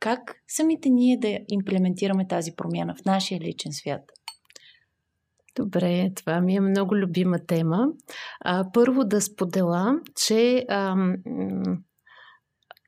Как 0.00 0.20
самите 0.48 0.88
ние 0.88 1.18
да 1.18 1.38
имплементираме 1.48 2.26
тази 2.26 2.52
промяна 2.56 2.94
в 2.94 3.04
нашия 3.04 3.40
личен 3.40 3.72
свят? 3.72 4.00
Добре, 5.56 6.10
това 6.16 6.40
ми 6.40 6.56
е 6.56 6.60
много 6.60 6.96
любима 6.96 7.38
тема. 7.46 7.86
А, 8.40 8.64
първо 8.72 9.04
да 9.04 9.20
споделя, 9.20 10.00
че 10.26 10.64
ам, 10.68 11.14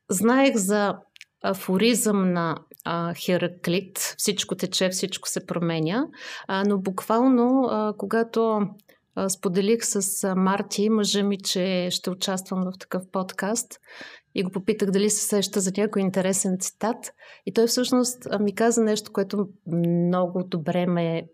знаех 0.09 0.55
за 0.55 0.95
афоризъм 1.43 2.33
на 2.33 2.57
а, 2.85 3.13
Хераклит. 3.13 3.97
Всичко 4.17 4.55
тече, 4.55 4.89
всичко 4.89 5.29
се 5.29 5.45
променя. 5.45 6.07
А, 6.47 6.63
но 6.67 6.79
буквално, 6.79 7.63
а, 7.69 7.93
когато 7.97 8.61
споделих 9.29 9.79
с 9.81 10.35
Марти, 10.35 10.89
мъжа 10.89 11.23
ми, 11.23 11.37
че 11.37 11.87
ще 11.91 12.09
участвам 12.09 12.63
в 12.63 12.79
такъв 12.79 13.03
подкаст 13.11 13.79
и 14.35 14.43
го 14.43 14.51
попитах 14.51 14.91
дали 14.91 15.09
се 15.09 15.25
сеща 15.25 15.59
за 15.59 15.71
някой 15.77 16.01
интересен 16.01 16.57
цитат. 16.59 17.13
И 17.45 17.53
той 17.53 17.67
всъщност 17.67 18.27
ми 18.39 18.55
каза 18.55 18.83
нещо, 18.83 19.11
което 19.13 19.47
много 19.67 20.43
добре 20.43 20.85
ме 20.85 21.27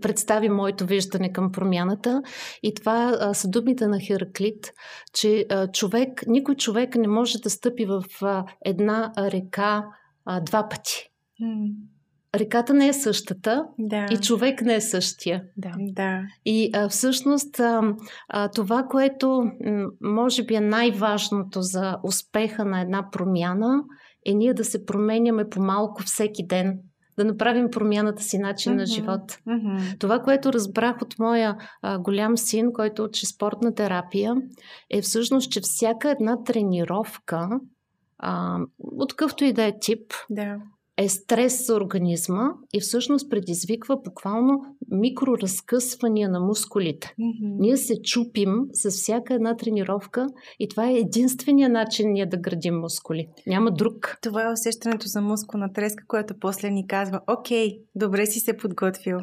представи 0.00 0.48
моето 0.48 0.86
виждане 0.86 1.32
към 1.32 1.52
промяната. 1.52 2.22
И 2.62 2.74
това 2.74 3.16
а, 3.20 3.34
са 3.34 3.48
думите 3.48 3.86
на 3.86 4.00
Хераклит, 4.00 4.72
че 5.14 5.46
човек, 5.72 6.22
никой 6.26 6.54
човек 6.54 6.96
не 6.96 7.08
може 7.08 7.38
да 7.38 7.50
стъпи 7.50 7.86
в 7.86 8.04
една 8.64 9.12
река 9.18 9.84
два 10.42 10.68
пъти 10.68 11.10
реката 12.34 12.74
не 12.74 12.88
е 12.88 12.92
същата 12.92 13.64
да. 13.78 14.06
и 14.10 14.16
човек 14.16 14.62
не 14.62 14.74
е 14.74 14.80
същия. 14.80 15.44
Да. 15.56 15.72
да. 15.78 16.20
И 16.44 16.70
а, 16.74 16.88
всъщност 16.88 17.60
а, 17.60 17.94
а, 18.28 18.48
това, 18.48 18.82
което 18.90 19.42
м, 19.64 19.86
може 20.00 20.44
би 20.44 20.54
е 20.54 20.60
най-важното 20.60 21.62
за 21.62 21.96
успеха 22.04 22.64
на 22.64 22.80
една 22.80 23.10
промяна, 23.10 23.82
е 24.26 24.34
ние 24.34 24.54
да 24.54 24.64
се 24.64 24.84
променяме 24.84 25.48
по-малко 25.48 26.02
всеки 26.02 26.46
ден. 26.46 26.78
Да 27.18 27.24
направим 27.24 27.70
промяната 27.70 28.22
си 28.22 28.38
начин 28.38 28.72
mm-hmm. 28.72 28.76
на 28.76 28.86
живот. 28.86 29.32
Mm-hmm. 29.48 30.00
Това, 30.00 30.18
което 30.18 30.52
разбрах 30.52 31.02
от 31.02 31.18
моя 31.18 31.56
а, 31.82 31.98
голям 31.98 32.36
син, 32.36 32.72
който 32.72 33.04
учи 33.04 33.26
спортна 33.26 33.74
терапия, 33.74 34.34
е 34.90 35.00
всъщност, 35.00 35.50
че 35.50 35.60
всяка 35.60 36.10
една 36.10 36.44
тренировка, 36.44 37.48
а, 38.18 38.58
от 38.78 39.16
къвто 39.16 39.44
и 39.44 39.52
да 39.52 39.64
е 39.64 39.78
тип, 39.80 40.12
да 40.30 40.56
е 40.98 41.08
стрес 41.08 41.66
за 41.66 41.74
организма 41.74 42.48
и 42.74 42.80
всъщност 42.80 43.30
предизвиква 43.30 43.96
буквално 44.04 44.60
микроразкъсвания 44.90 46.28
на 46.28 46.40
мускулите. 46.40 47.06
Mm-hmm. 47.06 47.56
Ние 47.58 47.76
се 47.76 48.02
чупим 48.02 48.54
с 48.72 48.90
всяка 48.90 49.34
една 49.34 49.56
тренировка 49.56 50.26
и 50.58 50.68
това 50.68 50.88
е 50.88 50.94
единствения 50.94 51.68
начин 51.68 52.12
ние 52.12 52.26
да 52.26 52.36
градим 52.36 52.74
мускули. 52.74 53.28
Няма 53.46 53.70
друг. 53.70 54.18
Това 54.22 54.42
е 54.42 54.52
усещането 54.52 55.06
за 55.06 55.20
мускулна 55.20 55.72
треска, 55.72 56.04
което 56.08 56.34
после 56.40 56.70
ни 56.70 56.86
казва, 56.86 57.20
окей, 57.26 57.78
добре 57.94 58.26
си 58.26 58.40
се 58.40 58.56
подготвил. 58.56 59.18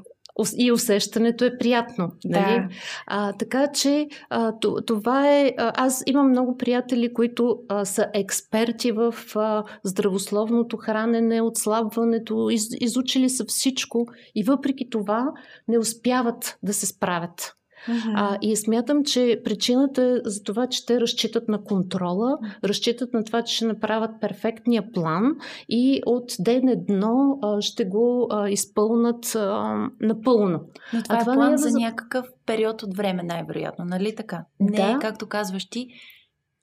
И 0.57 0.71
усещането 0.71 1.45
е 1.45 1.57
приятно. 1.57 2.11
Нали? 2.25 2.59
Да. 2.59 2.69
А, 3.07 3.33
така 3.33 3.67
че 3.71 4.07
а, 4.29 4.53
това 4.85 5.31
е. 5.31 5.53
Аз 5.57 6.03
имам 6.05 6.29
много 6.29 6.57
приятели, 6.57 7.13
които 7.13 7.59
а, 7.69 7.85
са 7.85 8.07
експерти 8.13 8.91
в 8.91 9.15
а, 9.35 9.63
здравословното 9.83 10.77
хранене, 10.77 11.41
отслабването, 11.41 12.49
из, 12.49 12.67
изучили 12.81 13.29
са 13.29 13.45
всичко 13.45 14.05
и 14.35 14.43
въпреки 14.43 14.89
това 14.89 15.31
не 15.67 15.77
успяват 15.77 16.57
да 16.63 16.73
се 16.73 16.85
справят. 16.85 17.58
Mm-hmm. 17.87 18.13
А, 18.15 18.37
и 18.41 18.55
смятам, 18.55 19.03
че 19.03 19.41
причината 19.43 20.03
е 20.03 20.29
за 20.29 20.43
това, 20.43 20.67
че 20.67 20.85
те 20.85 21.01
разчитат 21.01 21.47
на 21.47 21.63
контрола, 21.63 22.37
разчитат 22.63 23.13
на 23.13 23.23
това, 23.23 23.43
че 23.43 23.55
ще 23.55 23.65
направят 23.65 24.11
перфектния 24.21 24.91
план 24.91 25.35
и 25.69 26.01
от 26.05 26.31
ден 26.39 26.67
едно 26.67 27.39
а, 27.41 27.61
ще 27.61 27.85
го 27.85 28.27
а, 28.31 28.49
изпълнат 28.49 29.35
а, 29.35 29.75
напълно. 30.01 30.61
Но 30.93 31.03
това, 31.03 31.15
а, 31.15 31.19
това 31.19 31.33
е 31.33 31.35
план 31.35 31.53
е 31.53 31.57
за 31.57 31.71
някакъв 31.71 32.25
период 32.45 32.83
от 32.83 32.97
време, 32.97 33.23
най-вероятно, 33.23 33.85
нали 33.85 34.15
така? 34.15 34.45
Не 34.59 34.77
да. 34.77 34.91
е, 34.91 34.95
както 35.01 35.27
казваш 35.27 35.69
ти, 35.69 35.87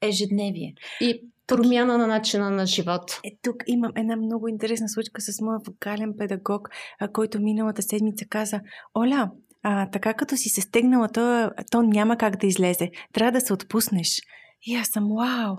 ежедневие. 0.03 0.75
И 1.01 1.23
промяна 1.47 1.99
на 1.99 2.07
начина 2.07 2.51
на 2.51 2.67
живот. 2.67 3.21
Е, 3.25 3.31
тук 3.43 3.57
имам 3.67 3.93
една 3.97 4.17
много 4.17 4.49
интересна 4.49 4.89
случка 4.89 5.21
с 5.21 5.41
моя 5.41 5.59
вокален 5.67 6.15
педагог, 6.19 6.69
който 7.13 7.41
миналата 7.41 7.83
седмица 7.83 8.25
каза, 8.31 8.61
Оля, 8.95 9.31
а, 9.69 9.91
така 9.91 10.15
като 10.15 10.37
си 10.37 10.49
се 10.49 10.61
стегнала, 10.61 11.09
то, 11.09 11.51
то 11.71 11.83
няма 11.83 12.17
как 12.17 12.37
да 12.37 12.47
излезе. 12.47 12.91
Трябва 13.13 13.33
да 13.33 13.41
се 13.41 13.53
отпуснеш. 13.53 14.23
И 14.63 14.77
аз 14.77 14.89
съм, 14.89 15.09
вау! 15.17 15.57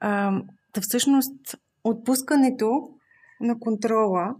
А, 0.00 0.30
да 0.74 0.80
всъщност 0.80 1.56
отпускането 1.84 2.88
на 3.40 3.58
контрола 3.58 4.34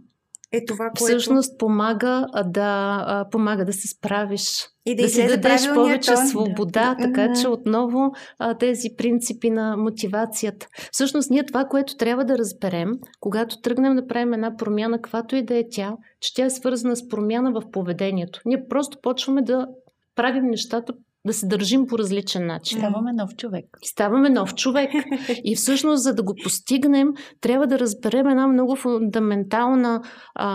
е 0.51 0.65
това, 0.65 0.85
което... 0.85 1.03
Всъщност 1.03 1.59
помага 1.59 2.27
да, 2.45 3.25
помага 3.31 3.65
да 3.65 3.73
се 3.73 3.87
справиш. 3.87 4.67
И 4.85 4.95
да, 4.95 5.03
да 5.03 5.09
си 5.09 5.27
дадеш 5.27 5.73
повече 5.73 6.13
тон. 6.13 6.27
свобода, 6.27 6.95
така 7.01 7.21
mm-hmm. 7.21 7.41
че 7.41 7.47
отново 7.47 8.11
тези 8.59 8.87
принципи 8.97 9.49
на 9.49 9.77
мотивацията. 9.77 10.67
Всъщност 10.91 11.29
ние 11.29 11.45
това, 11.45 11.65
което 11.65 11.97
трябва 11.97 12.25
да 12.25 12.37
разберем, 12.37 12.91
когато 13.19 13.61
тръгнем 13.61 13.95
да 13.95 14.07
правим 14.07 14.33
една 14.33 14.55
промяна, 14.55 15.01
каквато 15.01 15.35
и 15.35 15.43
да 15.43 15.57
е 15.57 15.63
тя, 15.71 15.93
че 16.21 16.33
тя 16.33 16.45
е 16.45 16.49
свързана 16.49 16.95
с 16.95 17.07
промяна 17.07 17.51
в 17.51 17.71
поведението. 17.71 18.39
Ние 18.45 18.67
просто 18.69 18.97
почваме 19.01 19.41
да 19.41 19.67
правим 20.15 20.45
нещата 20.45 20.93
да 21.25 21.33
се 21.33 21.47
държим 21.47 21.87
по 21.87 21.97
различен 21.97 22.45
начин. 22.45 22.77
Ставаме 22.77 23.13
нов 23.13 23.35
човек. 23.35 23.65
Ставаме 23.83 24.29
нов 24.29 24.55
човек. 24.55 24.91
И 25.43 25.55
всъщност, 25.55 26.03
за 26.03 26.13
да 26.13 26.23
го 26.23 26.35
постигнем, 26.43 27.07
трябва 27.41 27.67
да 27.67 27.79
разберем 27.79 28.27
една 28.27 28.47
много 28.47 28.75
фундаментална, 28.75 30.01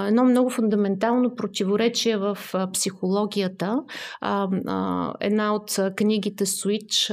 едно 0.07 0.25
много 0.25 0.51
фундаментално 0.51 1.35
противоречие 1.35 2.17
в 2.17 2.39
психологията. 2.73 3.77
Една 5.21 5.55
от 5.55 5.77
книгите 5.97 6.47
Switch 6.47 7.11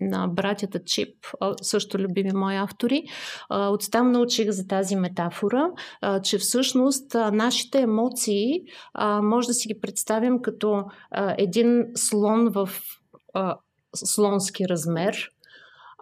на 0.00 0.28
братята 0.28 0.80
Чип, 0.84 1.16
също 1.62 1.98
любими 1.98 2.32
мои 2.34 2.56
автори, 2.56 3.02
оттам 3.50 4.12
научих 4.12 4.50
за 4.50 4.66
тази 4.66 4.96
метафора, 4.96 5.70
че 6.22 6.38
всъщност 6.38 7.14
нашите 7.32 7.80
емоции 7.80 8.60
може 9.22 9.46
да 9.46 9.54
си 9.54 9.68
ги 9.68 9.80
представим 9.80 10.42
като 10.42 10.84
един 11.38 11.84
слон 11.94 12.48
в 12.48 12.68
а, 13.34 13.56
слонски 13.94 14.68
размер, 14.68 15.30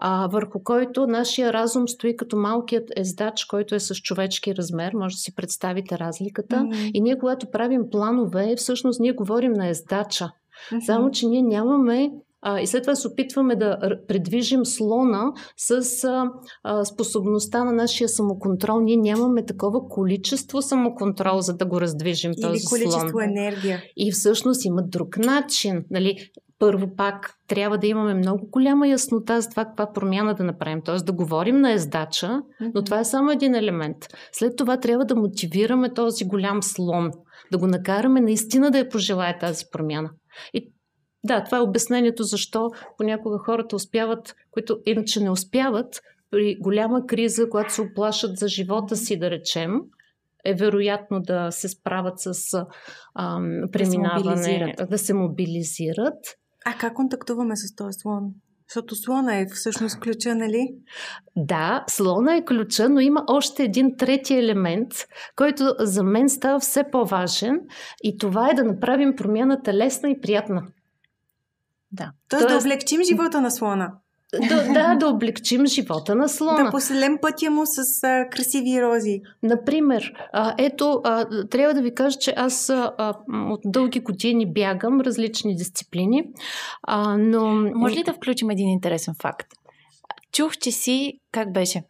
а, 0.01 0.27
върху 0.27 0.63
който 0.63 1.07
нашия 1.07 1.53
разум 1.53 1.89
стои 1.89 2.17
като 2.17 2.37
малкият 2.37 2.91
ездач, 2.97 3.45
който 3.45 3.75
е 3.75 3.81
с 3.81 3.95
човешки 3.95 4.57
размер. 4.57 4.93
Може 4.95 5.15
да 5.15 5.21
си 5.21 5.35
представите 5.35 5.99
разликата. 5.99 6.57
Mm-hmm. 6.57 6.91
И 6.95 7.01
ние, 7.01 7.19
когато 7.19 7.51
правим 7.51 7.91
планове, 7.91 8.55
всъщност 8.57 9.01
ние 9.01 9.13
говорим 9.13 9.53
на 9.53 9.69
ездача. 9.69 10.31
Mm-hmm. 10.73 10.87
Само, 10.87 11.11
че 11.11 11.27
ние 11.27 11.43
нямаме 11.43 12.11
а, 12.43 12.61
и 12.61 12.67
след 12.67 12.83
това 12.83 12.95
се 12.95 13.09
опитваме 13.09 13.57
да 13.57 13.79
предвижим 14.09 14.65
слона 14.65 15.33
с 15.57 16.05
а, 16.05 16.31
а, 16.63 16.85
способността 16.85 17.65
на 17.65 17.73
нашия 17.73 18.09
самоконтрол. 18.09 18.81
Ние 18.81 18.97
нямаме 18.97 19.47
такова 19.47 19.89
количество 19.89 20.63
самоконтрол, 20.63 21.41
за 21.41 21.57
да 21.57 21.67
го 21.67 21.81
раздвижим 21.81 22.33
Или 22.33 22.41
този 22.41 22.65
количество 22.65 23.09
слон. 23.09 23.23
енергия. 23.23 23.83
И 23.97 24.13
всъщност 24.13 24.65
има 24.65 24.83
друг 24.83 25.19
начин. 25.19 25.85
Нали? 25.91 26.31
Първо 26.59 26.97
пак 26.97 27.35
трябва 27.49 27.79
да 27.79 27.87
имаме 27.87 28.15
много 28.15 28.47
голяма 28.51 28.89
яснота 28.89 29.41
за 29.41 29.51
това 29.51 29.65
каква 29.65 29.93
промяна 29.93 30.35
да 30.35 30.45
направим. 30.45 30.83
Т.е. 30.83 30.97
да 30.97 31.13
говорим 31.13 31.61
на 31.61 31.73
ездача, 31.73 32.43
но 32.75 32.85
това 32.85 33.01
е 33.01 33.05
само 33.05 33.31
един 33.31 33.55
елемент. 33.55 33.97
След 34.33 34.57
това 34.57 34.81
трябва 34.81 35.05
да 35.05 35.17
мотивираме 35.17 35.95
този 35.95 36.25
голям 36.25 36.63
слон, 36.63 37.11
да 37.53 37.59
го 37.59 37.67
накараме 37.67 38.21
наистина 38.21 38.71
да 38.71 38.79
я 38.79 38.89
пожелая 38.89 39.39
тази 39.39 39.65
промяна. 39.73 40.11
И 40.55 40.73
да, 41.25 41.45
това 41.45 41.59
е 41.59 41.61
обяснението 41.61 42.23
защо 42.23 42.71
понякога 42.97 43.39
хората 43.39 43.77
успяват, 43.77 44.35
които 44.51 44.79
иначе 44.87 45.21
не 45.21 45.31
успяват, 45.31 46.01
при 46.31 46.57
голяма 46.61 47.07
криза, 47.07 47.49
когато 47.49 47.73
се 47.73 47.83
оплашат 47.83 48.37
за 48.37 48.49
живота 48.49 48.97
си, 48.97 49.19
да 49.19 49.31
речем, 49.31 49.81
е 50.45 50.55
вероятно 50.55 51.21
да 51.21 51.51
се 51.51 51.69
справят 51.69 52.15
с 52.17 52.55
ам, 53.19 53.63
преминаване, 53.73 54.37
да 54.37 54.43
се, 54.43 54.87
да 54.87 54.99
се 54.99 55.15
мобилизират 55.15 56.19
а 56.65 56.79
как 56.79 56.95
контактуваме 56.95 57.57
с 57.57 57.75
този 57.75 57.93
слон? 57.93 58.33
Защото 58.69 58.97
слона 58.97 59.37
е 59.37 59.47
всъщност 59.47 60.01
ключа, 60.01 60.35
нали? 60.35 60.75
Да, 61.37 61.85
слона 61.89 62.37
е 62.37 62.45
ключа, 62.45 62.89
но 62.89 63.01
има 63.01 63.25
още 63.27 63.63
един 63.63 63.97
трети 63.97 64.35
елемент, 64.35 64.93
който 65.37 65.75
за 65.79 66.03
мен 66.03 66.29
става 66.29 66.61
все 66.61 66.85
по-важен 66.93 67.61
и 68.03 68.19
това 68.19 68.51
е 68.51 68.55
да 68.55 68.65
направим 68.65 69.17
промяната 69.17 69.75
лесна 69.75 70.11
и 70.11 70.21
приятна. 70.21 70.67
Да. 71.93 72.13
Тоест, 72.29 72.47
Тоест 72.47 72.65
да 72.65 72.69
облегчим 72.69 73.03
живота 73.03 73.41
на 73.41 73.51
слона. 73.51 73.93
Да, 74.33 74.73
да, 74.73 74.95
да 74.95 75.09
облегчим 75.09 75.67
живота 75.67 76.15
на 76.15 76.29
слона. 76.29 76.65
Да 76.65 76.71
поселем 76.71 77.19
пътя 77.23 77.51
му 77.51 77.63
с 77.67 78.05
а, 78.05 78.29
красиви 78.31 78.83
рози. 78.83 79.21
Например, 79.43 80.13
а, 80.33 80.55
ето, 80.59 81.01
а, 81.05 81.27
трябва 81.49 81.75
да 81.75 81.83
ви 81.83 81.95
кажа, 81.95 82.19
че 82.19 82.35
аз 82.37 82.71
а, 82.71 83.15
от 83.29 83.61
дълги 83.65 84.01
години 84.01 84.53
бягам 84.53 85.01
различни 85.01 85.57
дисциплини, 85.57 86.25
а, 86.83 87.17
но... 87.17 87.71
Може 87.75 87.97
ли 87.97 88.03
да 88.03 88.13
включим 88.13 88.51
един 88.51 88.69
интересен 88.69 89.15
факт? 89.23 89.47
Чух, 90.33 90.57
че 90.57 90.71
си, 90.71 91.13
как 91.33 91.53
беше? 91.53 91.83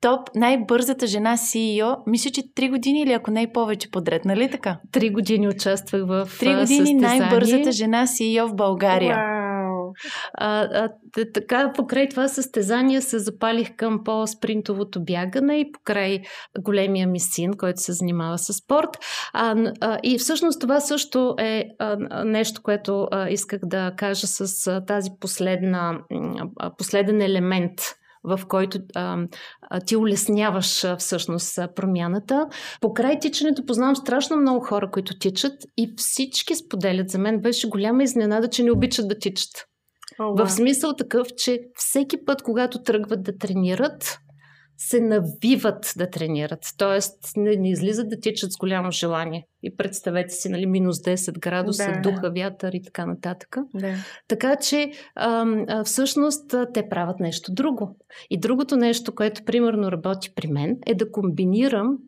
топ, 0.00 0.20
най-бързата 0.34 1.06
жена 1.06 1.36
CEO, 1.36 1.96
мисля, 2.06 2.30
че 2.30 2.54
три 2.54 2.68
години 2.68 3.00
или 3.02 3.12
ако 3.12 3.30
не 3.30 3.42
и 3.42 3.52
повече 3.52 3.90
подред, 3.90 4.24
нали 4.24 4.50
така? 4.50 4.78
Три 4.92 5.10
години 5.10 5.48
участвах 5.48 6.06
в 6.06 6.28
Три 6.40 6.54
години 6.54 6.94
най-бързата 6.94 7.72
жена 7.72 8.06
CEO 8.06 8.46
в 8.46 8.54
България. 8.54 9.16
Wow. 9.16 9.37
А, 10.34 10.60
а, 10.60 10.88
така, 11.34 11.72
покрай 11.76 12.08
това 12.08 12.28
състезание 12.28 13.00
се 13.00 13.18
запалих 13.18 13.76
към 13.76 14.04
по-спринтовото 14.04 15.04
бягане 15.04 15.60
и 15.60 15.72
покрай 15.72 16.22
големия 16.58 17.06
ми 17.06 17.20
син, 17.20 17.52
който 17.52 17.80
се 17.80 17.92
занимава 17.92 18.38
с 18.38 18.52
спорт. 18.52 18.90
А, 19.32 19.72
а, 19.80 19.98
и 20.02 20.18
всъщност 20.18 20.60
това 20.60 20.80
също 20.80 21.34
е 21.38 21.64
а, 21.78 22.24
нещо, 22.24 22.62
което 22.62 23.08
а, 23.10 23.28
исках 23.28 23.60
да 23.62 23.92
кажа 23.96 24.26
с 24.26 24.66
а, 24.66 24.84
тази 24.84 25.10
последна, 25.20 25.98
а, 26.56 26.70
последен 26.76 27.20
елемент 27.20 27.72
в 28.24 28.40
който 28.48 28.78
а, 28.94 29.18
ти 29.86 29.96
улесняваш 29.96 30.84
а, 30.84 30.96
всъщност 30.96 31.58
промяната. 31.76 32.46
Покрай 32.80 33.18
тичането 33.18 33.66
познавам 33.66 33.96
страшно 33.96 34.36
много 34.36 34.64
хора, 34.64 34.90
които 34.90 35.18
тичат 35.18 35.52
и 35.76 35.94
всички 35.96 36.54
споделят. 36.54 37.10
За 37.10 37.18
мен 37.18 37.40
беше 37.40 37.68
голяма 37.68 38.02
изненада, 38.02 38.48
че 38.48 38.62
не 38.62 38.72
обичат 38.72 39.08
да 39.08 39.18
тичат. 39.18 39.50
Oh, 40.20 40.40
wow. 40.40 40.46
В 40.46 40.52
смисъл 40.52 40.96
такъв, 40.96 41.28
че 41.36 41.60
всеки 41.74 42.24
път, 42.24 42.42
когато 42.42 42.82
тръгват 42.82 43.22
да 43.22 43.38
тренират, 43.38 44.18
се 44.78 45.00
навиват 45.00 45.92
да 45.96 46.10
тренират. 46.10 46.58
Тоест, 46.76 47.18
не, 47.36 47.56
не 47.56 47.70
излизат 47.70 48.08
да 48.08 48.20
тичат 48.20 48.52
с 48.52 48.56
голямо 48.56 48.90
желание. 48.90 49.46
И 49.62 49.76
представете 49.76 50.34
си, 50.34 50.48
нали, 50.48 50.66
минус 50.66 50.96
10 50.96 51.38
градуса, 51.38 51.92
да. 51.92 52.10
духа, 52.10 52.30
вятър 52.30 52.72
и 52.72 52.82
така 52.82 53.06
нататък. 53.06 53.56
Да. 53.74 53.94
Така 54.28 54.56
че, 54.56 54.90
а, 55.14 55.46
а, 55.68 55.84
всъщност, 55.84 56.54
те 56.74 56.88
правят 56.88 57.20
нещо 57.20 57.52
друго. 57.52 57.96
И 58.30 58.40
другото 58.40 58.76
нещо, 58.76 59.14
което 59.14 59.44
примерно 59.44 59.92
работи 59.92 60.32
при 60.34 60.48
мен, 60.48 60.76
е 60.86 60.94
да 60.94 61.10
комбинирам 61.10 61.98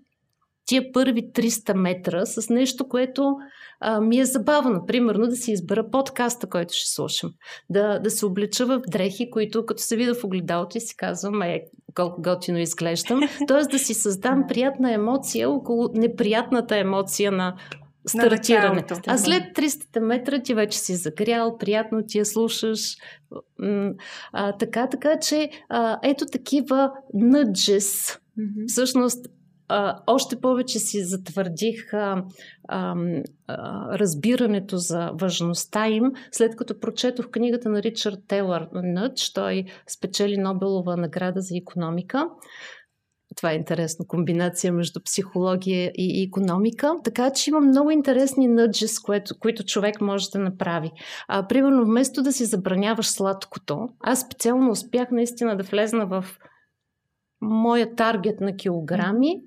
тия 0.71 0.93
първи 0.93 1.33
300 1.33 1.75
метра 1.75 2.27
с 2.27 2.51
нещо, 2.51 2.89
което 2.89 3.37
а, 3.81 4.01
ми 4.01 4.19
е 4.19 4.25
забавно. 4.25 4.87
Примерно 4.87 5.27
да 5.27 5.37
си 5.37 5.53
избера 5.53 5.91
подкаста, 5.91 6.49
който 6.49 6.75
ще 6.75 6.95
слушам. 6.95 7.31
Да, 7.71 7.99
да 7.99 8.11
се 8.11 8.27
облича 8.27 8.67
в 8.67 8.83
дрехи, 8.89 9.31
които 9.31 9.67
като 9.67 9.83
се 9.83 9.97
видя 9.97 10.15
в 10.15 10.25
огледалото 10.25 10.79
и 10.79 10.81
си 10.81 10.97
казвам, 10.97 11.43
е, 11.43 11.63
колко 11.95 12.23
готино 12.23 12.59
изглеждам. 12.59 13.21
Тоест 13.49 13.71
да 13.71 13.79
си 13.79 13.95
създам 13.95 14.45
приятна 14.49 14.93
емоция 14.93 15.51
около 15.51 15.89
неприятната 15.95 16.77
емоция 16.77 17.33
на 17.33 17.57
стартиране. 18.07 18.85
А 19.07 19.19
след 19.19 19.43
300 19.43 20.01
метра 20.01 20.43
ти 20.43 20.55
вече 20.55 20.79
си 20.79 20.95
загрял, 20.95 21.59
приятно 21.59 22.03
ти 22.07 22.19
я 22.19 22.27
слушаш. 22.27 22.97
А, 24.33 24.53
така, 24.53 24.89
така 24.89 25.19
че 25.19 25.51
а, 25.69 25.99
ето 26.03 26.27
такива 26.27 26.93
нъджес. 27.15 28.19
Mm-hmm. 28.39 28.69
Всъщност 28.69 29.27
още 30.07 30.41
повече 30.41 30.79
си 30.79 31.05
затвърдих 31.05 31.95
а, 31.95 32.25
а, 32.69 32.95
разбирането 33.99 34.77
за 34.77 35.11
важността 35.21 35.89
им, 35.89 36.05
след 36.33 36.57
като 36.57 36.81
прочетох 36.81 37.31
книгата 37.31 37.69
на 37.69 37.83
Ричард 37.83 38.19
Тейлър 38.29 38.69
Нъч. 38.73 39.33
Той 39.33 39.65
спечели 39.89 40.37
Нобелова 40.37 40.97
награда 40.97 41.41
за 41.41 41.57
економика. 41.57 42.29
Това 43.37 43.53
е 43.53 43.55
интересна 43.55 44.07
комбинация 44.07 44.73
между 44.73 45.01
психология 45.03 45.93
и 45.95 46.23
економика. 46.23 46.95
Така 47.05 47.31
че 47.31 47.51
има 47.51 47.61
много 47.61 47.91
интересни 47.91 48.47
нъджес, 48.49 48.99
което, 48.99 49.39
които 49.39 49.65
човек 49.65 50.01
може 50.01 50.31
да 50.31 50.39
направи. 50.39 50.91
А, 51.29 51.47
примерно, 51.47 51.85
вместо 51.85 52.23
да 52.23 52.33
си 52.33 52.45
забраняваш 52.45 53.07
сладкото, 53.07 53.89
аз 54.01 54.21
специално 54.21 54.71
успях 54.71 55.11
наистина 55.11 55.57
да 55.57 55.63
влезна 55.63 56.07
в 56.07 56.25
моя 57.41 57.95
таргет 57.95 58.41
на 58.41 58.57
килограми 58.57 59.43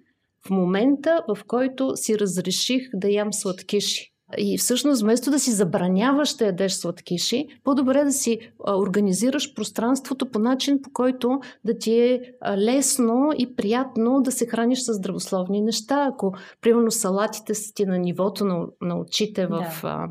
в 0.48 0.50
момента, 0.50 1.24
в 1.28 1.44
който 1.48 1.96
си 1.96 2.20
разреших 2.20 2.90
да 2.94 3.10
ям 3.10 3.34
сладкиши. 3.34 4.14
И 4.38 4.58
всъщност, 4.58 5.02
вместо 5.02 5.32
да 5.32 5.40
си 5.40 5.52
забраняваш 5.52 6.36
да 6.36 6.46
ядеш 6.46 6.74
сладкиши, 6.74 7.48
по-добре 7.64 8.04
да 8.04 8.12
си 8.12 8.40
организираш 8.68 9.54
пространството 9.54 10.32
по 10.32 10.40
начин, 10.40 10.82
по 10.82 10.90
който 10.94 11.40
да 11.66 11.78
ти 11.78 12.00
е 12.00 12.22
лесно 12.58 13.30
и 13.38 13.56
приятно 13.56 14.22
да 14.22 14.32
се 14.32 14.48
храниш 14.48 14.80
с 14.80 14.94
здравословни 14.94 15.62
неща. 15.62 16.10
Ако, 16.14 16.34
примерно, 16.62 16.92
салатите 16.92 17.54
са 17.54 17.74
ти 17.74 17.86
на 17.86 17.98
нивото 17.98 18.46
на, 18.46 18.66
на 18.82 19.00
очите 19.00 19.46
в 19.46 19.80
да. 19.84 20.10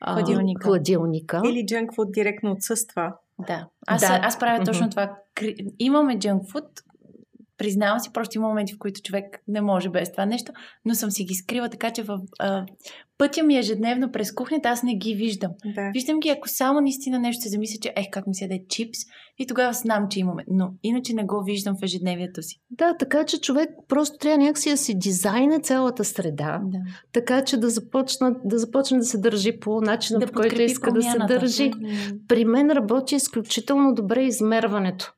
а, 0.00 0.14
хладилника. 0.14 0.64
хладилника. 0.64 1.42
Или 1.44 1.66
джанкфуд 1.66 2.12
директно 2.12 2.52
отсъства. 2.52 3.12
Да. 3.46 3.66
Аз, 3.86 4.00
да. 4.00 4.20
аз 4.22 4.38
правя 4.38 4.64
точно 4.64 4.90
това. 4.90 5.16
Имаме 5.78 6.18
джанкфуд, 6.18 6.64
признавам 7.58 8.00
си, 8.00 8.12
просто 8.12 8.38
има 8.38 8.48
моменти, 8.48 8.74
в 8.74 8.78
които 8.78 9.02
човек 9.02 9.24
не 9.48 9.60
може 9.60 9.88
без 9.88 10.12
това 10.12 10.26
нещо, 10.26 10.52
но 10.84 10.94
съм 10.94 11.10
си 11.10 11.24
ги 11.24 11.34
скрила, 11.34 11.68
така 11.68 11.90
че 11.90 12.02
в 12.02 12.20
а, 12.38 12.66
пътя 13.18 13.42
ми 13.42 13.58
ежедневно 13.58 14.12
през 14.12 14.32
кухнята 14.32 14.68
аз 14.68 14.82
не 14.82 14.94
ги 14.96 15.14
виждам. 15.14 15.50
Да. 15.74 15.90
Виждам 15.92 16.20
ги, 16.20 16.28
ако 16.28 16.48
само 16.48 16.80
наистина 16.80 17.18
нещо 17.18 17.42
се 17.42 17.48
замисля, 17.48 17.78
че 17.82 17.92
ех, 17.96 18.06
как 18.12 18.26
ми 18.26 18.34
се 18.34 18.60
чипс, 18.68 18.98
и 19.38 19.46
тогава 19.46 19.72
знам, 19.72 20.06
че 20.10 20.20
имаме. 20.20 20.44
Но 20.48 20.72
иначе 20.82 21.14
не 21.14 21.24
го 21.24 21.42
виждам 21.46 21.76
в 21.76 21.82
ежедневието 21.82 22.42
си. 22.42 22.60
Да, 22.70 22.96
така 22.96 23.24
че 23.24 23.40
човек 23.40 23.70
просто 23.88 24.18
трябва 24.18 24.38
някакси 24.38 24.70
да 24.70 24.76
си 24.76 24.98
дизайна 24.98 25.60
цялата 25.60 26.04
среда, 26.04 26.60
да. 26.64 26.78
така 27.12 27.44
че 27.44 27.56
да 27.56 27.70
започна, 27.70 28.36
да 28.44 28.58
започне 28.58 28.98
да 28.98 29.04
се 29.04 29.18
държи 29.18 29.60
по 29.60 29.80
начина, 29.80 30.18
да 30.18 30.26
по 30.26 30.32
който 30.32 30.62
иска 30.62 30.90
промяната. 30.90 31.18
да 31.18 31.28
се 31.28 31.38
държи. 31.38 31.72
При 32.28 32.44
мен 32.44 32.70
работи 32.70 33.14
изключително 33.14 33.94
добре 33.94 34.22
измерването 34.22 35.14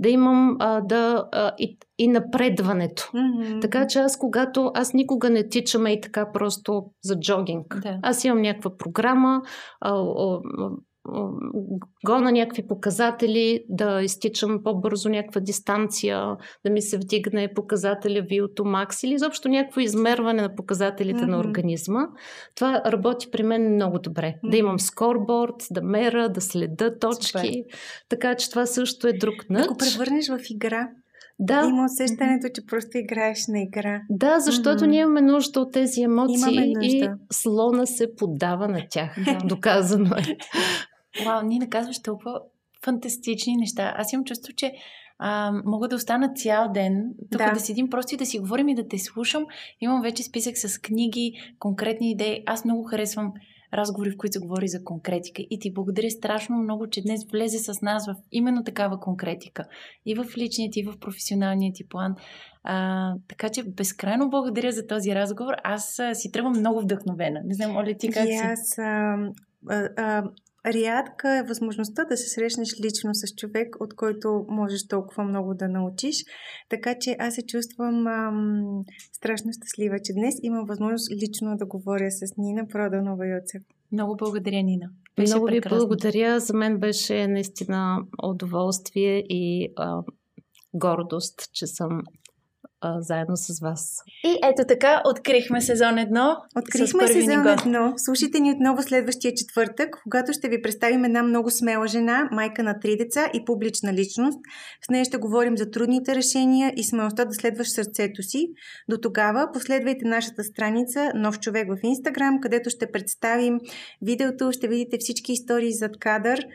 да 0.00 0.08
имам 0.08 0.56
а, 0.58 0.80
да, 0.80 1.28
а, 1.32 1.52
и, 1.58 1.78
и 1.98 2.08
напредването. 2.08 3.02
Mm-hmm. 3.02 3.60
Така 3.60 3.86
че 3.86 3.98
аз, 3.98 4.18
когато 4.18 4.70
аз 4.74 4.94
никога 4.94 5.30
не 5.30 5.48
тичам 5.48 5.86
и 5.86 6.00
така 6.00 6.32
просто 6.32 6.84
за 7.02 7.20
джогинг. 7.20 7.80
Да. 7.82 7.98
Аз 8.02 8.24
имам 8.24 8.42
някаква 8.42 8.76
програма, 8.76 9.42
а, 9.80 9.94
а, 9.94 10.40
гона 12.06 12.32
някакви 12.32 12.66
показатели, 12.66 13.64
да 13.68 14.02
изтичам 14.02 14.62
по-бързо 14.64 15.08
някаква 15.08 15.40
дистанция, 15.40 16.36
да 16.64 16.72
ми 16.72 16.82
се 16.82 16.98
вдигне 16.98 17.54
показателя 17.54 18.22
VO2 18.22 18.60
max 18.60 19.06
или 19.06 19.14
изобщо 19.14 19.48
някакво 19.48 19.80
измерване 19.80 20.42
на 20.42 20.54
показателите 20.54 21.20
mm-hmm. 21.20 21.30
на 21.30 21.38
организма. 21.38 22.00
Това 22.54 22.82
работи 22.86 23.30
при 23.30 23.42
мен 23.42 23.74
много 23.74 23.98
добре. 23.98 24.26
Mm-hmm. 24.26 24.50
Да 24.50 24.56
имам 24.56 24.80
скорборд, 24.80 25.54
да 25.70 25.82
мера, 25.82 26.28
да 26.28 26.40
следа 26.40 26.98
точки. 26.98 27.26
Супер. 27.26 27.50
Така 28.08 28.34
че 28.34 28.50
това 28.50 28.66
също 28.66 29.08
е 29.08 29.12
друг. 29.12 29.34
Да 29.50 29.68
го 29.68 29.76
превърнеш 29.76 30.28
в 30.28 30.38
игра. 30.50 30.88
Да. 31.42 31.64
Има 31.68 31.84
усещането, 31.84 32.48
че 32.54 32.66
просто 32.66 32.98
играеш 32.98 33.38
на 33.48 33.60
игра. 33.60 34.00
Да, 34.10 34.40
защото 34.40 34.84
mm-hmm. 34.84 34.86
ние 34.86 35.00
имаме 35.00 35.20
нужда 35.20 35.60
от 35.60 35.72
тези 35.72 36.02
емоции 36.02 36.74
и 36.82 37.08
слона 37.32 37.86
се 37.86 38.14
подава 38.16 38.68
на 38.68 38.82
тях. 38.90 39.14
Да. 39.24 39.38
Доказано 39.44 40.14
е. 40.16 40.36
Вау, 41.24 41.46
ние 41.46 41.58
наказваш 41.58 42.02
толкова 42.02 42.40
фантастични 42.84 43.56
неща. 43.56 43.94
Аз 43.96 44.12
имам 44.12 44.24
чувство, 44.24 44.52
че 44.56 44.72
а, 45.18 45.52
мога 45.64 45.88
да 45.88 45.96
остана 45.96 46.32
цял 46.34 46.72
ден 46.72 47.14
тук 47.30 47.38
да. 47.38 47.52
да 47.52 47.60
седим 47.60 47.90
просто 47.90 48.14
и 48.14 48.18
да 48.18 48.26
си 48.26 48.38
говорим 48.38 48.68
и 48.68 48.74
да 48.74 48.88
те 48.88 48.98
слушам. 48.98 49.46
Имам 49.80 50.02
вече 50.02 50.22
списък 50.22 50.58
с 50.58 50.78
книги, 50.78 51.32
конкретни 51.58 52.10
идеи. 52.10 52.42
Аз 52.46 52.64
много 52.64 52.84
харесвам 52.84 53.32
разговори, 53.74 54.10
в 54.10 54.16
които 54.16 54.32
се 54.32 54.38
говори 54.38 54.68
за 54.68 54.84
конкретика. 54.84 55.42
И 55.50 55.58
ти 55.58 55.72
благодаря 55.72 56.10
страшно 56.10 56.56
много, 56.56 56.86
че 56.90 57.02
днес 57.02 57.24
влезе 57.32 57.58
с 57.58 57.82
нас 57.82 58.06
в 58.06 58.14
именно 58.32 58.64
такава 58.64 59.00
конкретика. 59.00 59.64
И 60.06 60.14
в 60.14 60.26
личният, 60.36 60.76
и 60.76 60.82
в 60.82 60.98
професионалният 61.00 61.74
ти 61.74 61.88
план. 61.88 62.14
А, 62.62 63.14
така 63.28 63.48
че 63.48 63.62
безкрайно 63.62 64.30
благодаря 64.30 64.72
за 64.72 64.86
този 64.86 65.14
разговор. 65.14 65.52
Аз 65.64 65.98
а, 65.98 66.14
си 66.14 66.32
тръгвам 66.32 66.58
много 66.58 66.80
вдъхновена. 66.80 67.40
Не 67.44 67.54
знам, 67.54 67.76
Оля, 67.76 67.94
ти 67.98 68.10
как 68.10 68.28
и 68.28 68.34
аз, 68.34 68.58
си? 68.60 68.80
А, 68.80 69.16
а, 69.96 70.22
рядка 70.66 71.38
е 71.38 71.42
възможността 71.42 72.04
да 72.04 72.16
се 72.16 72.28
срещнеш 72.28 72.68
лично 72.84 73.10
с 73.14 73.34
човек, 73.34 73.76
от 73.80 73.94
който 73.94 74.44
можеш 74.48 74.86
толкова 74.88 75.24
много 75.24 75.54
да 75.54 75.68
научиш. 75.68 76.16
Така 76.68 76.94
че 77.00 77.16
аз 77.18 77.34
се 77.34 77.42
чувствам 77.46 78.06
ам, 78.06 78.84
страшно 79.12 79.52
щастлива, 79.52 79.96
че 80.04 80.12
днес 80.12 80.34
имам 80.42 80.64
възможност 80.68 81.12
лично 81.22 81.56
да 81.56 81.66
говоря 81.66 82.10
с 82.10 82.36
Нина 82.38 82.68
Проданова 82.68 83.26
Йоцев. 83.26 83.62
Много 83.92 84.16
благодаря, 84.16 84.62
Нина. 84.62 84.90
Беше 85.16 85.34
много 85.34 85.46
ви 85.46 85.60
благодаря. 85.68 86.40
За 86.40 86.54
мен 86.54 86.78
беше 86.78 87.26
наистина 87.26 87.98
удоволствие 88.22 89.24
и 89.28 89.72
а, 89.76 90.02
гордост, 90.74 91.52
че 91.52 91.66
съм 91.66 92.02
а, 92.80 93.00
заедно 93.00 93.36
с 93.36 93.60
вас. 93.60 94.02
И 94.24 94.38
ето 94.44 94.66
така, 94.68 95.02
открихме 95.04 95.60
сезон 95.60 95.94
1. 95.94 96.36
Открихме 96.56 97.06
сезон 97.06 97.44
1. 97.44 97.92
Слушайте 97.96 98.40
ни 98.40 98.52
отново 98.52 98.82
следващия 98.82 99.34
четвъртък, 99.34 100.00
когато 100.02 100.32
ще 100.32 100.48
ви 100.48 100.62
представим 100.62 101.04
една 101.04 101.22
много 101.22 101.50
смела 101.50 101.86
жена, 101.86 102.28
майка 102.32 102.62
на 102.62 102.80
три 102.80 102.96
деца 102.96 103.30
и 103.34 103.44
публична 103.44 103.92
личност. 103.92 104.38
С 104.86 104.90
нея 104.90 105.04
ще 105.04 105.16
говорим 105.16 105.58
за 105.58 105.70
трудните 105.70 106.14
решения 106.14 106.72
и 106.76 106.84
смелостта 106.84 107.24
да 107.24 107.34
следваш 107.34 107.70
сърцето 107.70 108.22
си. 108.22 108.48
До 108.88 108.98
тогава 108.98 109.48
последвайте 109.52 110.04
нашата 110.04 110.44
страница 110.44 111.12
Нов 111.14 111.40
човек 111.40 111.68
в 111.68 111.78
Инстаграм, 111.82 112.40
където 112.40 112.70
ще 112.70 112.92
представим 112.92 113.58
видеото, 114.02 114.52
ще 114.52 114.68
видите 114.68 114.96
всички 115.00 115.32
истории 115.32 115.72
зад 115.72 115.98
кадър. 115.98 116.46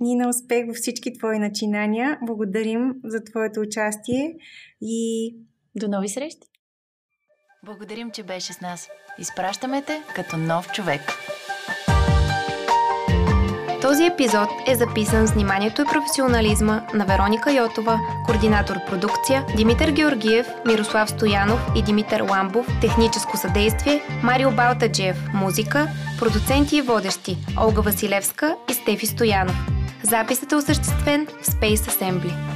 Нина, 0.00 0.28
успех 0.28 0.66
във 0.66 0.76
всички 0.76 1.12
твои 1.18 1.38
начинания. 1.38 2.18
Благодарим 2.22 2.94
за 3.04 3.24
твоето 3.24 3.60
участие 3.60 4.34
и 4.80 5.34
до 5.74 5.88
нови 5.88 6.08
срещи! 6.08 6.48
Благодарим, 7.64 8.10
че 8.10 8.22
беше 8.22 8.52
с 8.52 8.60
нас. 8.60 8.88
Изпращаме 9.18 9.82
те 9.82 10.02
като 10.14 10.36
нов 10.36 10.72
човек. 10.72 11.00
Този 13.82 14.04
епизод 14.06 14.48
е 14.68 14.74
записан 14.74 15.26
с 15.26 15.32
вниманието 15.32 15.82
и 15.82 15.84
професионализма 15.92 16.86
на 16.94 17.04
Вероника 17.04 17.52
Йотова, 17.52 17.98
координатор 18.26 18.76
продукция, 18.86 19.46
Димитър 19.56 19.90
Георгиев, 19.90 20.46
Мирослав 20.66 21.10
Стоянов 21.10 21.60
и 21.76 21.82
Димитър 21.82 22.20
Ламбов, 22.20 22.66
техническо 22.80 23.36
съдействие, 23.36 24.00
Марио 24.22 24.50
Балтаджиев, 24.50 25.16
музика, 25.34 25.88
продуценти 26.18 26.76
и 26.76 26.82
водещи, 26.82 27.36
Олга 27.60 27.80
Василевска 27.80 28.56
и 28.70 28.74
Стефи 28.74 29.06
Стоянов. 29.06 29.75
Записът 30.10 30.52
е 30.52 30.56
осъществен 30.56 31.26
в 31.42 31.46
Space 31.46 31.76
Assembly. 31.76 32.55